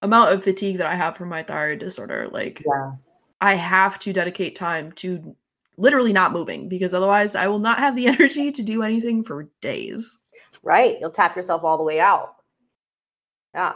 amount 0.02 0.32
of 0.32 0.44
fatigue 0.44 0.78
that 0.78 0.86
i 0.86 0.94
have 0.94 1.16
from 1.16 1.28
my 1.28 1.42
thyroid 1.42 1.80
disorder 1.80 2.28
like 2.32 2.62
Yeah. 2.66 2.92
i 3.40 3.54
have 3.54 3.98
to 4.00 4.12
dedicate 4.12 4.54
time 4.56 4.92
to 4.92 5.34
literally 5.76 6.12
not 6.12 6.32
moving 6.32 6.68
because 6.68 6.94
otherwise 6.94 7.34
i 7.34 7.46
will 7.48 7.58
not 7.58 7.78
have 7.78 7.94
the 7.96 8.06
energy 8.14 8.50
to 8.52 8.62
do 8.62 8.82
anything 8.82 9.22
for 9.22 9.48
days 9.60 10.20
Right. 10.64 10.96
You'll 11.00 11.12
tap 11.12 11.36
yourself 11.36 11.62
all 11.62 11.76
the 11.78 11.84
way 11.84 12.00
out. 12.00 12.34
Yeah. 13.54 13.74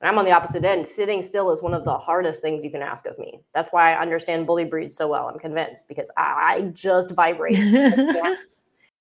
And 0.00 0.08
I'm 0.08 0.18
on 0.18 0.24
the 0.24 0.32
opposite 0.32 0.64
end. 0.64 0.86
Sitting 0.86 1.22
still 1.22 1.50
is 1.50 1.62
one 1.62 1.74
of 1.74 1.84
the 1.84 1.96
hardest 1.96 2.42
things 2.42 2.64
you 2.64 2.70
can 2.70 2.82
ask 2.82 3.06
of 3.06 3.18
me. 3.18 3.40
That's 3.54 3.72
why 3.72 3.92
I 3.92 4.00
understand 4.00 4.46
bully 4.46 4.64
breeds 4.64 4.96
so 4.96 5.08
well. 5.08 5.28
I'm 5.28 5.38
convinced 5.38 5.88
because 5.88 6.10
I 6.16 6.70
just 6.74 7.12
vibrate. 7.12 7.58
Yeah. 7.64 8.36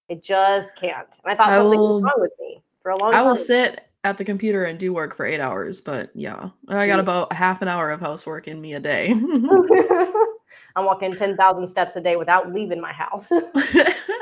It 0.09 0.23
just 0.23 0.75
can't. 0.75 1.07
And 1.23 1.31
I 1.31 1.35
thought 1.35 1.49
I 1.49 1.57
something 1.57 1.79
will- 1.79 2.01
was 2.01 2.03
wrong 2.03 2.13
with 2.17 2.31
me 2.39 2.63
for 2.81 2.91
a 2.91 2.97
long 2.97 3.13
i 3.13 3.17
time. 3.17 3.27
will 3.27 3.35
sit 3.35 3.81
at 4.03 4.17
the 4.17 4.25
computer 4.25 4.63
and 4.63 4.79
do 4.79 4.93
work 4.93 5.15
for 5.15 5.25
eight 5.25 5.41
hours 5.41 5.81
but 5.81 6.09
yeah 6.15 6.49
i 6.69 6.87
got 6.87 6.97
mm. 6.97 7.01
about 7.01 7.33
half 7.33 7.61
an 7.61 7.67
hour 7.67 7.91
of 7.91 7.99
housework 7.99 8.47
in 8.47 8.61
me 8.61 8.73
a 8.73 8.79
day 8.79 9.13
I'm 10.75 10.85
walking 10.85 11.15
10,000 11.15 11.67
steps 11.67 11.95
a 11.95 12.01
day 12.01 12.15
without 12.15 12.53
leaving 12.53 12.81
my 12.81 12.93
house. 12.93 13.31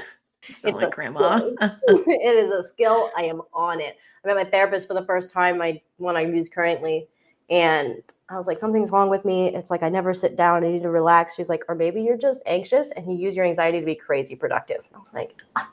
It's 0.48 0.64
like 0.64 0.92
grandma. 0.92 1.50
it 1.62 2.38
is 2.38 2.52
a 2.52 2.64
skill. 2.64 3.12
I 3.18 3.24
am 3.24 3.42
on 3.54 3.80
it. 3.80 3.98
I 4.24 4.28
met 4.28 4.36
my 4.36 4.50
therapist 4.50 4.88
for 4.88 4.94
the 4.94 5.06
first 5.06 5.32
time, 5.32 5.58
my 5.58 5.82
one 5.98 6.16
I 6.16 6.22
use 6.22 6.50
currently, 6.50 7.08
and 7.50 8.02
I 8.30 8.36
was 8.36 8.48
like, 8.48 8.60
something's 8.60 8.92
wrong 8.92 9.10
with 9.10 9.24
me. 9.26 9.54
It's 9.54 9.72
like 9.72 9.84
I 9.84 9.90
never 9.90 10.14
sit 10.14 10.36
down. 10.36 10.64
I 10.64 10.70
need 10.70 10.84
to 10.84 10.90
relax. 10.90 11.36
She's 11.36 11.50
like, 11.50 11.64
or 11.70 11.76
maybe 11.76 12.02
you're 12.02 12.18
just 12.18 12.44
anxious 12.46 12.92
and 12.92 13.12
you 13.12 13.18
use 13.18 13.36
your 13.36 13.46
anxiety 13.46 13.80
to 13.80 13.86
be 13.86 13.96
crazy 13.96 14.36
productive. 14.36 14.88
I 14.94 14.98
was 14.98 15.14
like, 15.14 15.42
"Ah, 15.56 15.72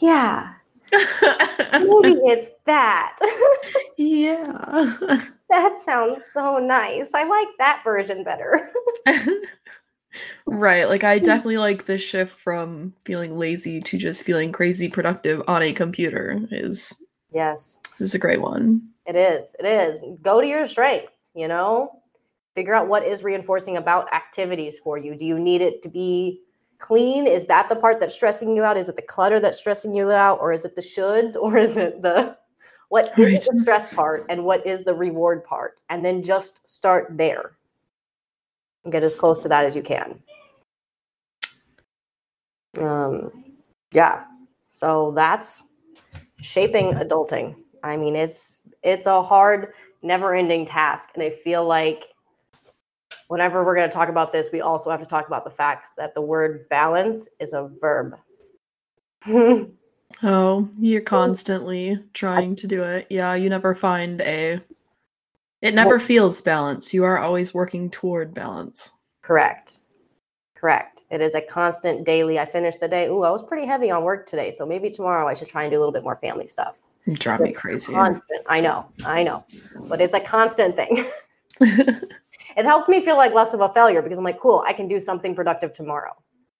yeah, 0.00 0.54
maybe 1.72 2.18
it's 2.24 2.48
that. 2.64 3.16
yeah. 3.98 4.44
that 5.50 5.76
sounds 5.84 6.24
so 6.26 6.58
nice. 6.58 7.12
I 7.14 7.24
like 7.24 7.48
that 7.58 7.82
version 7.84 8.24
better. 8.24 8.70
Right. 10.46 10.88
Like 10.88 11.04
I 11.04 11.18
definitely 11.18 11.58
like 11.58 11.86
the 11.86 11.98
shift 11.98 12.38
from 12.38 12.94
feeling 13.04 13.38
lazy 13.38 13.80
to 13.80 13.98
just 13.98 14.22
feeling 14.22 14.52
crazy 14.52 14.88
productive 14.88 15.42
on 15.48 15.62
a 15.62 15.72
computer 15.72 16.40
is 16.50 17.02
yes. 17.32 17.80
is 17.98 18.14
a 18.14 18.18
great 18.18 18.40
one. 18.40 18.82
It 19.06 19.16
is. 19.16 19.56
It 19.58 19.66
is. 19.66 20.02
Go 20.22 20.40
to 20.40 20.46
your 20.46 20.66
strength, 20.66 21.12
you 21.34 21.48
know? 21.48 22.02
Figure 22.54 22.74
out 22.74 22.88
what 22.88 23.06
is 23.06 23.22
reinforcing 23.24 23.76
about 23.76 24.12
activities 24.12 24.78
for 24.78 24.98
you. 24.98 25.16
Do 25.16 25.24
you 25.24 25.38
need 25.38 25.62
it 25.62 25.82
to 25.82 25.88
be 25.88 26.42
clean? 26.78 27.26
Is 27.26 27.46
that 27.46 27.68
the 27.68 27.76
part 27.76 28.00
that's 28.00 28.14
stressing 28.14 28.54
you 28.54 28.64
out? 28.64 28.76
Is 28.76 28.88
it 28.88 28.96
the 28.96 29.02
clutter 29.02 29.40
that's 29.40 29.58
stressing 29.58 29.94
you 29.94 30.10
out? 30.10 30.40
Or 30.40 30.52
is 30.52 30.64
it 30.64 30.74
the 30.74 30.82
shoulds? 30.82 31.36
Or 31.40 31.56
is 31.56 31.76
it 31.76 32.02
the 32.02 32.36
what 32.88 33.12
Right. 33.18 33.40
the 33.40 33.60
stress 33.60 33.88
part 33.88 34.24
and 34.28 34.44
what 34.44 34.66
is 34.66 34.80
the 34.80 34.94
reward 34.94 35.44
part? 35.44 35.78
And 35.90 36.04
then 36.04 36.22
just 36.22 36.66
start 36.66 37.08
there. 37.16 37.57
Get 38.90 39.02
as 39.02 39.16
close 39.16 39.38
to 39.40 39.48
that 39.48 39.64
as 39.64 39.76
you 39.76 39.82
can. 39.82 40.22
Um 42.80 43.44
yeah. 43.92 44.24
So 44.72 45.12
that's 45.14 45.64
shaping 46.40 46.92
adulting. 46.92 47.56
I 47.82 47.96
mean, 47.96 48.16
it's 48.16 48.62
it's 48.82 49.06
a 49.06 49.22
hard, 49.22 49.74
never-ending 50.02 50.66
task, 50.66 51.10
and 51.14 51.22
I 51.22 51.30
feel 51.30 51.64
like 51.66 52.04
whenever 53.28 53.64
we're 53.64 53.74
going 53.74 53.88
to 53.88 53.94
talk 53.94 54.08
about 54.08 54.32
this, 54.32 54.50
we 54.52 54.60
also 54.60 54.90
have 54.90 55.00
to 55.00 55.06
talk 55.06 55.26
about 55.26 55.44
the 55.44 55.50
fact 55.50 55.90
that 55.96 56.14
the 56.14 56.20
word 56.20 56.68
balance 56.68 57.28
is 57.40 57.52
a 57.52 57.70
verb. 57.80 58.16
oh, 60.22 60.68
you're 60.78 61.00
constantly 61.00 61.98
trying 62.14 62.56
to 62.56 62.66
do 62.66 62.82
it. 62.82 63.06
Yeah, 63.10 63.34
you 63.34 63.48
never 63.48 63.74
find 63.74 64.20
a. 64.20 64.60
It 65.60 65.74
never 65.74 65.96
well, 65.96 65.98
feels 65.98 66.40
balance. 66.40 66.94
You 66.94 67.04
are 67.04 67.18
always 67.18 67.52
working 67.52 67.90
toward 67.90 68.32
balance. 68.32 68.98
Correct. 69.22 69.80
Correct. 70.54 71.02
It 71.10 71.20
is 71.20 71.34
a 71.34 71.40
constant 71.40 72.04
daily. 72.04 72.38
I 72.38 72.44
finished 72.44 72.80
the 72.80 72.88
day. 72.88 73.06
Ooh, 73.06 73.22
I 73.22 73.30
was 73.30 73.42
pretty 73.42 73.66
heavy 73.66 73.90
on 73.90 74.04
work 74.04 74.26
today. 74.26 74.50
So 74.50 74.66
maybe 74.66 74.90
tomorrow 74.90 75.26
I 75.26 75.34
should 75.34 75.48
try 75.48 75.62
and 75.64 75.70
do 75.70 75.78
a 75.78 75.80
little 75.80 75.92
bit 75.92 76.04
more 76.04 76.16
family 76.16 76.46
stuff. 76.46 76.78
You 77.06 77.14
drive 77.14 77.40
me 77.40 77.52
crazy. 77.52 77.92
Constant. 77.92 78.44
I 78.48 78.60
know. 78.60 78.86
I 79.04 79.22
know. 79.22 79.44
But 79.88 80.00
it's 80.00 80.14
a 80.14 80.20
constant 80.20 80.76
thing. 80.76 81.06
it 81.60 82.64
helps 82.64 82.88
me 82.88 83.00
feel 83.00 83.16
like 83.16 83.32
less 83.32 83.54
of 83.54 83.60
a 83.60 83.68
failure 83.70 84.02
because 84.02 84.18
I'm 84.18 84.24
like, 84.24 84.38
cool, 84.38 84.62
I 84.66 84.72
can 84.72 84.88
do 84.88 85.00
something 85.00 85.34
productive 85.34 85.72
tomorrow. 85.72 86.12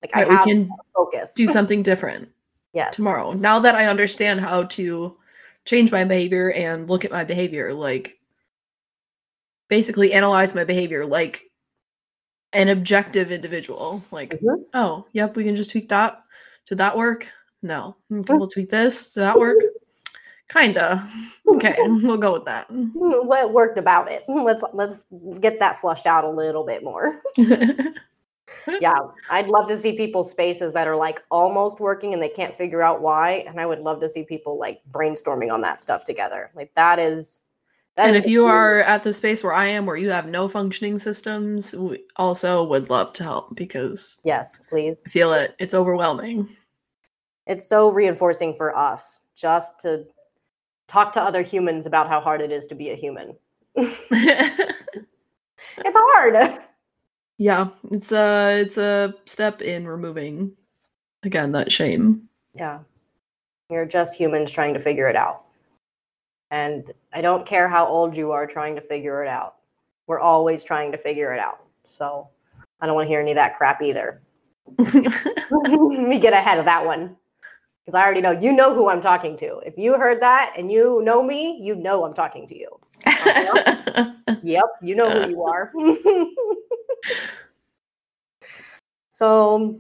Like 0.03 0.15
right, 0.15 0.29
I 0.29 0.33
have 0.33 0.47
we 0.47 0.53
can 0.53 0.71
focus. 0.95 1.35
Do 1.35 1.49
something 1.49 1.83
different. 1.83 2.29
yes. 2.73 2.97
Tomorrow. 2.97 3.33
Now 3.33 3.59
that 3.61 3.75
I 3.75 3.87
understand 3.87 4.41
how 4.41 4.65
to 4.65 5.17
change 5.65 5.93
my 5.93 6.05
behavior 6.05 6.53
and 6.53 6.89
look 6.89 7.05
at 7.05 7.11
my 7.11 7.25
behavior, 7.25 7.73
like 7.73 8.18
basically 9.69 10.13
analyze 10.13 10.55
my 10.55 10.65
behavior 10.65 11.05
like 11.05 11.45
an 12.53 12.69
objective 12.69 13.31
individual. 13.31 14.03
Like, 14.11 14.31
mm-hmm. 14.31 14.63
oh, 14.75 15.07
yep, 15.13 15.37
we 15.37 15.45
can 15.45 15.57
just 15.57 15.71
tweak 15.71 15.89
that. 15.91 16.23
Did 16.69 16.79
that 16.79 16.97
work? 16.97 17.27
No. 17.63 17.97
Okay, 18.11 18.21
mm-hmm. 18.21 18.39
we'll 18.39 18.47
tweak 18.47 18.71
this. 18.71 19.11
Did 19.11 19.21
that 19.21 19.39
work? 19.39 19.59
Kinda. 20.49 21.09
Okay, 21.47 21.77
we'll 21.79 22.17
go 22.17 22.33
with 22.33 22.45
that. 22.47 22.67
What 22.71 23.53
worked 23.53 23.79
about 23.79 24.11
it? 24.11 24.25
Let's 24.29 24.65
let's 24.73 25.05
get 25.41 25.59
that 25.59 25.79
flushed 25.79 26.07
out 26.07 26.25
a 26.25 26.31
little 26.31 26.65
bit 26.65 26.83
more. 26.83 27.21
yeah, 28.81 28.99
I'd 29.31 29.49
love 29.49 29.69
to 29.69 29.77
see 29.77 29.93
people's 29.93 30.31
spaces 30.31 30.73
that 30.73 30.89
are 30.89 30.97
like 30.97 31.23
almost 31.31 31.81
working 31.81 32.15
and 32.15 32.23
they 32.23 32.31
can't 32.31 32.55
figure 32.55 32.83
out 32.83 33.03
why. 33.03 33.45
And 33.47 33.61
I 33.61 33.67
would 33.67 33.81
love 33.81 34.01
to 34.01 34.09
see 34.09 34.23
people 34.23 34.59
like 34.59 34.81
brainstorming 34.91 35.53
on 35.53 35.61
that 35.63 35.83
stuff 35.83 36.05
together. 36.05 36.51
Like 36.55 36.73
that 36.75 36.99
is. 36.99 37.43
That 37.99 38.07
and 38.07 38.17
if 38.17 38.29
you 38.29 38.47
are 38.47 38.79
at 38.83 39.03
the 39.03 39.13
space 39.13 39.43
where 39.43 39.53
I 39.53 39.67
am, 39.67 39.85
where 39.85 39.97
you 39.97 40.09
have 40.11 40.29
no 40.29 40.49
functioning 40.49 41.01
systems, 41.01 41.75
we 41.75 42.05
also 42.15 42.63
would 42.63 42.91
love 42.91 43.13
to 43.15 43.25
help 43.25 43.57
because 43.57 44.21
yes, 44.25 44.63
please. 44.69 45.03
I 45.05 45.11
feel 45.11 45.33
it. 45.33 45.57
It's 45.59 45.75
overwhelming. 45.75 46.49
It's 47.49 47.67
so 47.67 47.91
reinforcing 47.91 48.55
for 48.55 48.77
us 48.77 49.23
just 49.35 49.81
to 49.81 50.07
talk 50.87 51.13
to 51.15 51.21
other 51.21 51.43
humans 51.43 51.87
about 51.87 52.09
how 52.09 52.21
hard 52.21 52.41
it 52.41 52.53
is 52.53 52.67
to 52.67 52.77
be 52.77 52.91
a 52.91 52.95
human. 52.95 53.35
it's 53.75 54.69
hard. 55.77 56.61
Yeah, 57.39 57.71
it's 57.91 58.13
a 58.13 58.61
it's 58.61 58.79
a 58.79 59.13
step 59.25 59.61
in 59.61 59.89
removing 59.89 60.53
again 61.25 61.51
that 61.51 61.73
shame. 61.73 62.29
Yeah. 62.55 62.79
You're 63.69 63.87
just 63.87 64.17
humans 64.17 64.53
trying 64.53 64.75
to 64.75 64.81
figure 64.81 65.09
it 65.09 65.17
out. 65.17 65.48
And 66.51 66.93
I 67.13 67.21
don't 67.21 67.47
care 67.47 67.69
how 67.69 67.87
old 67.87 68.17
you 68.17 68.33
are 68.33 68.47
trying 68.47 68.75
to 68.75 68.81
figure 68.81 69.23
it 69.23 69.29
out. 69.29 69.57
We're 70.07 70.21
always 70.21 70.63
trying 70.63 70.93
to 70.93 70.99
figure 70.99 71.33
it 71.35 71.41
out. 71.41 71.61
So 71.85 72.29
I 72.81 72.87
don't 72.87 72.95
want 72.95 73.07
to 73.07 73.09
hear 73.09 73.21
any 73.21 73.33
of 73.33 73.37
that 73.37 73.57
crap 73.57 73.83
either. 73.83 74.23
Let 74.79 76.01
me 76.01 76.19
get 76.19 76.33
ahead 76.33 76.59
of 76.59 76.65
that 76.67 76.85
one 76.85 77.17
because 77.89 77.99
I 77.99 78.05
already 78.05 78.21
know 78.21 78.33
you 78.33 78.53
know 78.53 78.75
who 78.75 78.89
I'm 78.89 79.01
talking 79.01 79.37
to. 79.39 79.59
If 79.65 79.79
you 79.79 79.95
heard 79.95 80.21
that 80.21 80.55
and 80.59 80.71
you 80.71 81.01
know 81.05 81.23
me, 81.23 81.59
you 81.63 81.75
know 81.75 82.05
I'm 82.05 82.13
talking 82.13 82.47
to 82.47 82.55
you. 82.55 82.69
yep, 84.43 84.65
you 84.83 84.95
know 84.95 85.11
who 85.11 85.31
you 85.31 85.43
are. 85.43 85.73
so 89.11 89.79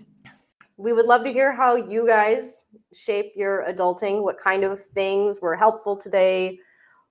we 0.78 0.92
would 0.92 1.06
love 1.06 1.24
to 1.24 1.32
hear 1.32 1.52
how 1.52 1.74
you 1.74 2.06
guys 2.06 2.62
shape 2.94 3.32
your 3.34 3.64
adulting, 3.68 4.22
what 4.22 4.38
kind 4.38 4.62
of 4.62 4.82
things 4.82 5.40
were 5.40 5.56
helpful 5.56 5.96
today, 5.96 6.60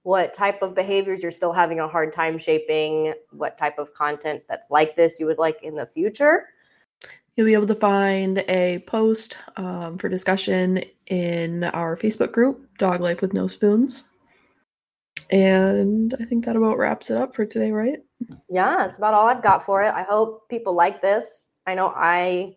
what 0.04 0.34
type 0.34 0.62
of 0.62 0.74
behaviors 0.74 1.22
you're 1.22 1.32
still 1.32 1.52
having 1.52 1.82
a 1.82 1.88
hard 1.88 2.14
time 2.14 2.38
shaping, 2.38 3.14
what 3.32 3.58
type 3.58 3.78
of 3.78 3.94
content 3.94 4.42
that's 4.48 4.72
like 4.72 4.96
this 4.96 5.20
you 5.20 5.26
would 5.26 5.38
like 5.38 5.62
in 5.64 5.76
the 5.76 5.86
future. 5.86 6.46
You'll 7.36 7.46
be 7.46 7.54
able 7.54 7.68
to 7.68 7.76
find 7.76 8.40
a 8.48 8.80
post 8.88 9.38
um, 9.58 9.98
for 9.98 10.08
discussion 10.08 10.82
in 11.08 11.66
our 11.66 11.98
Facebook 11.98 12.32
group, 12.32 12.66
Dog 12.78 13.02
Life 13.02 13.22
with 13.22 13.34
No 13.34 13.48
Spoons. 13.48 14.10
And 15.30 16.16
I 16.22 16.24
think 16.24 16.46
that 16.46 16.56
about 16.56 16.78
wraps 16.78 17.10
it 17.10 17.18
up 17.18 17.36
for 17.36 17.46
today, 17.46 17.72
right? 17.72 18.00
Yeah, 18.50 18.78
that's 18.78 18.98
about 18.98 19.14
all 19.14 19.28
I've 19.28 19.44
got 19.44 19.64
for 19.64 19.84
it. 19.84 19.94
I 19.94 20.04
hope 20.04 20.48
people 20.48 20.74
like 20.74 21.02
this. 21.02 21.46
I 21.68 21.76
know 21.76 21.94
I 21.94 22.56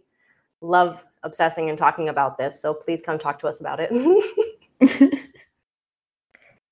love 0.61 1.05
obsessing 1.23 1.69
and 1.69 1.79
talking 1.79 2.09
about 2.09 2.39
this, 2.39 2.61
so 2.61 2.75
please 2.75 3.01
come 3.03 3.19
talk 3.19 3.39
to 3.41 3.49
us 3.49 3.61
about 3.61 3.81
it. 3.81 3.91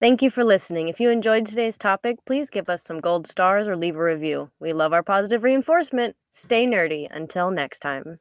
Thank 0.01 0.23
you 0.23 0.31
for 0.31 0.45
listening. 0.45 0.87
If 0.87 1.01
you 1.01 1.11
enjoyed 1.11 1.45
today's 1.45 1.77
topic, 1.77 2.19
please 2.25 2.51
give 2.51 2.69
us 2.69 2.85
some 2.85 3.01
gold 3.01 3.27
stars 3.27 3.67
or 3.67 3.77
leave 3.77 3.97
a 3.97 4.03
review. 4.03 4.49
We 4.61 4.73
love 4.73 4.93
our 4.93 5.03
positive 5.03 5.43
reinforcement. 5.43 6.15
Stay 6.33 6.67
nerdy. 6.67 7.09
Until 7.11 7.51
next 7.51 7.81
time. 7.81 8.21